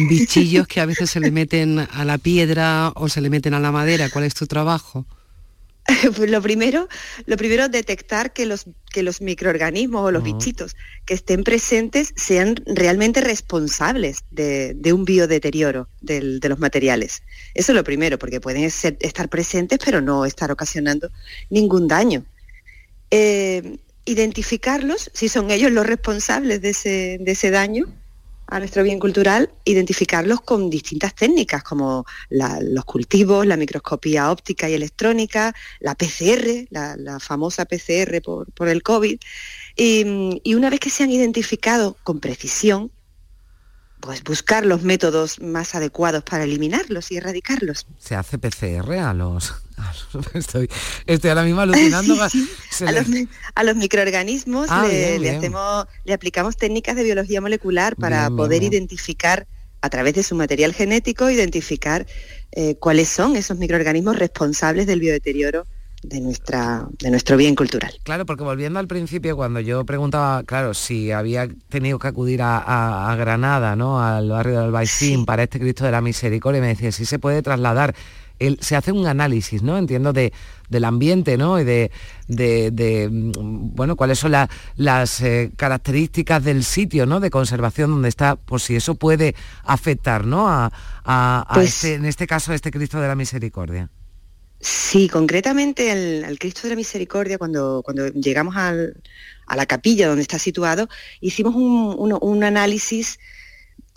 bichillos 0.08 0.68
que 0.68 0.80
a 0.80 0.86
veces 0.86 1.10
se 1.10 1.20
le 1.20 1.30
meten 1.30 1.80
a 1.80 2.04
la 2.04 2.18
piedra 2.18 2.92
o 2.94 3.08
se 3.08 3.20
le 3.20 3.30
meten 3.30 3.54
a 3.54 3.60
la 3.60 3.72
madera? 3.72 4.10
¿Cuál 4.10 4.24
es 4.24 4.34
tu 4.34 4.46
trabajo? 4.46 5.06
Lo 6.28 6.40
primero, 6.40 6.88
lo 7.26 7.36
primero 7.36 7.68
detectar 7.68 8.32
que 8.32 8.46
los, 8.46 8.66
que 8.92 9.02
los 9.02 9.20
microorganismos 9.20 10.06
o 10.06 10.10
los 10.10 10.22
bichitos 10.22 10.76
que 11.04 11.14
estén 11.14 11.42
presentes 11.42 12.14
sean 12.16 12.54
realmente 12.66 13.20
responsables 13.20 14.24
de, 14.30 14.92
un 14.92 15.04
biodeterioro 15.04 15.88
de 16.00 16.40
los 16.48 16.58
materiales. 16.58 17.22
Eso 17.54 17.72
es 17.72 17.76
lo 17.76 17.84
primero, 17.84 18.18
porque 18.18 18.40
pueden 18.40 18.62
estar 18.64 19.28
presentes 19.28 19.80
pero 19.84 20.00
no 20.00 20.24
estar 20.24 20.50
ocasionando 20.52 21.10
ningún 21.50 21.88
daño. 21.88 22.24
Eh, 23.10 23.78
identificarlos, 24.04 25.10
si 25.12 25.28
son 25.28 25.50
ellos 25.50 25.70
los 25.70 25.86
responsables 25.86 26.60
de 26.62 26.70
ese, 26.70 27.18
de 27.20 27.32
ese 27.32 27.50
daño, 27.50 27.86
a 28.52 28.58
nuestro 28.58 28.82
bien 28.82 28.98
cultural, 28.98 29.50
identificarlos 29.64 30.42
con 30.42 30.68
distintas 30.68 31.14
técnicas 31.14 31.62
como 31.62 32.04
los 32.28 32.84
cultivos, 32.84 33.46
la 33.46 33.56
microscopía 33.56 34.30
óptica 34.30 34.68
y 34.68 34.74
electrónica, 34.74 35.54
la 35.80 35.94
PCR, 35.94 36.66
la, 36.70 37.18
famosa 37.18 37.64
PCR 37.64 38.20
por, 38.20 38.68
el 38.68 38.82
COVID. 38.82 39.18
y, 39.74 40.54
una 40.54 40.68
vez 40.68 40.80
que 40.80 40.90
se 40.90 41.02
han 41.02 41.10
identificado 41.10 41.96
con 42.04 42.20
precisión, 42.20 42.90
pues 44.02 44.24
buscar 44.24 44.66
los 44.66 44.82
métodos 44.82 45.40
más 45.40 45.76
adecuados 45.76 46.24
para 46.24 46.42
eliminarlos 46.42 47.12
y 47.12 47.16
erradicarlos. 47.16 47.86
Se 47.98 48.16
hace 48.16 48.36
PCR 48.36 48.94
a 48.94 49.14
los... 49.14 49.54
estoy, 50.34 50.68
estoy 51.06 51.30
ahora 51.30 51.44
mismo 51.44 51.60
alucinando. 51.60 52.16
A, 53.54 53.64
los, 53.64 53.76
microorganismos 53.76 54.66
ah, 54.70 54.86
le, 54.88 55.30
hacemos, 55.30 55.86
le 56.04 56.12
aplicamos 56.14 56.56
técnicas 56.56 56.96
de 56.96 57.04
biología 57.04 57.40
molecular 57.40 57.94
para 57.96 58.28
poder 58.28 58.64
identificar 58.64 59.46
a 59.80 59.88
través 59.88 60.14
de 60.14 60.22
su 60.22 60.34
material 60.34 60.74
genético, 60.74 61.30
identificar 61.30 62.06
eh, 62.50 62.76
cuáles 62.76 63.08
son 63.08 63.36
esos 63.36 63.56
microorganismos 63.58 64.18
responsables 64.18 64.86
del 64.86 65.00
biodeterioro 65.00 65.66
de, 66.02 66.20
nuestra, 66.20 66.86
de 66.98 67.10
nuestro 67.10 67.36
bien 67.36 67.54
cultural. 67.54 67.92
Claro, 68.02 68.26
porque 68.26 68.42
volviendo 68.42 68.78
al 68.78 68.88
principio, 68.88 69.36
cuando 69.36 69.60
yo 69.60 69.84
preguntaba, 69.84 70.42
claro, 70.42 70.74
si 70.74 71.12
había 71.12 71.48
tenido 71.68 71.98
que 71.98 72.08
acudir 72.08 72.40
a, 72.42 73.14
Granada, 73.18 73.76
¿no? 73.76 74.02
al 74.02 74.28
barrio 74.28 74.54
del 74.54 74.64
Albaicín, 74.64 75.24
para 75.24 75.44
este 75.44 75.60
Cristo 75.60 75.84
de 75.84 75.92
la 75.92 76.00
Misericordia, 76.00 76.60
me 76.60 76.68
decía, 76.68 76.90
si 76.92 77.04
se 77.04 77.18
puede 77.18 77.42
trasladar. 77.42 77.94
se 78.60 78.74
hace 78.74 78.90
un 78.90 79.06
análisis, 79.06 79.62
¿no? 79.62 79.78
Entiendo, 79.78 80.12
de, 80.12 80.32
del 80.68 80.84
ambiente, 80.84 81.36
¿no? 81.36 81.60
Y 81.60 81.64
de, 81.64 81.92
de, 82.26 83.08
mm, 83.10 83.74
bueno, 83.74 83.94
cuáles 83.94 84.18
son 84.18 84.32
las 84.76 85.20
eh, 85.20 85.52
características 85.56 86.42
del 86.42 86.64
sitio, 86.64 87.06
¿no? 87.06 87.20
De 87.20 87.30
conservación 87.30 87.90
donde 87.90 88.08
está, 88.08 88.34
por 88.34 88.60
si 88.60 88.74
eso 88.74 88.96
puede 88.96 89.36
afectar, 89.62 90.26
¿no? 90.26 90.48
A, 90.48 90.72
pues 91.54 91.76
este, 91.76 91.94
en 91.94 92.06
este 92.06 92.26
caso, 92.26 92.52
este 92.52 92.72
Cristo 92.72 93.00
de 93.00 93.06
la 93.06 93.14
Misericordia. 93.14 93.90
Sí, 94.64 95.08
concretamente 95.08 95.90
el, 95.90 96.38
Cristo 96.38 96.62
de 96.62 96.68
la 96.70 96.76
Misericordia, 96.76 97.36
cuando, 97.36 97.82
cuando 97.84 98.06
llegamos 98.12 98.54
a 98.56 98.72
la 99.56 99.66
capilla 99.66 100.06
donde 100.06 100.22
está 100.22 100.38
situado, 100.38 100.88
hicimos 101.20 101.56
un, 101.56 102.44
análisis 102.44 103.18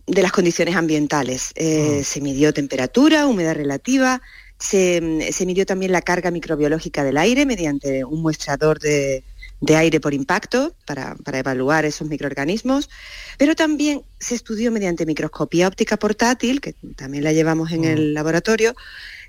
de 0.07 0.23
las 0.23 0.31
condiciones 0.31 0.75
ambientales. 0.75 1.51
Eh, 1.53 1.99
ah. 1.99 2.03
Se 2.03 2.19
midió 2.19 2.51
temperatura, 2.51 3.27
humedad 3.27 3.53
relativa, 3.53 4.23
se, 4.57 5.01
midió 5.45 5.67
también 5.67 5.91
la 5.91 6.01
carga 6.01 6.31
microbiológica 6.31 7.03
del 7.03 7.17
aire 7.17 7.45
mediante 7.45 8.03
un 8.03 8.23
muestrador 8.23 8.79
de, 8.79 9.23
aire 9.67 9.99
por 9.99 10.15
impacto 10.15 10.75
para, 10.87 11.13
para, 11.23 11.39
evaluar 11.39 11.85
esos 11.85 12.07
microorganismos, 12.07 12.89
pero 13.37 13.55
también 13.55 14.01
se 14.19 14.33
estudió 14.33 14.71
mediante 14.71 15.05
microscopía 15.05 15.67
óptica 15.67 15.97
portátil, 15.97 16.59
que 16.59 16.73
también 16.95 17.23
la 17.23 17.33
llevamos 17.33 17.71
en 17.71 17.85
el 17.85 18.09
ah. 18.09 18.13
laboratorio, 18.13 18.75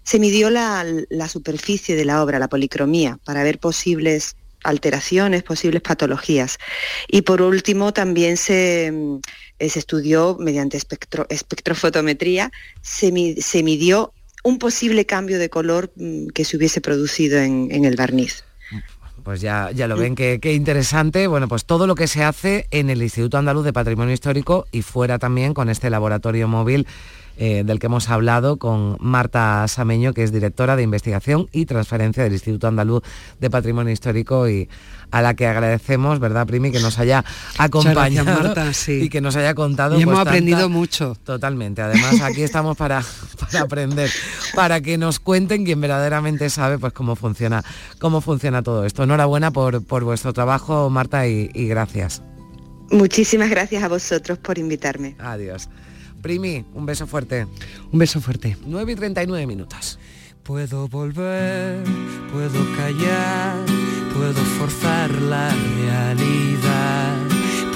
se 0.07 0.21
midió 0.21 0.51
la, 0.51 0.85
superficie 1.29 1.97
de 1.97 2.05
la 2.05 2.23
obra, 2.23 2.39
la 2.39 2.47
policromía, 2.47 3.19
para 3.25 3.43
ver 3.43 3.59
posibles 3.59 4.37
alteraciones, 4.63 5.43
posibles 5.43 5.83
patologías. 5.83 6.59
Y 7.09 7.23
por 7.23 7.43
último, 7.43 7.93
también 7.93 8.37
se, 8.37 8.93
mm, 8.93 9.19
estudió 9.59 10.37
mediante 10.39 10.79
espectrofotometría, 10.79 12.53
se, 12.83 13.11
midió 13.11 14.13
un 14.45 14.59
posible 14.59 15.07
cambio 15.07 15.41
de 15.41 15.51
color 15.51 15.91
mm, 15.97 16.29
que 16.29 16.45
se 16.45 16.57
hubiese 16.57 16.81
producido 16.81 17.41
en, 17.41 17.85
el 17.85 17.97
barniz. 17.97 18.45
Pues 19.25 19.41
ya, 19.41 19.73
ya 19.75 19.89
lo 19.89 19.97
ven, 19.97 20.15
qué, 20.15 20.39
qué 20.41 20.53
interesante. 20.53 21.27
Bueno, 21.27 21.49
pues 21.49 21.65
todo 21.65 21.89
lo 21.89 21.97
que 21.97 22.07
se 22.07 22.23
hace 22.23 22.69
en 22.71 22.91
el 22.91 23.03
Instituto 23.03 23.39
Andaluz 23.39 23.65
de 23.65 23.73
Patrimonio 23.73 24.15
Histórico 24.15 24.69
y 24.71 24.83
fuera 24.83 25.19
también 25.19 25.53
con 25.53 25.69
este 25.69 25.91
laboratorio 25.91 26.47
móvil 26.47 26.87
eh, 27.37 27.63
del 27.65 27.79
que 27.79 27.87
hemos 27.87 28.09
hablado 28.09 28.57
con 28.57 28.97
Marta 29.01 29.67
Sameño, 29.69 30.13
que 30.13 30.23
es 30.23 30.33
directora 30.33 30.77
de 30.77 30.83
investigación 30.83 31.49
y 31.53 31.67
transferencia 31.67 32.23
del 32.23 32.33
Instituto 32.33 32.69
Andaluz 32.69 33.03
de 33.41 33.51
Patrimonio 33.51 33.93
Histórico 33.93 34.49
y 34.49 34.69
a 35.11 35.23
la 35.23 35.35
que 35.35 35.47
agradecemos, 35.47 36.19
¿verdad, 36.19 36.47
Primi, 36.47 36.73
que 36.73 36.81
nos 36.81 36.99
haya 36.99 37.25
acompañado 37.59 38.43
Marta, 38.43 38.73
sí. 38.73 39.03
y 39.03 39.09
que 39.09 39.21
nos 39.21 39.37
haya 39.37 39.55
contado. 39.55 39.99
Y 39.99 40.03
hemos 40.03 40.15
pues, 40.15 40.27
aprendido 40.27 40.69
mucho. 40.69 41.15
Totalmente. 41.25 41.83
Además, 41.83 42.21
aquí 42.23 42.43
estamos 42.43 42.77
para, 42.79 43.03
aprender, 43.59 44.11
para 44.55 44.81
que 44.81 44.99
nos 44.99 45.21
cuenten 45.21 45.65
quien 45.65 45.81
verdaderamente 45.81 46.51
sabe 46.51 46.79
pues 46.79 46.93
cómo 46.93 47.17
funciona, 47.17 47.63
cómo 47.99 48.21
funciona 48.21 48.63
todo 48.63 48.85
esto. 48.85 49.05
Enhorabuena 49.05 49.51
por, 49.51 49.85
por 49.85 50.05
vuestro 50.05 50.33
trabajo, 50.33 50.91
Marta, 50.91 51.27
y 51.27 51.69
gracias. 51.69 52.23
Muchísimas 52.91 53.51
gracias 53.51 53.83
a 53.83 53.89
vosotros 53.89 54.39
por 54.39 54.59
invitarme. 54.59 55.17
Adiós. 55.19 55.69
Primi, 56.27 56.65
un 56.75 56.85
beso 56.85 57.07
fuerte. 57.07 57.47
Un 57.93 58.01
beso 58.01 58.21
fuerte. 58.21 58.57
9 58.67 58.93
y 58.93 58.97
39 58.97 59.47
minutos. 59.47 59.97
Puedo 60.43 60.89
volver, 60.89 61.85
puedo 62.33 62.67
callar, 62.77 63.55
puedo 64.13 64.43
forzar 64.59 65.09
la 65.23 65.51
realidad, 65.51 67.15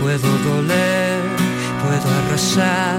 puedo 0.01 0.29
doler, 0.49 1.23
puedo 1.81 2.09
arrasar, 2.19 2.99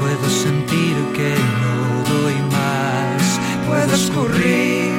puedo 0.00 0.26
sentir 0.30 0.96
que 1.14 1.34
no 1.60 2.14
doy 2.14 2.36
más, 2.50 3.40
puedo 3.66 3.94
escurrir, 3.94 4.92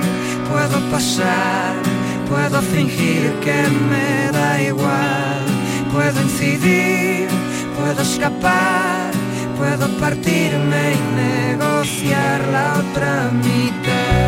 puedo 0.51 0.79
pasar, 0.91 1.73
puedo 2.29 2.61
fingir 2.61 3.31
que 3.43 3.63
me 3.89 4.31
da 4.37 4.61
igual, 4.61 5.45
puedo 5.91 6.21
incidir, 6.21 7.27
puedo 7.75 7.99
escapar, 8.03 9.08
puedo 9.59 9.89
partirme 9.99 10.93
y 10.93 11.55
negociar 11.57 12.47
la 12.47 12.77
otra 12.79 13.29
mitad. 13.43 14.18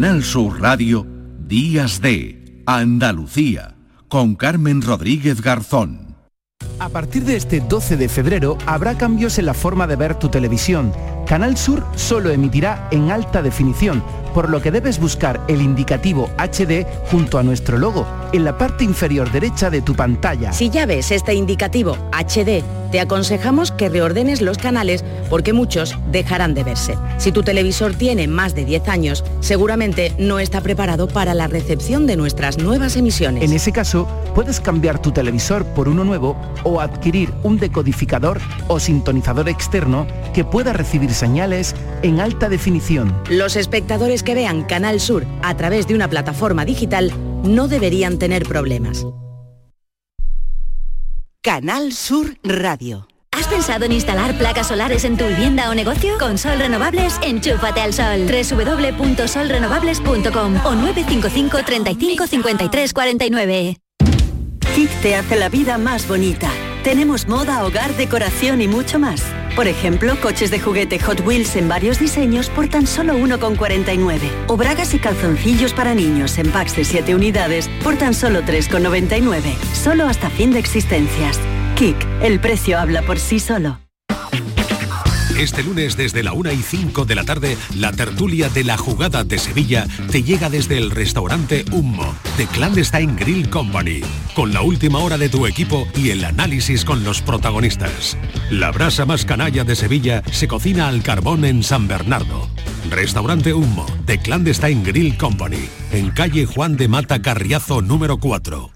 Canal 0.00 0.24
Sur 0.24 0.62
Radio, 0.62 1.06
Días 1.46 2.00
de 2.00 2.62
Andalucía, 2.64 3.74
con 4.08 4.34
Carmen 4.34 4.80
Rodríguez 4.80 5.42
Garzón. 5.42 6.16
A 6.78 6.88
partir 6.88 7.24
de 7.26 7.36
este 7.36 7.60
12 7.60 7.98
de 7.98 8.08
febrero 8.08 8.56
habrá 8.64 8.96
cambios 8.96 9.38
en 9.38 9.44
la 9.44 9.52
forma 9.52 9.86
de 9.86 9.96
ver 9.96 10.14
tu 10.14 10.30
televisión. 10.30 10.90
Canal 11.26 11.58
Sur 11.58 11.84
solo 11.96 12.30
emitirá 12.30 12.88
en 12.90 13.10
alta 13.10 13.42
definición, 13.42 14.02
por 14.32 14.48
lo 14.48 14.62
que 14.62 14.70
debes 14.70 14.98
buscar 14.98 15.44
el 15.48 15.60
indicativo 15.60 16.30
HD 16.38 16.86
junto 17.10 17.36
a 17.36 17.42
nuestro 17.42 17.76
logo 17.76 18.06
en 18.32 18.44
la 18.44 18.56
parte 18.56 18.84
inferior 18.84 19.30
derecha 19.30 19.68
de 19.68 19.82
tu 19.82 19.94
pantalla. 19.94 20.50
Si 20.54 20.70
ya 20.70 20.86
ves 20.86 21.10
este 21.10 21.34
indicativo 21.34 21.98
HD, 22.10 22.64
te 22.90 23.00
aconsejamos 23.00 23.72
que 23.72 23.88
reordenes 23.88 24.40
los 24.40 24.58
canales 24.58 25.04
porque 25.28 25.52
muchos 25.52 25.96
dejarán 26.10 26.54
de 26.54 26.64
verse. 26.64 26.96
Si 27.18 27.32
tu 27.32 27.42
televisor 27.42 27.94
tiene 27.94 28.26
más 28.26 28.54
de 28.54 28.64
10 28.64 28.88
años, 28.88 29.24
seguramente 29.40 30.12
no 30.18 30.38
está 30.38 30.60
preparado 30.60 31.08
para 31.08 31.34
la 31.34 31.46
recepción 31.46 32.06
de 32.06 32.16
nuestras 32.16 32.58
nuevas 32.58 32.96
emisiones. 32.96 33.44
En 33.44 33.52
ese 33.52 33.72
caso, 33.72 34.08
puedes 34.34 34.60
cambiar 34.60 35.00
tu 35.00 35.12
televisor 35.12 35.64
por 35.66 35.88
uno 35.88 36.04
nuevo 36.04 36.36
o 36.64 36.80
adquirir 36.80 37.32
un 37.42 37.58
decodificador 37.58 38.40
o 38.68 38.80
sintonizador 38.80 39.48
externo 39.48 40.06
que 40.34 40.44
pueda 40.44 40.72
recibir 40.72 41.12
señales 41.12 41.74
en 42.02 42.20
alta 42.20 42.48
definición. 42.48 43.14
Los 43.28 43.56
espectadores 43.56 44.22
que 44.22 44.34
vean 44.34 44.64
Canal 44.64 45.00
Sur 45.00 45.26
a 45.42 45.56
través 45.56 45.86
de 45.86 45.94
una 45.94 46.08
plataforma 46.08 46.64
digital 46.64 47.12
no 47.44 47.68
deberían 47.68 48.18
tener 48.18 48.44
problemas. 48.44 49.06
Canal 51.42 51.94
Sur 51.94 52.36
Radio. 52.42 53.08
¿Has 53.32 53.48
pensado 53.48 53.86
en 53.86 53.92
instalar 53.92 54.36
placas 54.36 54.66
solares 54.66 55.04
en 55.04 55.16
tu 55.16 55.26
vivienda 55.26 55.70
o 55.70 55.74
negocio? 55.74 56.18
Con 56.18 56.36
Sol 56.36 56.58
Renovables, 56.58 57.18
enchúfate 57.22 57.80
al 57.80 57.94
sol. 57.94 58.26
www.solrenovables.com 58.26 60.66
o 60.66 60.74
955 60.74 61.64
35 61.64 62.26
53 62.26 62.92
49. 62.92 63.78
Kik 64.74 64.90
te 65.00 65.16
hace 65.16 65.36
la 65.36 65.48
vida 65.48 65.78
más 65.78 66.06
bonita. 66.06 66.50
Tenemos 66.84 67.26
moda, 67.26 67.64
hogar, 67.64 67.96
decoración 67.96 68.60
y 68.60 68.68
mucho 68.68 68.98
más. 68.98 69.24
Por 69.60 69.68
ejemplo, 69.68 70.16
coches 70.22 70.50
de 70.50 70.58
juguete 70.58 70.98
Hot 71.00 71.20
Wheels 71.20 71.54
en 71.54 71.68
varios 71.68 71.98
diseños 71.98 72.48
por 72.48 72.68
tan 72.68 72.86
solo 72.86 73.18
1,49. 73.18 74.46
O 74.46 74.56
bragas 74.56 74.94
y 74.94 74.98
calzoncillos 74.98 75.74
para 75.74 75.94
niños 75.94 76.38
en 76.38 76.50
packs 76.50 76.76
de 76.76 76.84
7 76.86 77.14
unidades 77.14 77.68
por 77.84 77.96
tan 77.96 78.14
solo 78.14 78.40
3,99. 78.40 79.54
Solo 79.74 80.06
hasta 80.06 80.30
fin 80.30 80.50
de 80.50 80.60
existencias. 80.60 81.38
Kik, 81.76 81.94
el 82.22 82.40
precio 82.40 82.78
habla 82.78 83.02
por 83.02 83.18
sí 83.18 83.38
solo. 83.38 83.78
Este 85.40 85.62
lunes 85.62 85.96
desde 85.96 86.22
la 86.22 86.34
1 86.34 86.52
y 86.52 86.58
5 86.58 87.06
de 87.06 87.14
la 87.14 87.24
tarde, 87.24 87.56
la 87.74 87.92
tertulia 87.92 88.50
de 88.50 88.62
la 88.62 88.76
jugada 88.76 89.24
de 89.24 89.38
Sevilla 89.38 89.86
te 90.10 90.22
llega 90.22 90.50
desde 90.50 90.76
el 90.76 90.90
restaurante 90.90 91.64
Hummo, 91.72 92.14
de 92.36 92.46
Clandestine 92.46 93.16
Grill 93.16 93.48
Company, 93.48 94.02
con 94.34 94.52
la 94.52 94.60
última 94.60 94.98
hora 94.98 95.16
de 95.16 95.30
tu 95.30 95.46
equipo 95.46 95.88
y 95.96 96.10
el 96.10 96.26
análisis 96.26 96.84
con 96.84 97.04
los 97.04 97.22
protagonistas. 97.22 98.18
La 98.50 98.70
brasa 98.70 99.06
más 99.06 99.24
canalla 99.24 99.64
de 99.64 99.76
Sevilla 99.76 100.22
se 100.30 100.46
cocina 100.46 100.88
al 100.88 101.02
carbón 101.02 101.46
en 101.46 101.62
San 101.62 101.88
Bernardo. 101.88 102.50
Restaurante 102.90 103.54
Hummo, 103.54 103.86
de 104.04 104.18
Clandestine 104.18 104.84
Grill 104.84 105.16
Company, 105.16 105.70
en 105.90 106.10
calle 106.10 106.44
Juan 106.44 106.76
de 106.76 106.88
Mata 106.88 107.22
Carriazo 107.22 107.80
número 107.80 108.18
4. 108.18 108.72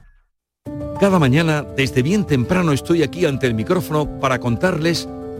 Cada 0.98 1.18
mañana, 1.18 1.62
desde 1.76 2.00
bien 2.00 2.24
temprano, 2.24 2.72
estoy 2.72 3.02
aquí 3.02 3.26
ante 3.26 3.46
el 3.46 3.52
micrófono 3.52 4.18
para 4.18 4.38
contarles 4.38 5.06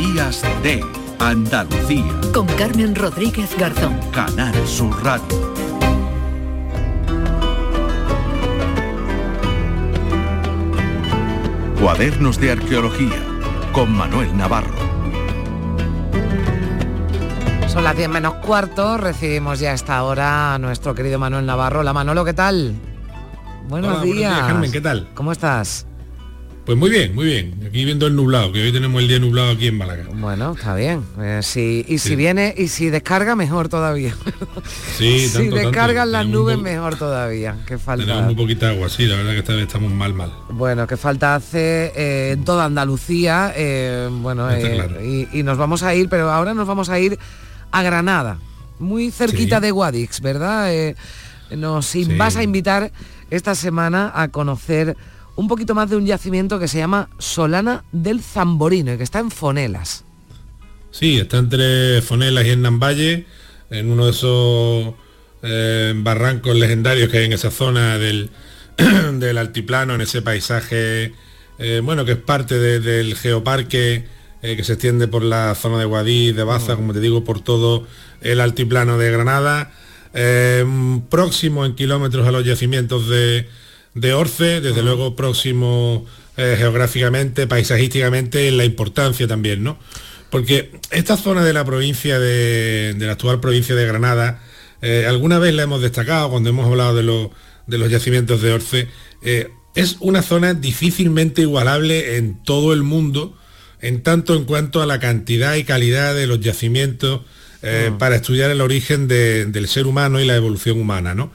Días 0.00 0.42
de 0.62 0.82
Andalucía. 1.18 2.06
Con 2.32 2.46
Carmen 2.46 2.94
Rodríguez 2.94 3.54
Garzón. 3.58 4.00
Canal 4.10 4.54
Sur 4.66 5.04
Radio. 5.04 5.52
Cuadernos 11.78 12.40
de 12.40 12.52
Arqueología 12.52 13.22
con 13.74 13.94
Manuel 13.94 14.34
Navarro. 14.38 14.72
Son 17.68 17.84
las 17.84 17.94
10 17.94 18.08
menos 18.08 18.36
cuarto, 18.36 18.96
recibimos 18.96 19.60
ya 19.60 19.72
a 19.72 19.74
esta 19.74 20.02
hora 20.02 20.54
a 20.54 20.58
nuestro 20.58 20.94
querido 20.94 21.18
Manuel 21.18 21.44
Navarro. 21.44 21.80
Hola 21.80 21.92
Manolo, 21.92 22.24
¿qué 22.24 22.32
tal? 22.32 22.74
Buenos 23.68 23.90
Hola, 23.90 23.98
buenos 23.98 24.16
días. 24.16 24.34
días, 24.34 24.46
Carmen, 24.46 24.72
¿qué 24.72 24.80
tal? 24.80 25.10
¿Cómo 25.12 25.30
estás? 25.30 25.86
Pues 26.70 26.78
muy 26.78 26.88
bien, 26.90 27.16
muy 27.16 27.24
bien. 27.24 27.54
Aquí 27.66 27.84
viendo 27.84 28.06
el 28.06 28.14
nublado, 28.14 28.52
que 28.52 28.62
hoy 28.62 28.70
tenemos 28.72 29.02
el 29.02 29.08
día 29.08 29.18
nublado 29.18 29.50
aquí 29.50 29.66
en 29.66 29.76
Málaga. 29.76 30.04
Bueno, 30.14 30.52
está 30.56 30.76
bien. 30.76 31.02
Eh, 31.20 31.40
sí, 31.42 31.84
y 31.88 31.98
si 31.98 32.14
viene 32.14 32.54
y 32.56 32.68
si 32.68 32.90
descarga, 32.90 33.34
mejor 33.34 33.68
todavía. 33.68 34.14
Sí, 34.96 35.26
si 35.26 35.32
tanto. 35.36 35.56
descargan 35.56 36.12
las 36.12 36.22
Tenemos 36.26 36.42
nubes, 36.44 36.56
po- 36.58 36.62
mejor 36.62 36.94
todavía. 36.96 37.56
Que 37.66 37.76
falta. 37.76 38.04
Tenemos 38.04 38.26
muy 38.26 38.34
poquita 38.36 38.68
agua, 38.70 38.88
sí, 38.88 39.06
la 39.06 39.16
verdad 39.16 39.32
que 39.32 39.38
esta 39.40 39.54
vez 39.54 39.62
estamos 39.66 39.90
mal, 39.90 40.14
mal. 40.14 40.32
Bueno, 40.50 40.86
que 40.86 40.96
falta 40.96 41.34
hace 41.34 41.90
eh, 41.96 42.30
en 42.34 42.44
toda 42.44 42.66
Andalucía. 42.66 43.52
eh, 43.56 44.08
bueno, 44.08 44.46
claro. 44.46 45.04
y, 45.04 45.26
y 45.32 45.42
nos 45.42 45.58
vamos 45.58 45.82
a 45.82 45.92
ir, 45.96 46.08
pero 46.08 46.30
ahora 46.30 46.54
nos 46.54 46.68
vamos 46.68 46.88
a 46.88 47.00
ir 47.00 47.18
a 47.72 47.82
Granada, 47.82 48.38
muy 48.78 49.10
cerquita 49.10 49.56
Sí. 49.56 49.62
de 49.62 49.70
Guadix, 49.72 50.20
¿verdad? 50.20 50.70
Nos 51.50 51.96
vas 52.16 52.36
a 52.36 52.44
invitar 52.44 52.92
esta 53.30 53.56
semana 53.56 54.12
a 54.14 54.28
conocer 54.28 54.96
un 55.40 55.48
poquito 55.48 55.74
más 55.74 55.88
de 55.88 55.96
un 55.96 56.04
yacimiento 56.04 56.58
que 56.58 56.68
se 56.68 56.76
llama 56.78 57.08
Solana 57.18 57.82
del 57.92 58.20
Zamborino 58.20 58.92
y 58.92 58.98
que 58.98 59.02
está 59.02 59.20
en 59.20 59.30
Fonelas. 59.30 60.04
Sí, 60.90 61.16
está 61.18 61.38
entre 61.38 62.02
Fonelas 62.02 62.44
y 62.44 62.50
Hernán 62.50 62.78
Valle, 62.78 63.24
en 63.70 63.90
uno 63.90 64.04
de 64.04 64.10
esos 64.10 64.94
eh, 65.42 65.94
barrancos 65.96 66.54
legendarios 66.56 67.08
que 67.08 67.18
hay 67.18 67.24
en 67.24 67.32
esa 67.32 67.50
zona 67.50 67.96
del, 67.96 68.28
del 69.14 69.38
altiplano, 69.38 69.94
en 69.94 70.02
ese 70.02 70.20
paisaje, 70.20 71.14
eh, 71.58 71.80
bueno, 71.82 72.04
que 72.04 72.12
es 72.12 72.18
parte 72.18 72.58
de- 72.58 72.80
del 72.80 73.14
geoparque 73.16 74.04
eh, 74.42 74.56
que 74.56 74.62
se 74.64 74.74
extiende 74.74 75.08
por 75.08 75.22
la 75.22 75.54
zona 75.54 75.78
de 75.78 75.86
Guadix, 75.86 76.36
de 76.36 76.44
Baza, 76.44 76.76
como 76.76 76.92
te 76.92 77.00
digo, 77.00 77.24
por 77.24 77.40
todo 77.40 77.86
el 78.20 78.40
altiplano 78.40 78.98
de 78.98 79.10
Granada, 79.10 79.72
próximo 81.08 81.64
en 81.64 81.74
kilómetros 81.74 82.26
a 82.26 82.30
los 82.30 82.44
yacimientos 82.44 83.08
de, 83.08 83.48
de 83.94 84.12
Orce, 84.14 84.60
desde 84.60 84.82
luego 84.82 85.16
próximo 85.16 86.06
eh, 86.36 86.54
geográficamente, 86.58 87.46
paisajísticamente, 87.46 88.48
en 88.48 88.56
la 88.56 88.64
importancia 88.64 89.26
también, 89.26 89.62
¿no? 89.62 89.78
Porque 90.30 90.70
esta 90.90 91.16
zona 91.16 91.44
de 91.44 91.52
la 91.52 91.64
provincia 91.64 92.18
de, 92.20 92.94
de 92.94 93.06
la 93.06 93.12
actual 93.12 93.40
provincia 93.40 93.74
de 93.74 93.86
Granada, 93.86 94.40
eh, 94.80 95.06
alguna 95.08 95.38
vez 95.38 95.54
la 95.54 95.64
hemos 95.64 95.82
destacado 95.82 96.30
cuando 96.30 96.50
hemos 96.50 96.66
hablado 96.66 96.94
de, 96.94 97.02
los- 97.02 97.28
de 97.66 97.78
los 97.78 97.90
yacimientos 97.90 98.40
de 98.42 98.52
Orce, 98.52 98.88
eh, 99.22 99.50
es 99.74 99.96
una 100.00 100.22
zona 100.22 100.54
difícilmente 100.54 101.42
igualable 101.42 102.16
en 102.16 102.42
todo 102.44 102.72
el 102.72 102.82
mundo, 102.82 103.36
en 103.80 104.02
tanto 104.02 104.34
en 104.34 104.44
cuanto 104.44 104.82
a 104.82 104.86
la 104.86 104.98
cantidad 105.00 105.54
y 105.56 105.64
calidad 105.64 106.14
de 106.14 106.26
los 106.26 106.40
yacimientos 106.40 107.22
eh, 107.62 107.90
para 107.98 108.16
estudiar 108.16 108.50
el 108.50 108.60
origen 108.62 109.06
de- 109.08 109.44
del 109.46 109.68
ser 109.68 109.86
humano 109.86 110.18
y 110.20 110.24
la 110.24 110.34
evolución 110.36 110.80
humana, 110.80 111.14
¿no? 111.14 111.30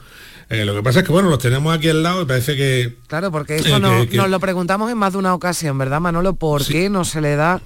Eh, 0.48 0.64
lo 0.64 0.74
que 0.74 0.82
pasa 0.82 1.00
es 1.00 1.06
que, 1.06 1.12
bueno, 1.12 1.28
los 1.28 1.40
tenemos 1.40 1.76
aquí 1.76 1.88
al 1.88 2.02
lado 2.04 2.22
y 2.22 2.24
parece 2.26 2.56
que... 2.56 2.96
Claro, 3.08 3.32
porque 3.32 3.56
eso 3.56 3.76
Eh, 3.76 3.80
no- 3.80 4.00
que- 4.02 4.08
que- 4.10 4.16
nos 4.16 4.30
lo 4.30 4.38
preguntamos 4.38 4.90
en 4.90 4.96
más 4.98 5.12
de 5.12 5.18
una 5.18 5.34
ocasión, 5.34 5.76
¿verdad, 5.76 6.00
Manolo? 6.00 6.34
¿Por 6.34 6.64
qué 6.64 6.88
no 6.88 7.04
se 7.04 7.20
le 7.20 7.34
da, 7.34 7.60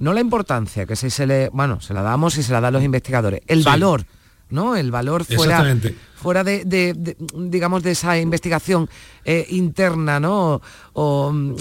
no 0.00 0.12
la 0.12 0.20
importancia, 0.20 0.86
que 0.86 0.96
si 0.96 1.08
se 1.10 1.26
le, 1.26 1.50
bueno, 1.50 1.80
se 1.80 1.94
la 1.94 2.02
damos 2.02 2.36
y 2.36 2.42
se 2.42 2.52
la 2.52 2.60
dan 2.60 2.72
los 2.72 2.82
investigadores, 2.82 3.42
el 3.46 3.58
Sí. 3.60 3.64
valor, 3.64 4.04
¿no? 4.50 4.74
El 4.76 4.90
valor 4.90 5.24
fuera, 5.24 5.64
fuera 6.16 6.42
de, 6.42 6.64
de- 6.64 6.94
de, 6.94 7.16
digamos, 7.36 7.84
de 7.84 7.92
esa 7.92 8.18
investigación 8.18 8.88
eh, 9.24 9.46
interna, 9.50 10.18
¿no? 10.18 10.60
O, 10.94 11.30
mm, 11.32 11.54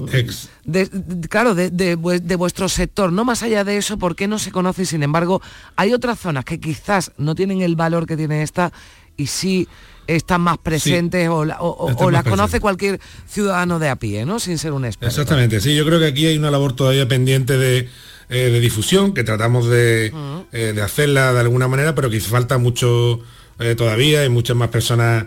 de- 0.65 0.85
de- 0.89 1.27
claro, 1.29 1.53
de, 1.53 1.69
de 1.69 1.95
vue- 1.95 2.19
de 2.21 2.35
vuestro 2.35 2.69
sector, 2.69 3.11
no 3.13 3.23
más 3.23 3.43
allá 3.43 3.63
de 3.63 3.77
eso, 3.77 3.99
¿por 3.99 4.15
qué 4.15 4.27
no 4.27 4.39
se 4.39 4.51
conoce? 4.51 4.81
Y, 4.81 4.85
Sin 4.87 5.03
embargo, 5.03 5.41
hay 5.75 5.93
otras 5.93 6.19
zonas 6.19 6.43
que 6.43 6.59
quizás 6.59 7.11
no 7.17 7.35
tienen 7.35 7.61
el 7.61 7.75
valor 7.75 8.07
que 8.07 8.17
tiene 8.17 8.41
esta 8.41 8.71
y 9.17 9.27
sí 9.27 9.67
están 10.07 10.41
más 10.41 10.57
presentes 10.57 11.27
o, 11.29 11.45
la- 11.45 11.59
o- 11.61 11.69
o- 11.69 11.89
Están 11.89 12.07
o 12.07 12.11
las 12.11 12.23
conoce 12.23 12.59
cualquier 12.59 12.99
ciudadano 13.27 13.79
de 13.79 13.89
a 13.89 13.95
pie, 13.95 14.25
¿no? 14.25 14.39
Sin 14.39 14.57
ser 14.57 14.71
un 14.71 14.85
experto. 14.85 15.09
Exactamente, 15.09 15.59
sí, 15.61 15.75
yo 15.75 15.85
creo 15.85 15.99
que 15.99 16.07
aquí 16.07 16.25
hay 16.27 16.37
una 16.37 16.51
labor 16.51 16.73
todavía 16.75 17.07
pendiente 17.07 17.57
de, 17.57 17.89
eh, 18.29 18.49
de 18.51 18.59
difusión, 18.59 19.13
que 19.13 19.23
tratamos 19.23 19.67
de, 19.69 20.13
eh, 20.51 20.73
de 20.75 20.81
hacerla 20.81 21.33
de 21.33 21.39
alguna 21.39 21.67
manera, 21.67 21.95
pero 21.95 22.09
que 22.09 22.19
falta 22.19 22.57
mucho 22.57 23.19
eh, 23.59 23.75
todavía, 23.75 24.21
hay 24.21 24.29
muchas 24.29 24.55
más 24.55 24.69
personas 24.69 25.25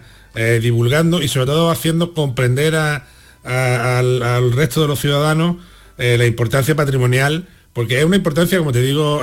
divulgando 0.61 1.21
y 1.21 1.27
sobre 1.29 1.47
todo 1.47 1.71
haciendo 1.71 2.15
comprender 2.15 2.77
a- 2.77 3.07
a- 3.45 3.99
al, 3.99 4.23
al 4.23 4.53
resto 4.53 4.81
de 4.83 4.87
los 4.89 5.01
ciudadanos 5.01 5.57
la 5.97 6.27
importancia 6.27 6.77
patrimonial, 6.77 7.49
porque 7.73 7.99
es 7.99 8.05
una 8.05 8.15
importancia, 8.17 8.57
como 8.59 8.71
te 8.71 8.81
digo, 8.83 9.21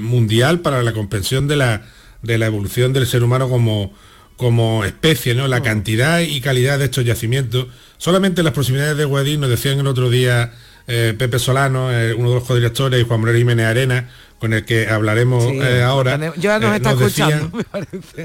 mundial 0.00 0.60
para 0.60 0.82
la 0.84 0.92
comprensión 0.92 1.48
de 1.48 1.56
la, 1.56 1.82
de 2.22 2.38
la 2.38 2.46
evolución 2.46 2.92
del 2.92 3.06
ser 3.08 3.24
humano 3.24 3.48
como, 3.48 3.92
como 4.36 4.84
especie, 4.84 5.34
¿no? 5.34 5.46
La 5.48 5.62
cantidad 5.62 6.20
y 6.20 6.40
calidad 6.40 6.78
de 6.78 6.86
estos 6.86 7.04
yacimientos. 7.04 7.66
Solamente 7.98 8.40
en 8.40 8.44
las 8.46 8.54
proximidades 8.54 8.96
de 8.96 9.04
Guadix 9.04 9.38
nos 9.38 9.50
decían 9.50 9.78
el 9.78 9.86
otro 9.86 10.10
día 10.10 10.52
eh, 10.86 11.14
Pepe 11.16 11.38
Solano, 11.38 11.92
eh, 11.92 12.12
uno 12.14 12.28
de 12.30 12.34
los 12.36 12.44
codirectores, 12.44 13.00
y 13.00 13.04
Juan 13.04 13.20
Manuel 13.20 13.38
Jiménez 13.38 13.66
Arena, 13.66 14.10
con 14.38 14.52
el 14.52 14.64
que 14.66 14.88
hablaremos 14.88 15.44
Sí, 15.44 15.58
eh, 15.62 15.82
ahora. 15.82 16.18
Ya 16.36 16.58
nos 16.58 16.74
está 16.76 16.94
decían- 16.94 17.30
escuchando, 17.30 17.56
me 17.56 17.64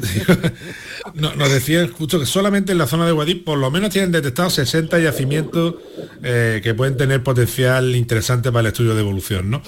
no- 1.14 1.34
nos 1.36 1.50
decían 1.52 1.92
justo 1.92 2.18
que 2.18 2.26
solamente 2.26 2.72
en 2.72 2.78
la 2.78 2.86
zona 2.86 3.06
de 3.06 3.12
Guadix 3.12 3.42
por 3.44 3.58
lo 3.58 3.70
menos 3.70 3.90
tienen 3.90 4.10
detectados 4.10 4.54
60 4.54 4.98
yacimientos 4.98 5.76
que 6.22 6.74
pueden 6.76 6.96
tener 6.96 7.22
potencial 7.22 7.94
interesante 7.94 8.50
para 8.50 8.62
el 8.62 8.66
estudio 8.68 8.94
de 8.94 9.00
evolución, 9.02 9.50
¿no? 9.50 9.62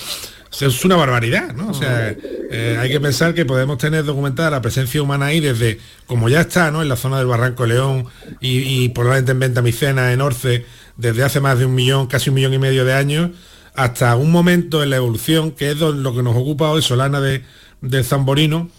O 0.50 0.52
sea, 0.52 0.68
es 0.68 0.84
una 0.84 0.96
barbaridad, 0.96 1.54
¿no? 1.54 1.68
O 1.68 1.74
sea, 1.74 2.14
eh, 2.50 2.76
hay 2.80 2.90
que 2.90 3.00
pensar 3.00 3.34
que 3.34 3.44
podemos 3.44 3.78
tener 3.78 4.04
documentada 4.04 4.50
la 4.50 4.60
presencia 4.60 5.00
humana 5.00 5.26
ahí 5.26 5.38
desde, 5.38 5.78
como 6.06 6.28
ya 6.28 6.40
está, 6.40 6.72
¿no? 6.72 6.82
En 6.82 6.88
la 6.88 6.96
zona 6.96 7.18
del 7.18 7.26
Barranco 7.26 7.66
León 7.66 8.06
y, 8.40 8.58
y 8.58 8.88
probablemente 8.88 9.32
en 9.32 9.38
Ventamicena, 9.38 10.12
en 10.12 10.20
Orce, 10.20 10.66
desde 10.96 11.22
hace 11.22 11.40
más 11.40 11.58
de 11.58 11.66
un 11.66 11.74
millón, 11.74 12.08
casi 12.08 12.30
un 12.30 12.34
millón 12.34 12.54
y 12.54 12.58
medio 12.58 12.84
de 12.84 12.94
años, 12.94 13.30
hasta 13.74 14.16
un 14.16 14.32
momento 14.32 14.82
en 14.82 14.90
la 14.90 14.96
evolución, 14.96 15.52
que 15.52 15.70
es 15.70 15.78
lo 15.78 16.14
que 16.14 16.22
nos 16.22 16.36
ocupa 16.36 16.70
hoy 16.70 16.82
Solana 16.82 17.20
de, 17.20 17.44
del 17.80 18.04
Zamborino, 18.04 18.70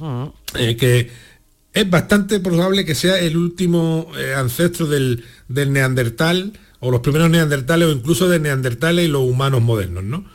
eh, 0.56 0.76
que 0.76 1.10
es 1.74 1.90
bastante 1.90 2.40
probable 2.40 2.86
que 2.86 2.96
sea 2.96 3.18
el 3.20 3.38
último 3.38 4.12
eh, 4.18 4.34
ancestro 4.36 4.88
del, 4.88 5.24
del 5.48 5.72
neandertal, 5.72 6.54
o 6.80 6.92
los 6.92 7.02
primeros 7.02 7.30
neandertales, 7.30 7.88
o 7.88 7.92
incluso 7.92 8.28
de 8.28 8.40
neandertales 8.40 9.06
y 9.06 9.08
los 9.08 9.22
humanos 9.22 9.62
modernos, 9.62 10.04
¿no? 10.04 10.26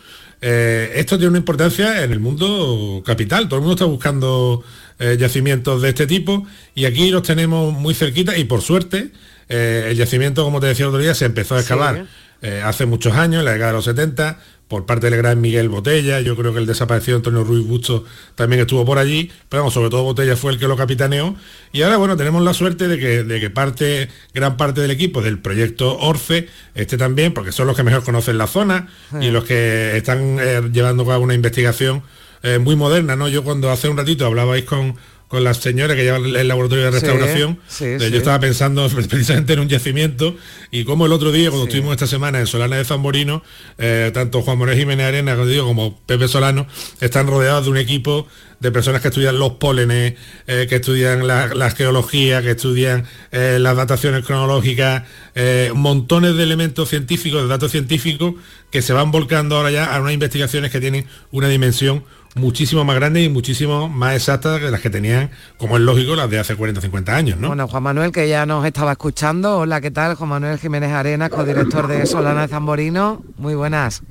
Eh, 0.40 0.92
esto 0.96 1.16
tiene 1.16 1.30
una 1.30 1.38
importancia 1.38 2.04
en 2.04 2.12
el 2.12 2.20
mundo 2.20 3.02
capital, 3.06 3.48
todo 3.48 3.56
el 3.56 3.62
mundo 3.62 3.74
está 3.74 3.86
buscando 3.86 4.62
eh, 4.98 5.16
yacimientos 5.18 5.80
de 5.80 5.88
este 5.88 6.06
tipo 6.06 6.46
y 6.74 6.84
aquí 6.84 7.10
los 7.10 7.22
tenemos 7.22 7.72
muy 7.72 7.94
cerquita 7.94 8.36
y 8.36 8.44
por 8.44 8.60
suerte 8.60 9.12
eh, 9.48 9.88
el 9.90 9.96
yacimiento, 9.96 10.44
como 10.44 10.60
te 10.60 10.66
decía 10.66 10.84
el 10.84 10.88
otro 10.90 11.00
día, 11.00 11.14
se 11.14 11.24
empezó 11.24 11.54
a 11.54 11.60
excavar 11.60 12.06
eh, 12.42 12.62
hace 12.64 12.86
muchos 12.86 13.14
años, 13.14 13.40
en 13.40 13.44
la 13.44 13.52
década 13.52 13.70
de 13.70 13.76
los 13.76 13.84
70, 13.84 14.38
por 14.68 14.84
parte 14.84 15.08
del 15.08 15.18
gran 15.18 15.40
Miguel 15.40 15.68
Botella, 15.68 16.20
yo 16.20 16.34
creo 16.34 16.52
que 16.52 16.58
el 16.58 16.66
desaparecido 16.66 17.18
Antonio 17.18 17.44
Ruiz 17.44 17.64
Busto 17.66 18.04
también 18.34 18.60
estuvo 18.60 18.84
por 18.84 18.98
allí, 18.98 19.30
pero 19.48 19.62
vamos, 19.62 19.74
sobre 19.74 19.90
todo 19.90 20.02
Botella 20.02 20.34
fue 20.36 20.52
el 20.52 20.58
que 20.58 20.66
lo 20.66 20.76
capitaneó. 20.76 21.36
Y 21.72 21.82
ahora, 21.82 21.98
bueno, 21.98 22.16
tenemos 22.16 22.42
la 22.42 22.52
suerte 22.52 22.88
de 22.88 22.98
que, 22.98 23.22
de 23.22 23.40
que 23.40 23.48
parte, 23.48 24.08
gran 24.34 24.56
parte 24.56 24.80
del 24.80 24.90
equipo 24.90 25.22
del 25.22 25.38
proyecto 25.38 25.96
Orfe 25.98 26.48
esté 26.74 26.96
también, 26.96 27.32
porque 27.32 27.52
son 27.52 27.68
los 27.68 27.76
que 27.76 27.84
mejor 27.84 28.02
conocen 28.02 28.38
la 28.38 28.48
zona 28.48 28.88
y 29.20 29.30
los 29.30 29.44
que 29.44 29.96
están 29.96 30.38
eh, 30.40 30.68
llevando 30.72 31.04
a 31.04 31.06
cabo 31.06 31.24
una 31.24 31.34
investigación 31.34 32.02
eh, 32.42 32.58
muy 32.58 32.74
moderna, 32.74 33.14
¿no? 33.14 33.28
Yo 33.28 33.44
cuando 33.44 33.70
hace 33.70 33.88
un 33.88 33.96
ratito 33.96 34.26
hablabais 34.26 34.64
con, 34.64 34.96
con 35.28 35.42
la 35.42 35.54
señora 35.54 35.96
que 35.96 36.04
lleva 36.04 36.18
el 36.18 36.48
laboratorio 36.48 36.84
de 36.84 36.90
restauración, 36.92 37.58
sí, 37.68 37.98
sí. 37.98 38.10
yo 38.10 38.18
estaba 38.18 38.38
pensando 38.38 38.88
precisamente 39.08 39.54
en 39.54 39.60
un 39.60 39.68
yacimiento 39.68 40.36
y 40.70 40.84
como 40.84 41.06
el 41.06 41.12
otro 41.12 41.32
día 41.32 41.50
cuando 41.50 41.66
estuvimos 41.66 41.92
esta 41.92 42.06
semana 42.06 42.38
en 42.38 42.46
Solana 42.46 42.76
de 42.76 42.84
Zamborino, 42.84 43.42
eh, 43.78 44.10
tanto 44.14 44.42
Juan 44.42 44.58
Manuel 44.58 44.78
Jiménez 44.78 45.06
Arena 45.06 45.36
como 45.62 45.98
Pepe 46.06 46.28
Solano 46.28 46.66
están 47.00 47.26
rodeados 47.26 47.64
de 47.64 47.70
un 47.70 47.76
equipo 47.76 48.26
de 48.60 48.72
personas 48.72 49.02
que 49.02 49.08
estudian 49.08 49.38
los 49.38 49.52
pólenes, 49.52 50.14
eh, 50.46 50.66
que 50.68 50.76
estudian 50.76 51.26
la, 51.26 51.48
la 51.54 51.70
geología, 51.70 52.42
que 52.42 52.52
estudian 52.52 53.04
eh, 53.32 53.58
las 53.60 53.76
dataciones 53.76 54.24
cronológicas, 54.24 55.02
eh, 55.34 55.72
montones 55.74 56.36
de 56.36 56.42
elementos 56.42 56.88
científicos, 56.88 57.42
de 57.42 57.48
datos 57.48 57.72
científicos 57.72 58.34
que 58.70 58.82
se 58.82 58.92
van 58.92 59.10
volcando 59.10 59.56
ahora 59.56 59.70
ya 59.70 59.94
a 59.94 60.00
unas 60.00 60.14
investigaciones 60.14 60.70
que 60.70 60.80
tienen 60.80 61.06
una 61.30 61.48
dimensión 61.48 62.04
muchísimo 62.36 62.84
más 62.84 62.96
grande 62.96 63.22
y 63.22 63.28
muchísimo 63.28 63.88
más 63.88 64.14
exacta 64.14 64.60
que 64.60 64.70
las 64.70 64.80
que 64.80 64.90
tenían, 64.90 65.30
como 65.58 65.76
es 65.76 65.82
lógico, 65.82 66.14
las 66.14 66.30
de 66.30 66.38
hace 66.38 66.54
40 66.54 66.78
o 66.78 66.82
50 66.82 67.16
años, 67.16 67.38
¿no? 67.38 67.48
Bueno, 67.48 67.66
Juan 67.66 67.82
Manuel, 67.82 68.12
que 68.12 68.28
ya 68.28 68.46
nos 68.46 68.64
estaba 68.64 68.92
escuchando. 68.92 69.58
Hola, 69.58 69.80
¿qué 69.80 69.90
tal? 69.90 70.14
Juan 70.14 70.30
Manuel 70.30 70.58
Jiménez 70.58 70.92
Arenas, 70.92 71.30
codirector 71.30 71.88
de 71.88 72.06
Solana 72.06 72.42
de 72.42 72.48
Zamborino. 72.48 73.22
Muy 73.38 73.54
buenas. 73.54 74.02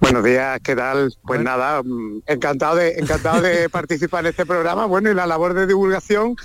Buenos 0.00 0.24
días, 0.24 0.60
¿qué 0.62 0.74
tal? 0.74 1.14
Pues 1.22 1.40
nada, 1.40 1.82
mm, 1.82 2.22
encantado 2.26 2.76
de, 2.76 2.92
encantado 2.98 3.40
de 3.40 3.68
participar 3.70 4.24
en 4.24 4.30
este 4.30 4.44
programa. 4.44 4.86
Bueno, 4.86 5.10
y 5.10 5.14
la 5.14 5.26
labor 5.26 5.54
de 5.54 5.66
divulgación, 5.66 6.36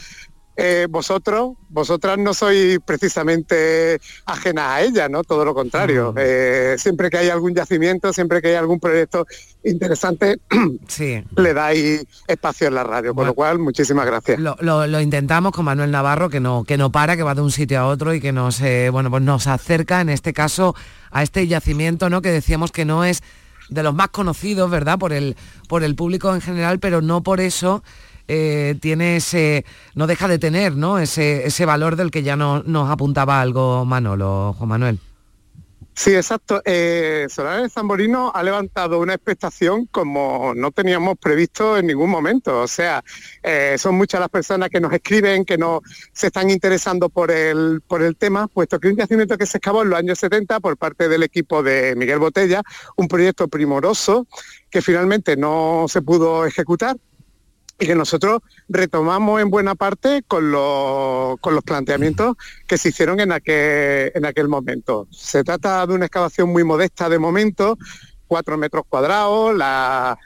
eh, 0.62 0.88
vosotros, 0.90 1.54
vosotras 1.70 2.18
no 2.18 2.34
sois 2.34 2.80
precisamente 2.86 4.00
ajenas 4.26 4.66
a 4.68 4.82
ella, 4.82 5.08
¿no? 5.08 5.24
Todo 5.24 5.46
lo 5.46 5.54
contrario. 5.54 6.14
Eh, 6.18 6.76
siempre 6.78 7.10
que 7.10 7.18
hay 7.18 7.30
algún 7.30 7.56
yacimiento, 7.56 8.12
siempre 8.12 8.42
que 8.42 8.50
hay 8.50 8.56
algún 8.56 8.80
proyecto 8.80 9.26
interesante, 9.64 10.40
Sí. 10.88 11.24
le 11.38 11.54
dais 11.54 12.06
espacio 12.28 12.68
en 12.68 12.76
la 12.76 12.84
radio. 12.84 13.14
Con 13.16 13.26
lo 13.26 13.34
cual, 13.34 13.60
muchísimas 13.60 14.06
gracias. 14.06 14.40
Lo, 14.40 14.56
lo- 14.60 14.86
lo 14.88 15.00
intentamos 15.00 15.52
con 15.54 15.66
Manuel 15.66 15.92
Navarro, 15.92 16.30
que 16.30 16.40
no, 16.40 16.64
que 16.66 16.78
no 16.78 16.92
para, 16.92 17.16
que 17.16 17.24
va 17.24 17.36
de 17.36 17.42
un 17.42 17.52
sitio 17.52 17.80
a 17.80 17.88
otro 17.88 18.14
y 18.14 18.20
que 18.20 18.32
nos, 18.32 18.60
eh, 18.62 18.90
bueno, 18.92 19.10
pues 19.10 19.24
nos 19.24 19.48
acerca, 19.48 20.02
en 20.02 20.10
este 20.10 20.34
caso, 20.34 20.76
a 21.12 21.24
este 21.24 21.48
yacimiento, 21.48 22.10
¿no? 22.10 22.22
Que 22.22 22.32
decíamos 22.32 22.72
que 22.72 22.84
no 22.86 23.04
es 23.06 23.22
de 23.70 23.84
los 23.84 23.94
más 23.94 24.10
conocidos, 24.10 24.70
¿verdad? 24.72 24.98
Por 24.98 25.14
el, 25.14 25.36
por 25.68 25.84
el 25.84 25.96
público 25.96 26.34
en 26.34 26.42
general, 26.42 26.80
pero 26.80 27.02
no 27.02 27.22
por 27.24 27.40
eso 27.40 27.84
eh, 28.30 28.76
tiene 28.80 29.16
ese, 29.16 29.66
no 29.96 30.06
deja 30.06 30.28
de 30.28 30.38
tener, 30.38 30.76
¿no? 30.76 31.00
Ese, 31.00 31.48
ese 31.48 31.66
valor 31.66 31.96
del 31.96 32.12
que 32.12 32.22
ya 32.22 32.36
no, 32.36 32.62
nos 32.64 32.90
apuntaba 32.90 33.42
algo 33.42 33.86
Manolo, 33.86 34.54
Juan 34.58 34.70
Manuel. 34.70 35.00
Sí, 35.96 36.16
exacto. 36.16 36.62
Eh, 36.64 37.26
Solana 37.30 37.64
de 37.64 37.70
Zamborino 37.70 38.32
ha 38.34 38.42
levantado 38.42 39.00
una 39.00 39.16
expectación 39.16 39.86
como 39.88 40.54
no 40.56 40.72
teníamos 40.72 41.18
previsto 41.18 41.78
en 41.78 41.88
ningún 41.88 42.10
momento. 42.10 42.62
O 42.62 42.68
sea, 42.68 43.04
eh, 43.44 43.76
son 43.78 43.96
muchas 43.96 44.22
las 44.22 44.30
personas 44.30 44.70
que 44.70 44.80
nos 44.80 44.94
escriben, 44.94 45.44
que 45.44 45.58
no 45.58 45.82
se 46.14 46.28
están 46.28 46.52
interesando 46.52 47.10
por 47.10 47.32
el, 47.32 47.82
por 47.86 48.02
el 48.02 48.16
tema, 48.16 48.48
puesto 48.48 48.80
que 48.80 48.88
un 48.88 48.96
yacimiento 48.96 49.38
que 49.38 49.46
se 49.46 49.58
excavó 49.58 49.82
en 49.84 49.90
los 49.90 50.00
años 50.00 50.20
70 50.20 50.62
por 50.62 50.78
parte 50.78 51.10
del 51.10 51.24
equipo 51.24 51.64
de 51.64 51.96
Miguel 51.98 52.20
Botella, 52.20 52.62
un 52.96 53.10
proyecto 53.10 53.50
primoroso 53.50 54.26
que 54.70 54.82
finalmente 54.82 55.36
no 55.36 55.88
se 55.90 56.02
pudo 56.02 56.46
ejecutar 56.46 56.96
y 57.80 57.88
que 57.88 57.96
nosotros 57.96 58.42
retomamos 58.68 59.42
en 59.42 59.50
buena 59.50 59.74
parte 59.74 60.24
con 60.28 60.52
los, 60.52 61.40
con 61.40 61.56
los 61.56 61.64
planteamientos 61.64 62.36
que 62.68 62.78
se 62.78 62.90
hicieron 62.90 63.20
en 63.22 63.32
aquel, 63.32 64.12
en 64.14 64.26
aquel 64.26 64.50
momento. 64.50 65.08
Se 65.12 65.44
trata 65.44 65.88
de 65.88 65.94
una 65.94 66.06
excavación 66.06 66.50
muy 66.50 66.64
modesta 66.64 67.08
de 67.08 67.20
momento, 67.20 67.78
cuatro 68.28 68.58
metros 68.58 68.84
cuadrados, 68.90 69.56
la, 69.56 70.18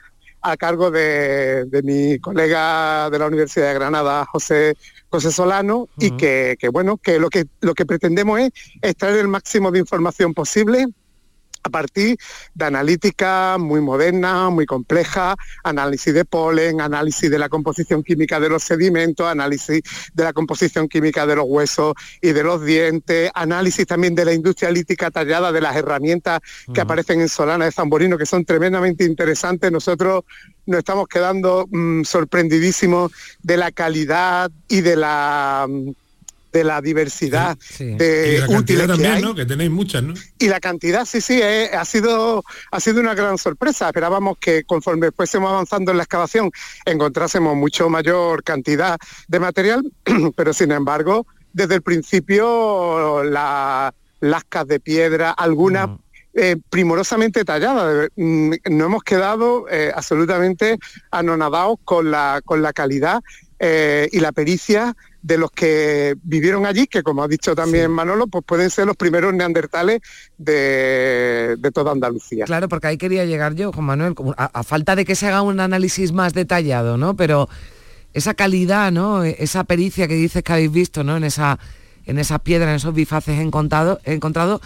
a 0.42 0.56
cargo 0.56 0.90
de, 0.90 1.64
de 1.66 1.82
mi 1.82 2.18
colega 2.18 3.08
de 3.08 3.18
la 3.18 3.26
Universidad 3.26 3.68
de 3.68 3.74
Granada, 3.74 4.26
José, 4.26 4.74
José 5.08 5.30
Solano, 5.30 5.88
y 5.96 6.10
que, 6.16 6.56
que, 6.58 6.68
bueno, 6.68 6.96
que 6.96 7.20
lo 7.20 7.30
que 7.30 7.46
lo 7.60 7.74
que 7.74 7.86
pretendemos 7.86 8.40
es 8.40 8.50
extraer 8.82 9.18
el 9.18 9.28
máximo 9.28 9.70
de 9.70 9.78
información 9.78 10.34
posible 10.34 10.86
a 11.64 11.70
partir 11.70 12.18
de 12.54 12.64
analítica 12.66 13.56
muy 13.58 13.80
moderna, 13.80 14.50
muy 14.50 14.66
compleja, 14.66 15.34
análisis 15.64 16.12
de 16.12 16.26
polen, 16.26 16.82
análisis 16.82 17.30
de 17.30 17.38
la 17.38 17.48
composición 17.48 18.02
química 18.02 18.38
de 18.38 18.50
los 18.50 18.62
sedimentos, 18.62 19.26
análisis 19.26 19.80
de 20.12 20.24
la 20.24 20.34
composición 20.34 20.88
química 20.88 21.26
de 21.26 21.36
los 21.36 21.46
huesos 21.48 21.94
y 22.20 22.32
de 22.32 22.44
los 22.44 22.62
dientes, 22.64 23.30
análisis 23.34 23.86
también 23.86 24.14
de 24.14 24.26
la 24.26 24.34
industria 24.34 24.70
lítica 24.70 25.10
tallada, 25.10 25.52
de 25.52 25.62
las 25.62 25.74
herramientas 25.74 26.40
que 26.72 26.82
aparecen 26.82 27.22
en 27.22 27.30
Solana 27.30 27.64
de 27.64 27.72
Zamborino, 27.72 28.18
que 28.18 28.26
son 28.26 28.44
tremendamente 28.44 29.04
interesantes. 29.04 29.72
Nosotros 29.72 30.24
nos 30.66 30.78
estamos 30.78 31.08
quedando 31.08 31.66
mm, 31.70 32.02
sorprendidísimos 32.04 33.10
de 33.42 33.56
la 33.56 33.72
calidad 33.72 34.50
y 34.68 34.82
de 34.82 34.96
la... 34.96 35.66
mm, 35.68 36.03
de 36.54 36.62
la 36.64 36.80
diversidad 36.80 37.58
y 37.80 37.84
de 37.96 38.38
la 38.38 38.46
cantidad 38.46 38.60
útiles 38.60 38.82
que 38.82 38.86
también, 38.88 39.12
hay. 39.12 39.22
¿no? 39.22 39.34
Que 39.34 39.44
tenéis 39.44 39.70
muchas, 39.70 40.02
¿no? 40.04 40.14
Y 40.38 40.46
la 40.48 40.60
cantidad, 40.60 41.04
sí, 41.04 41.20
sí, 41.20 41.40
eh, 41.42 41.70
ha, 41.74 41.84
sido, 41.84 42.44
ha 42.70 42.80
sido 42.80 43.00
una 43.00 43.14
gran 43.14 43.36
sorpresa. 43.38 43.88
Esperábamos 43.88 44.38
que 44.38 44.62
conforme 44.64 45.10
fuésemos 45.10 45.50
avanzando 45.50 45.90
en 45.90 45.96
la 45.98 46.04
excavación 46.04 46.50
encontrásemos 46.86 47.56
mucho 47.56 47.90
mayor 47.90 48.42
cantidad 48.44 48.96
de 49.28 49.40
material, 49.40 49.82
pero 50.36 50.52
sin 50.54 50.70
embargo, 50.70 51.26
desde 51.52 51.74
el 51.74 51.82
principio 51.82 53.22
la- 53.24 53.92
lascas 54.20 54.66
de 54.68 54.80
piedra, 54.80 55.32
algunas 55.32 55.88
eh, 56.34 56.56
primorosamente 56.70 57.44
talladas. 57.44 58.08
Mm, 58.16 58.54
No 58.70 58.86
hemos 58.86 59.02
quedado 59.02 59.66
eh, 59.70 59.92
absolutamente 59.94 60.78
anonadados 61.10 61.76
con 61.84 62.10
la, 62.10 62.40
con 62.44 62.62
la 62.62 62.72
calidad 62.72 63.20
eh, 63.58 64.08
y 64.12 64.20
la 64.20 64.32
pericia 64.32 64.96
de 65.24 65.38
los 65.38 65.50
que 65.50 66.16
vivieron 66.22 66.66
allí, 66.66 66.86
que 66.86 67.02
como 67.02 67.22
ha 67.24 67.28
dicho 67.28 67.54
también 67.54 67.90
Manolo, 67.90 68.26
pues 68.26 68.44
pueden 68.44 68.68
ser 68.68 68.86
los 68.86 68.94
primeros 68.94 69.32
neandertales 69.32 70.02
de, 70.36 71.56
de 71.58 71.70
toda 71.72 71.92
Andalucía. 71.92 72.44
Claro, 72.44 72.68
porque 72.68 72.88
ahí 72.88 72.98
quería 72.98 73.24
llegar 73.24 73.54
yo, 73.54 73.72
Juan 73.72 73.86
Manuel, 73.86 74.14
a, 74.36 74.44
a 74.44 74.62
falta 74.62 74.94
de 74.94 75.06
que 75.06 75.14
se 75.14 75.26
haga 75.26 75.40
un 75.40 75.60
análisis 75.60 76.12
más 76.12 76.34
detallado, 76.34 76.98
¿no? 76.98 77.16
Pero 77.16 77.48
esa 78.12 78.34
calidad, 78.34 78.92
¿no? 78.92 79.24
E- 79.24 79.36
Esa 79.38 79.64
pericia 79.64 80.06
que 80.06 80.14
dices 80.14 80.42
que 80.42 80.52
habéis 80.52 80.70
visto, 80.70 81.04
¿no? 81.04 81.16
En 81.16 81.24
esa, 81.24 81.58
en 82.04 82.18
esas 82.18 82.40
piedras, 82.40 82.68
en 82.68 82.76
esos 82.76 82.94
bifaces 82.94 83.40
encontrado, 83.40 84.00
encontrado, 84.04 84.60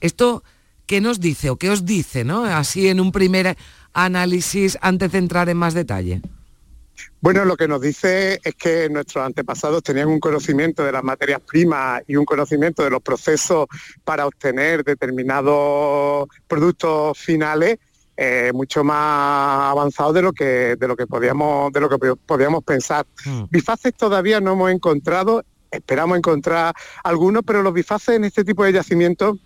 esto 0.00 0.44
¿qué 0.86 1.00
nos 1.00 1.18
dice 1.18 1.50
o 1.50 1.56
qué 1.56 1.68
os 1.70 1.84
dice, 1.84 2.22
¿no? 2.22 2.44
Así 2.44 2.86
en 2.86 3.00
un 3.00 3.10
primer 3.10 3.56
análisis 3.92 4.78
antes 4.82 5.10
de 5.10 5.18
entrar 5.18 5.48
en 5.48 5.56
más 5.56 5.74
detalle. 5.74 6.22
Bueno, 7.20 7.44
lo 7.44 7.56
que 7.56 7.68
nos 7.68 7.80
dice 7.80 8.40
es 8.42 8.54
que 8.54 8.88
nuestros 8.88 9.24
antepasados 9.24 9.82
tenían 9.82 10.08
un 10.08 10.20
conocimiento 10.20 10.84
de 10.84 10.92
las 10.92 11.02
materias 11.02 11.40
primas 11.40 12.02
y 12.06 12.16
un 12.16 12.24
conocimiento 12.24 12.82
de 12.84 12.90
los 12.90 13.02
procesos 13.02 13.66
para 14.04 14.26
obtener 14.26 14.84
determinados 14.84 16.28
productos 16.46 17.18
finales 17.18 17.78
eh, 18.18 18.50
mucho 18.54 18.82
más 18.82 19.72
avanzados 19.72 20.14
de 20.14 20.22
lo 20.22 20.32
que 20.32 20.76
de 20.76 20.88
lo 20.88 20.96
que 20.96 21.06
podíamos 21.06 21.70
de 21.72 21.80
lo 21.80 21.88
que 21.90 22.14
podíamos 22.14 22.64
pensar. 22.64 23.06
Bifaces 23.50 23.92
todavía 23.94 24.40
no 24.40 24.52
hemos 24.52 24.70
encontrado, 24.70 25.44
esperamos 25.70 26.16
encontrar 26.16 26.74
algunos, 27.04 27.42
pero 27.46 27.62
los 27.62 27.74
bifaces 27.74 28.16
en 28.16 28.24
este 28.24 28.42
tipo 28.42 28.64
de 28.64 28.72
yacimientos 28.72 29.36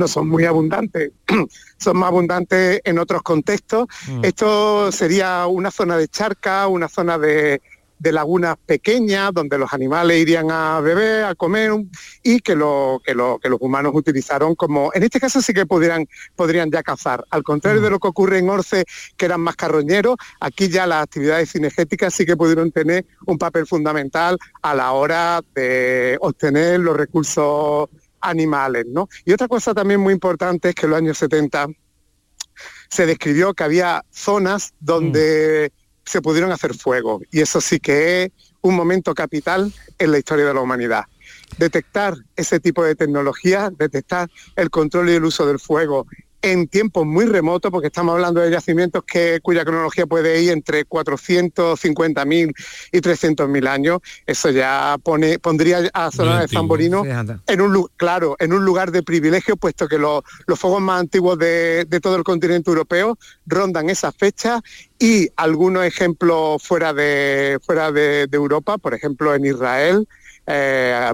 no 0.00 0.08
son 0.08 0.28
muy 0.28 0.44
abundantes, 0.44 1.12
son 1.78 1.96
más 1.98 2.08
abundantes 2.08 2.80
en 2.84 2.98
otros 2.98 3.22
contextos. 3.22 3.86
Esto 4.22 4.90
sería 4.90 5.46
una 5.46 5.70
zona 5.70 5.96
de 5.96 6.08
charca, 6.08 6.66
una 6.66 6.88
zona 6.88 7.18
de, 7.18 7.60
de 7.98 8.12
lagunas 8.12 8.56
pequeñas 8.64 9.30
donde 9.34 9.58
los 9.58 9.74
animales 9.74 10.18
irían 10.18 10.50
a 10.50 10.80
beber, 10.80 11.24
a 11.24 11.34
comer 11.34 11.70
y 12.22 12.40
que, 12.40 12.56
lo, 12.56 13.00
que, 13.04 13.14
lo- 13.14 13.38
que 13.38 13.50
los 13.50 13.58
humanos 13.60 13.92
utilizaron 13.94 14.54
como, 14.54 14.90
en 14.94 15.02
este 15.02 15.20
caso 15.20 15.42
sí 15.42 15.52
que 15.52 15.66
pudieran, 15.66 16.06
podrían 16.34 16.70
ya 16.70 16.82
cazar. 16.82 17.24
Al 17.30 17.42
contrario 17.42 17.82
de 17.82 17.90
lo 17.90 17.98
que 17.98 18.08
ocurre 18.08 18.38
en 18.38 18.48
Orce, 18.48 18.84
que 19.18 19.26
eran 19.26 19.42
más 19.42 19.54
carroñeros, 19.56 20.16
aquí 20.40 20.68
ya 20.70 20.86
las 20.86 21.02
actividades 21.02 21.52
cinegéticas 21.52 22.14
sí 22.14 22.24
que 22.24 22.36
pudieron 22.38 22.72
tener 22.72 23.04
un 23.26 23.36
papel 23.36 23.66
fundamental 23.66 24.38
a 24.62 24.74
la 24.74 24.92
hora 24.92 25.42
de 25.54 26.16
obtener 26.22 26.80
los 26.80 26.96
recursos 26.96 27.88
animales, 28.20 28.86
¿no? 28.88 29.08
Y 29.24 29.32
otra 29.32 29.48
cosa 29.48 29.74
también 29.74 30.00
muy 30.00 30.12
importante 30.12 30.70
es 30.70 30.74
que 30.74 30.86
en 30.86 30.90
los 30.90 30.98
años 30.98 31.18
70 31.18 31.68
se 32.88 33.06
describió 33.06 33.54
que 33.54 33.64
había 33.64 34.04
zonas 34.10 34.74
donde 34.80 35.72
se 36.04 36.20
pudieron 36.20 36.50
hacer 36.52 36.74
fuego 36.74 37.20
y 37.30 37.40
eso 37.40 37.60
sí 37.60 37.78
que 37.78 38.24
es 38.24 38.32
un 38.62 38.74
momento 38.74 39.14
capital 39.14 39.72
en 39.98 40.10
la 40.12 40.18
historia 40.18 40.46
de 40.46 40.54
la 40.54 40.60
humanidad. 40.60 41.04
Detectar 41.58 42.14
ese 42.36 42.60
tipo 42.60 42.84
de 42.84 42.94
tecnología, 42.94 43.70
detectar 43.76 44.28
el 44.56 44.70
control 44.70 45.10
y 45.10 45.14
el 45.14 45.24
uso 45.24 45.46
del 45.46 45.58
fuego 45.58 46.06
en 46.42 46.68
tiempos 46.68 47.06
muy 47.06 47.26
remotos, 47.26 47.70
porque 47.70 47.88
estamos 47.88 48.14
hablando 48.14 48.40
de 48.40 48.50
yacimientos 48.50 49.04
que, 49.04 49.40
cuya 49.42 49.64
cronología 49.64 50.06
puede 50.06 50.42
ir 50.42 50.50
entre 50.50 50.86
450.000 50.86 52.54
y 52.92 52.98
300.000 52.98 53.68
años. 53.68 54.00
Eso 54.26 54.50
ya 54.50 54.96
pone, 55.02 55.38
pondría 55.38 55.90
a 55.92 56.10
Solana 56.10 56.42
de 56.42 56.48
Zamborino 56.48 57.04
en 57.46 57.60
un, 57.60 57.88
claro, 57.96 58.36
en 58.38 58.52
un 58.52 58.64
lugar 58.64 58.90
de 58.90 59.02
privilegio, 59.02 59.56
puesto 59.56 59.88
que 59.88 59.98
los, 59.98 60.22
los 60.46 60.58
fuegos 60.58 60.80
más 60.80 61.00
antiguos 61.00 61.38
de, 61.38 61.84
de 61.86 62.00
todo 62.00 62.16
el 62.16 62.24
continente 62.24 62.70
europeo 62.70 63.18
rondan 63.46 63.90
esas 63.90 64.14
fechas 64.14 64.60
y 64.98 65.28
algunos 65.36 65.84
ejemplos 65.84 66.62
fuera 66.62 66.92
de, 66.92 67.58
fuera 67.64 67.92
de, 67.92 68.26
de 68.26 68.36
Europa, 68.36 68.78
por 68.78 68.94
ejemplo 68.94 69.34
en 69.34 69.46
Israel, 69.46 70.06
eh, 70.52 71.12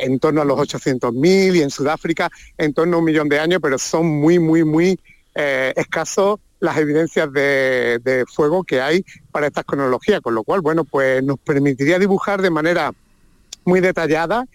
en 0.00 0.18
torno 0.20 0.42
a 0.42 0.44
los 0.44 0.58
800.000 0.58 1.56
y 1.56 1.62
en 1.62 1.70
Sudáfrica 1.70 2.30
en 2.56 2.72
torno 2.72 2.96
a 2.96 2.98
un 3.00 3.04
millón 3.04 3.28
de 3.28 3.40
años, 3.40 3.58
pero 3.60 3.78
son 3.78 4.06
muy, 4.06 4.38
muy, 4.38 4.62
muy 4.62 5.00
eh, 5.34 5.72
escasos 5.74 6.38
las 6.60 6.78
evidencias 6.78 7.32
de, 7.32 8.00
de 8.02 8.24
fuego 8.26 8.62
que 8.62 8.80
hay 8.80 9.04
para 9.32 9.48
estas 9.48 9.64
cronologías, 9.64 10.20
con 10.20 10.34
lo 10.34 10.44
cual, 10.44 10.60
bueno, 10.60 10.84
pues 10.84 11.22
nos 11.22 11.38
permitiría 11.38 11.98
dibujar 11.98 12.40
de 12.40 12.50
manera 12.50 12.92
muy 13.64 13.80
detallada 13.80 14.46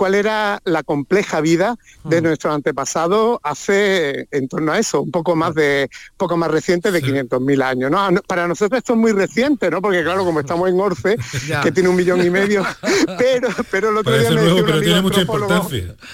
cuál 0.00 0.14
era 0.14 0.62
la 0.64 0.82
compleja 0.82 1.42
vida 1.42 1.76
de 2.04 2.22
nuestros 2.22 2.54
antepasados 2.54 3.38
hace 3.42 4.28
en 4.30 4.48
torno 4.48 4.72
a 4.72 4.78
eso, 4.78 5.02
un 5.02 5.10
poco 5.10 5.36
más 5.36 5.54
de 5.54 5.90
poco 6.16 6.38
más 6.38 6.50
reciente 6.50 6.90
de 6.90 7.02
500.000 7.02 7.62
años. 7.62 7.90
¿no? 7.90 8.22
Para 8.26 8.48
nosotros 8.48 8.78
esto 8.78 8.94
es 8.94 8.98
muy 8.98 9.12
reciente, 9.12 9.70
¿no? 9.70 9.82
Porque 9.82 10.02
claro, 10.02 10.24
como 10.24 10.40
estamos 10.40 10.70
en 10.70 10.80
Orce, 10.80 11.18
Ya. 11.46 11.60
que 11.60 11.70
tiene 11.70 11.90
un 11.90 11.96
millón 11.96 12.24
y 12.24 12.30
medio, 12.30 12.64
pero, 13.18 13.48
pero 13.70 13.90
el 13.90 13.98
otro 13.98 14.18
día 14.18 14.30
me 14.30 14.36
nuevo, 14.40 14.64
pero 14.64 14.80
tiene 14.80 15.02
mucha 15.02 15.20
importancia. 15.20 15.94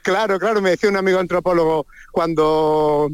Claro, 0.00 0.38
claro, 0.38 0.62
me 0.62 0.70
decía 0.70 0.88
un 0.88 0.96
amigo 0.96 1.18
antropólogo 1.18 1.86
cuando 2.10 3.10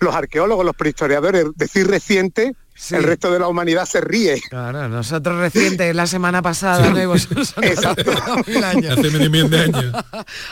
los 0.00 0.14
arqueólogos, 0.16 0.66
los 0.66 0.74
prehistoriadores, 0.74 1.44
decir 1.54 1.86
reciente, 1.86 2.56
el 2.90 3.02
resto 3.02 3.30
de 3.32 3.38
la 3.38 3.48
humanidad 3.48 3.86
se 3.86 4.00
ríe. 4.00 4.40
Claro, 4.50 4.88
nosotros 4.88 5.38
recientes 5.38 5.94
la 5.94 6.06
semana 6.06 6.42
pasada, 6.42 6.90
¿no? 6.90 7.02
Y 7.02 7.06
vosotros 7.06 7.54
Exacto. 7.62 8.12
mil 8.46 8.62
años. 8.62 8.98
Hace 8.98 9.10
medio 9.10 9.30
millón 9.30 9.50
de 9.50 9.60
años. 9.60 10.04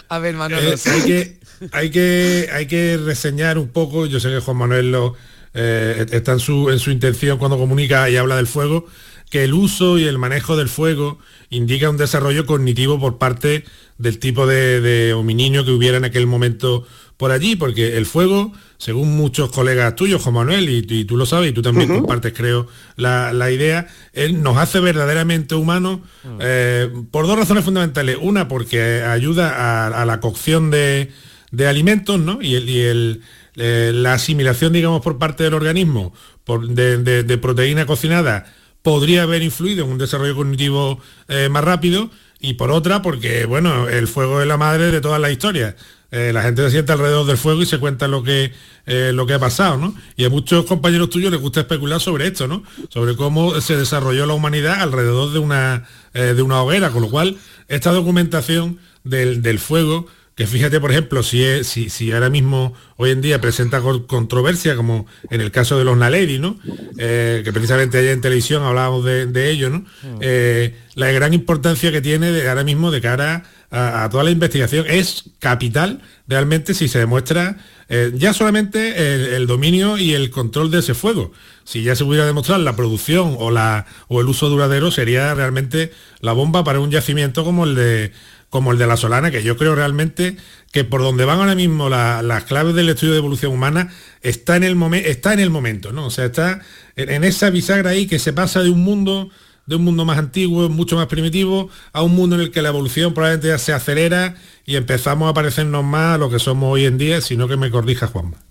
A 0.09 0.19
ver, 0.19 0.35
Manolo. 0.35 0.63
Eh, 0.63 0.77
hay, 0.87 1.03
que, 1.03 1.39
hay, 1.73 1.91
que, 1.91 2.49
hay 2.53 2.67
que 2.67 2.99
reseñar 3.05 3.59
un 3.59 3.69
poco, 3.69 4.07
yo 4.07 4.21
sé 4.21 4.31
que 4.31 4.41
Juan 4.41 4.57
Manuel 4.57 4.93
lo, 4.93 5.15
eh, 5.53 6.07
está 6.11 6.33
en 6.33 6.41
su, 6.41 6.71
en 6.71 6.79
su 6.79 6.91
intención 6.91 7.39
cuando 7.39 7.59
comunica 7.59 8.09
y 8.11 8.17
habla 8.17 8.37
del 8.37 8.47
fuego, 8.47 8.87
que 9.31 9.45
el 9.45 9.55
uso 9.55 9.99
y 9.99 10.05
el 10.05 10.19
manejo 10.19 10.57
del 10.57 10.69
fuego 10.69 11.19
indica 11.51 11.91
un 11.91 11.97
desarrollo 11.97 12.47
cognitivo 12.47 12.99
por 12.99 13.19
parte 13.19 13.65
del 13.99 14.19
tipo 14.19 14.47
de, 14.47 14.81
de 14.81 15.13
homininio 15.13 15.65
que 15.65 15.71
hubiera 15.71 15.99
en 15.99 16.05
aquel 16.05 16.27
momento 16.27 16.87
por 17.17 17.31
allí, 17.31 17.55
porque 17.57 17.97
el 17.97 18.07
fuego, 18.07 18.53
según 18.79 19.17
muchos 19.17 19.51
colegas 19.51 19.95
tuyos, 19.97 20.23
Juan 20.23 20.35
Manuel, 20.35 20.69
y, 20.69 20.85
y 20.89 21.05
tú 21.05 21.17
lo 21.17 21.27
sabes, 21.27 21.51
y 21.51 21.53
tú 21.55 21.63
también 21.63 21.89
compartes, 22.01 22.33
creo, 22.35 22.67
la, 22.97 23.33
la 23.33 23.51
idea, 23.51 23.87
él 24.13 24.43
nos 24.43 24.57
hace 24.59 24.81
verdaderamente 24.81 25.55
humanos 25.55 26.01
eh, 26.41 26.91
por 27.11 27.27
dos 27.27 27.39
razones 27.39 27.65
fundamentales. 27.65 28.19
Una, 28.21 28.49
porque 28.49 29.03
ayuda 29.03 29.51
a, 29.55 30.03
a 30.03 30.05
la 30.05 30.21
cocción 30.21 30.71
de, 30.71 31.11
de 31.51 31.67
alimentos, 31.67 32.19
¿no? 32.21 32.41
Y, 32.43 32.55
el, 32.57 32.69
y 32.69 32.81
el, 32.81 33.23
eh, 33.57 33.93
la 33.95 34.15
asimilación, 34.15 34.73
digamos, 34.73 35.01
por 35.03 35.19
parte 35.19 35.45
del 35.45 35.55
organismo 35.55 36.13
por, 36.45 36.67
de, 36.69 36.99
de- 36.99 37.23
de 37.23 37.39
proteína 37.39 37.87
cocinada 37.87 38.45
podría 38.83 39.23
haber 39.23 39.43
influido 39.43 39.85
en 39.87 39.93
un 39.93 39.99
desarrollo 39.99 40.35
cognitivo 40.37 41.01
eh, 41.29 41.49
más 41.49 41.65
rápido 41.65 42.11
y 42.39 42.55
por 42.55 42.71
otra 42.71 43.01
porque 43.01 43.47
bueno 43.47 43.89
el 43.89 44.07
fuego 44.09 44.43
es 44.43 44.47
la 44.47 44.59
madre 44.59 44.91
de 44.91 45.01
todas 45.01 45.19
las 45.19 45.33
historias 45.33 45.77
Eh, 46.17 46.33
la 46.33 46.43
gente 46.43 46.63
se 46.63 46.71
sienta 46.71 46.93
alrededor 46.93 47.27
del 47.27 47.37
fuego 47.39 47.61
y 47.63 47.67
se 47.67 47.79
cuenta 47.79 48.07
lo 48.07 48.23
que 48.23 48.53
eh, 48.87 49.11
lo 49.13 49.27
que 49.27 49.35
ha 49.35 49.39
pasado 49.41 49.79
¿no? 49.79 49.95
y 50.17 50.25
a 50.25 50.31
muchos 50.31 50.65
compañeros 50.65 51.11
tuyos 51.11 51.33
les 51.33 51.41
gusta 51.41 51.61
especular 51.61 51.99
sobre 52.01 52.27
esto 52.29 52.47
¿no? 52.47 52.63
sobre 52.89 53.17
cómo 53.17 53.61
se 53.61 53.77
desarrolló 53.77 54.25
la 54.27 54.35
humanidad 54.35 54.81
alrededor 54.81 55.33
de 55.33 55.41
una 55.41 55.89
eh, 56.13 56.35
de 56.37 56.43
una 56.43 56.63
hoguera 56.63 56.91
con 56.91 57.03
lo 57.03 57.11
cual 57.11 57.37
esta 57.69 57.91
documentación 57.93 58.79
del, 59.03 59.43
del 59.43 59.59
fuego 59.59 60.07
que 60.37 60.47
fíjate, 60.49 60.81
por 60.81 60.91
ejemplo, 60.91 61.23
si, 61.23 61.45
es- 61.45 61.69
si, 61.69 61.89
si 61.91 62.11
ahora 62.11 62.29
mismo, 62.29 62.75
hoy 62.97 63.13
en 63.13 63.21
día, 63.21 63.41
presenta 63.41 63.81
con- 63.81 64.03
controversia, 64.09 64.75
como 64.75 65.07
en 65.31 65.41
el 65.41 65.53
caso 65.53 65.79
de 65.79 65.85
los 65.85 65.97
Naledi, 65.97 66.41
¿no? 66.41 66.59
Eh, 66.99 67.43
que 67.45 67.53
precisamente 67.53 67.99
ayer 67.99 68.11
en 68.11 68.21
televisión 68.21 68.65
hablábamos 68.65 69.05
de, 69.05 69.27
de 69.27 69.51
ello, 69.53 69.71
¿no? 69.71 69.85
Eh, 70.21 70.75
la 70.97 71.13
gran 71.13 71.35
importancia 71.35 71.93
que 71.93 72.01
tiene 72.01 72.33
de- 72.33 72.49
ahora 72.49 72.65
mismo 72.65 72.91
de 72.91 73.01
cara 73.01 73.45
a, 73.75 74.09
toda 74.11 74.25
la 74.25 74.31
investigación 74.31 74.87
es 74.89 75.25
capital, 75.39 76.01
realmente, 76.27 76.75
si 76.75 76.89
se 76.89 76.99
demuestra 76.99 77.57
eh, 77.89 78.13
ya 78.15 78.33
solamente 78.33 79.37
el, 79.37 79.47
dominio 79.47 79.99
y 79.99 80.15
el 80.15 80.31
control 80.31 80.71
de 80.71 80.79
ese 80.79 80.95
fuego. 80.95 81.33
Si 81.65 81.83
ya 81.83 81.95
se 81.97 82.05
pudiera 82.05 82.27
demostrar 82.27 82.61
la 82.61 82.77
producción 82.77 83.37
o, 83.39 83.51
la, 83.51 83.87
o 84.09 84.21
el 84.21 84.29
uso 84.29 84.49
duradero, 84.49 84.91
sería 84.91 85.35
realmente 85.35 85.93
la 86.21 86.33
bomba 86.33 86.65
para 86.65 86.81
un 86.81 86.91
yacimiento 86.91 87.45
como 87.45 87.65
el 87.65 87.75
de 87.75 88.13
como 88.51 88.71
el 88.71 88.79
de 88.79 88.87
la 88.87 88.97
Solana, 88.97 89.33
que 89.33 89.43
yo 89.43 89.57
creo 89.57 89.75
realmente 89.75 90.37
que 90.71 90.85
por 90.85 91.01
donde 91.03 91.25
van 91.25 91.41
ahora 91.41 91.57
mismo 91.57 91.89
la- 91.89 92.23
las 92.23 92.45
claves 92.45 92.77
del 92.77 92.89
estudio 92.89 93.13
de 93.13 93.19
evolución 93.19 93.53
humana 93.53 93.89
está 94.23 94.55
en 94.55 94.63
el 94.63 94.77
momento, 94.77 95.09
está 95.09 95.33
en 95.33 95.41
el 95.41 95.51
momento, 95.51 95.91
¿no? 95.91 96.07
O 96.07 96.11
sea, 96.11 96.27
está 96.27 96.61
en, 96.95 97.11
en 97.11 97.25
esa 97.25 97.51
bisagra 97.51 97.91
ahí 97.91 98.07
que 98.07 98.21
se 98.21 98.33
pasa 98.33 98.63
de 98.63 98.71
un 98.71 98.85
mundo 98.85 99.29
de 99.67 99.77
un 99.77 99.85
mundo 99.85 100.05
más 100.05 100.19
antiguo, 100.19 100.69
mucho 100.69 100.97
más 100.97 101.07
primitivo, 101.07 101.71
a 101.93 102.03
un 102.03 102.15
mundo 102.15 102.37
en 102.37 102.43
el 102.43 102.51
que 102.51 102.63
la 102.63 102.69
evolución 102.69 103.15
probablemente 103.15 103.49
ya 103.49 103.59
se 103.59 103.73
acelera 103.73 104.37
y 104.67 104.77
empezamos 104.77 105.31
a 105.31 105.35
parecernos 105.35 105.85
más 105.85 106.15
a 106.15 106.19
lo 106.19 106.31
que 106.31 106.39
somos 106.39 106.73
hoy 106.73 106.85
en 106.85 106.99
día, 106.99 107.21
sino 107.21 107.49
que 107.49 107.57
me 107.57 107.71
corrija 107.71 108.07
Juanma. 108.07 108.44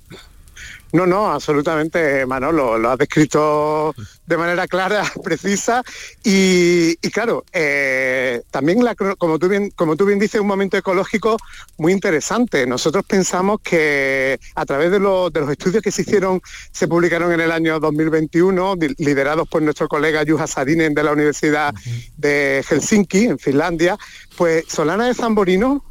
No, 0.94 1.08
no, 1.08 1.32
absolutamente, 1.32 2.24
Manolo, 2.28 2.78
lo 2.78 2.92
has 2.92 3.00
descrito 3.00 3.96
de 4.28 4.38
manera 4.38 4.68
clara, 4.68 5.04
precisa 5.24 5.82
y, 6.24 6.92
y 7.02 7.10
claro, 7.10 7.44
eh, 7.52 8.44
también 8.52 8.84
la 8.84 8.94
como 8.94 9.40
tú 9.40 9.50
bien, 9.50 9.72
como 9.72 9.96
tú 9.96 10.06
bien 10.06 10.20
dices, 10.20 10.40
un 10.40 10.46
momento 10.46 10.78
ecológico 10.78 11.38
muy 11.80 11.94
interesante. 11.94 12.68
Nosotros 12.68 13.04
pensamos 13.08 13.60
que 13.64 14.40
a 14.54 14.66
través 14.68 14.92
de, 14.92 15.00
los- 15.00 15.34
de 15.34 15.40
los 15.40 15.50
estudios 15.50 15.82
que 15.82 15.92
se 15.92 16.04
hicieron, 16.04 16.40
se 16.72 16.88
publicaron 16.88 17.32
en 17.34 17.42
el 17.42 17.52
año 17.52 17.80
2021, 17.80 18.76
di- 18.76 18.94
liderados 19.00 19.48
por 19.48 19.64
nuestro 19.64 19.88
colega 19.88 20.24
Juha 20.28 20.46
Sarinen 20.46 20.94
de 20.94 21.04
la 21.04 21.12
Universidad 21.12 21.74
de 22.18 22.64
Helsinki, 22.70 23.26
en 23.26 23.40
Finlandia, 23.40 23.98
pues 24.38 24.66
Solana 24.68 25.08
de 25.08 25.16
Zamborino 25.16 25.84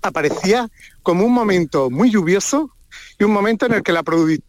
aparecía 0.00 0.68
como 1.02 1.26
un 1.26 1.34
momento 1.34 1.90
muy 1.90 2.10
lluvioso 2.10 2.70
y 3.18 3.24
un 3.24 3.32
momento 3.32 3.66
en 3.66 3.74
el 3.74 3.82
que 3.82 3.92
la, 3.92 4.02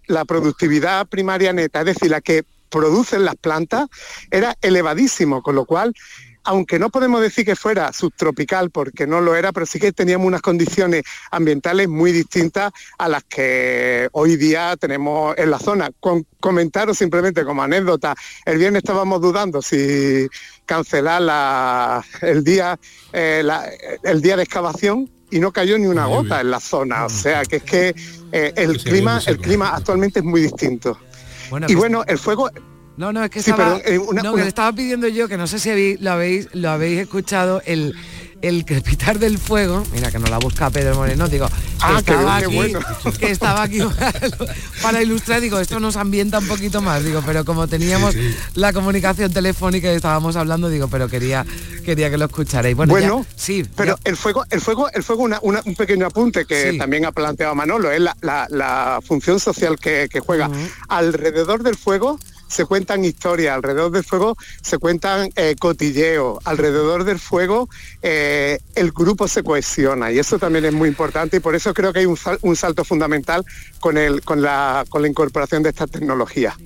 la 0.08 0.26
productividad 0.26 1.08
primaria 1.08 1.54
neta, 1.54 1.80
es 1.80 1.86
decir, 1.86 2.12
la 2.12 2.22
que 2.22 2.44
producen 2.70 3.26
las 3.26 3.36
plantas, 3.36 3.88
era 4.30 4.56
elevadísimo, 4.62 5.42
con 5.42 5.56
lo 5.56 5.66
cual, 5.66 5.94
aunque 6.44 6.80
no 6.80 6.90
podemos 6.90 7.20
decir 7.22 7.46
que 7.46 7.56
fuera 7.56 7.92
subtropical, 7.94 8.70
porque 8.70 9.06
no 9.08 9.22
lo 9.22 9.36
era, 9.36 9.52
pero 9.52 9.66
sí 9.66 9.80
que 9.80 9.92
teníamos 9.92 10.28
unas 10.28 10.42
condiciones 10.42 11.04
ambientales 11.32 11.90
muy 11.90 12.12
distintas 12.12 12.72
a 12.98 13.10
las 13.10 13.24
que 13.24 14.08
hoy 14.14 14.38
día 14.38 14.76
tenemos 14.78 15.36
en 15.38 15.50
la 15.52 15.60
zona. 15.60 15.90
Con, 16.00 16.26
comentaros 16.40 16.98
simplemente 16.98 17.44
como 17.44 17.64
anécdota, 17.64 18.16
el 18.46 18.58
viernes 18.58 18.84
estábamos 18.84 19.20
dudando 19.20 19.62
si 19.62 20.28
cancelar 20.66 21.22
la- 21.24 22.04
el, 22.22 22.44
día, 22.44 22.80
eh, 23.14 23.44
el 24.04 24.22
día 24.22 24.38
de 24.38 24.44
excavación 24.44 25.10
y 25.32 25.40
no 25.40 25.52
cayó 25.52 25.78
ni 25.78 25.88
una 25.88 26.06
gota 26.06 26.42
en 26.42 26.52
la 26.52 26.60
zona. 26.60 27.06
O 27.06 27.10
sea 27.10 27.44
que 27.44 27.58
es 27.58 27.64
que 27.64 27.96
eh, 28.32 28.54
el 28.56 28.78
clima, 28.82 29.22
el 29.26 29.38
clima 29.40 29.70
actualmente 29.76 30.20
es 30.20 30.26
muy 30.26 30.42
distinto. 30.42 30.98
Y 31.62 31.66
que- 31.68 31.76
bueno, 31.76 32.04
el 32.08 32.18
fuego. 32.18 32.50
No, 32.98 33.14
no, 33.14 33.24
es 33.24 33.30
que 33.30 33.42
Sí, 33.42 33.52
estaba, 33.52 33.76
perdón, 33.78 33.94
eh, 33.94 33.98
una- 33.98 34.22
no, 34.24 34.34
una- 34.34 34.46
estaba 34.46 34.74
pidiendo 34.74 35.08
yo, 35.08 35.30
que 35.30 35.38
no 35.38 35.48
sé 35.48 35.58
si 35.58 35.98
lo, 36.00 36.12
habéis, 36.12 36.50
lo 36.54 36.70
habéis 36.70 37.00
escuchado, 37.00 37.62
el, 37.66 37.96
el 38.42 38.64
crepitar 38.66 39.20
del 39.20 39.38
fuego, 39.38 39.84
mira 39.94 40.12
que 40.12 40.20
no 40.20 40.28
la 40.28 40.38
busca 40.38 40.70
Pedro 40.70 40.96
Moreno, 40.96 41.28
digo, 41.28 41.48
Ah, 41.82 41.96
estaba, 42.00 42.38
aquí, 42.38 42.56
bueno. 42.56 42.80
que 43.20 43.32
estaba 43.32 43.64
aquí 43.64 43.80
para 44.82 45.02
ilustrar, 45.02 45.42
digo, 45.42 45.60
esto 45.60 45.80
nos 45.80 45.96
ambienta 45.98 46.40
un 46.40 46.48
poquito 46.48 46.82
más, 46.82 47.04
digo, 47.04 47.22
pero 47.26 47.44
como 47.46 47.68
teníamos 47.68 48.16
la 48.56 48.72
comunicación 48.74 49.32
telefónica 49.32 49.92
y 49.92 49.96
estábamos 49.96 50.36
hablando, 50.36 50.70
digo, 50.70 50.88
pero 50.88 51.08
quería, 51.10 51.46
quería 51.86 52.10
que 52.10 52.18
lo 52.18 52.26
escucharais. 52.26 52.76
Bueno, 52.76 52.94
Bueno, 52.94 53.26
ya- 53.28 53.34
sí, 53.36 53.66
pero 53.76 53.98
el 54.04 54.16
fuego, 54.16 54.46
el 54.50 54.62
fuego, 54.62 54.90
el 54.92 55.04
fuego, 55.04 55.24
una- 55.24 55.40
una- 55.42 55.62
un 55.66 55.76
pequeño 55.76 56.06
apunte 56.06 56.46
que 56.46 56.72
Sí. 56.72 56.78
también 56.78 57.06
ha 57.06 57.12
planteado 57.12 57.56
Manolo, 57.56 57.92
es 57.92 58.00
la, 58.02 58.16
la- 58.22 58.48
la 58.50 59.00
función 59.06 59.40
social 59.40 59.78
que, 59.80 60.08
que 60.12 60.20
juega. 60.20 60.50
Alrededor 60.88 61.64
del 61.64 61.76
fuego 61.76 62.20
se 62.50 62.66
cuentan 62.66 63.06
historias, 63.06 63.56
alrededor 63.56 63.92
del 63.92 64.04
fuego 64.04 64.36
se 64.62 64.78
cuentan 64.78 65.30
eh, 65.36 65.56
cotilleos, 65.58 66.40
alrededor 66.44 67.04
del 67.04 67.20
fuego 67.20 67.70
eh, 68.02 68.60
el 68.76 68.92
grupo 68.92 69.28
se 69.28 69.44
cohesiona 69.44 70.12
y 70.12 70.20
eso 70.20 70.40
también 70.40 70.66
es 70.66 70.74
muy 70.74 70.90
importante 70.90 71.38
y 71.38 71.40
por 71.40 71.56
eso 71.56 71.74
creo 71.74 71.94
que 71.94 72.00
hay 72.00 72.06
un, 72.06 72.18
un 72.42 72.56
salto 72.56 72.84
fundamental 72.84 73.46
con, 73.80 73.98
el, 73.98 74.22
con, 74.24 74.42
la, 74.42 74.84
con 74.90 75.04
la 75.04 75.08
incorporación 75.08 75.64
de 75.64 75.70
esta 75.70 75.88
tecnología. 75.88 76.58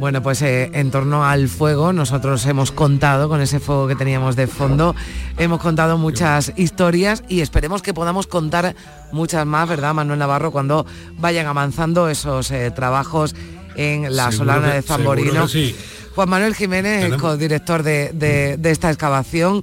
Bueno, 0.00 0.22
pues 0.22 0.42
eh, 0.42 0.70
en 0.74 0.92
torno 0.92 1.24
al 1.24 1.48
fuego, 1.48 1.92
nosotros 1.92 2.46
hemos 2.46 2.70
contado 2.70 3.28
con 3.28 3.40
ese 3.40 3.58
fuego 3.58 3.88
que 3.88 3.96
teníamos 3.96 4.36
de 4.36 4.46
fondo, 4.46 4.94
hemos 5.38 5.60
contado 5.60 5.98
muchas 5.98 6.52
historias 6.54 7.24
y 7.28 7.40
esperemos 7.40 7.82
que 7.82 7.94
podamos 7.94 8.28
contar 8.28 8.76
muchas 9.10 9.44
más, 9.44 9.68
¿verdad, 9.68 9.94
Manuel 9.94 10.20
Navarro, 10.20 10.52
cuando 10.52 10.86
vayan 11.16 11.46
avanzando 11.46 12.08
esos 12.08 12.52
trabajos 12.76 13.34
en 13.78 14.14
la 14.14 14.30
Seguro 14.32 14.52
Solana 14.52 14.68
que- 14.70 14.74
de 14.76 14.82
Zamborino? 14.82 15.48
sí. 15.48 15.74
Juan 16.14 16.28
Manuel 16.28 16.54
Jiménez, 16.54 17.02
Tenemos- 17.04 17.22
codirector 17.22 17.82
de, 17.84 18.10
de- 18.12 18.56
de 18.58 18.70
esta 18.70 18.90
excavación. 18.90 19.62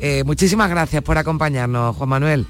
Eh, 0.00 0.24
muchísimas 0.24 0.68
gracias 0.68 1.00
por 1.02 1.16
acompañarnos, 1.16 1.94
Juan 1.96 2.08
Manuel. 2.08 2.46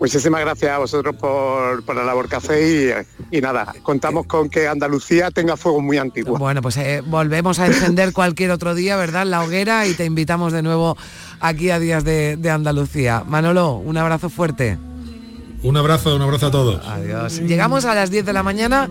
Muchísimas 0.00 0.40
gracias 0.40 0.70
a 0.72 0.78
vosotros 0.78 1.14
por, 1.16 1.84
por 1.84 1.94
la 1.94 2.02
labor 2.02 2.26
que 2.28 2.36
hacéis 2.36 2.94
y, 3.30 3.36
y 3.36 3.40
nada, 3.42 3.74
contamos 3.82 4.26
con 4.26 4.48
que 4.48 4.66
Andalucía 4.66 5.30
tenga 5.30 5.58
fuego 5.58 5.80
muy 5.82 5.98
antiguo. 5.98 6.38
Bueno, 6.38 6.62
pues 6.62 6.78
eh, 6.78 7.02
volvemos 7.04 7.58
a 7.58 7.66
encender 7.66 8.12
cualquier 8.14 8.50
otro 8.50 8.74
día, 8.74 8.96
¿verdad? 8.96 9.26
La 9.26 9.42
hoguera 9.44 9.86
y 9.86 9.92
te 9.92 10.06
invitamos 10.06 10.54
de 10.54 10.62
nuevo 10.62 10.96
aquí 11.40 11.70
a 11.70 11.78
Días 11.78 12.02
de, 12.02 12.36
de 12.38 12.50
Andalucía. 12.50 13.24
Manolo, 13.28 13.74
un 13.74 13.96
abrazo 13.98 14.30
fuerte. 14.30 14.78
Un 15.62 15.76
abrazo, 15.76 16.16
un 16.16 16.22
abrazo 16.22 16.46
a 16.46 16.50
todos. 16.50 16.86
Adiós. 16.86 17.38
Llegamos 17.42 17.84
a 17.84 17.94
las 17.94 18.10
10 18.10 18.24
de 18.24 18.32
la 18.32 18.42
mañana, 18.42 18.88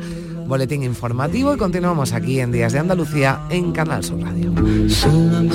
boletín 0.50 0.84
informativo 0.84 1.54
y 1.54 1.58
continuamos 1.58 2.12
aquí 2.12 2.39
en 2.39 2.52
Días 2.52 2.74
de 2.74 2.80
Andalucía 2.80 3.39
en 3.50 3.72
Canal 3.72 4.04
Sur 4.04 4.20
Radio. 4.20 4.52
Soon 4.89 5.47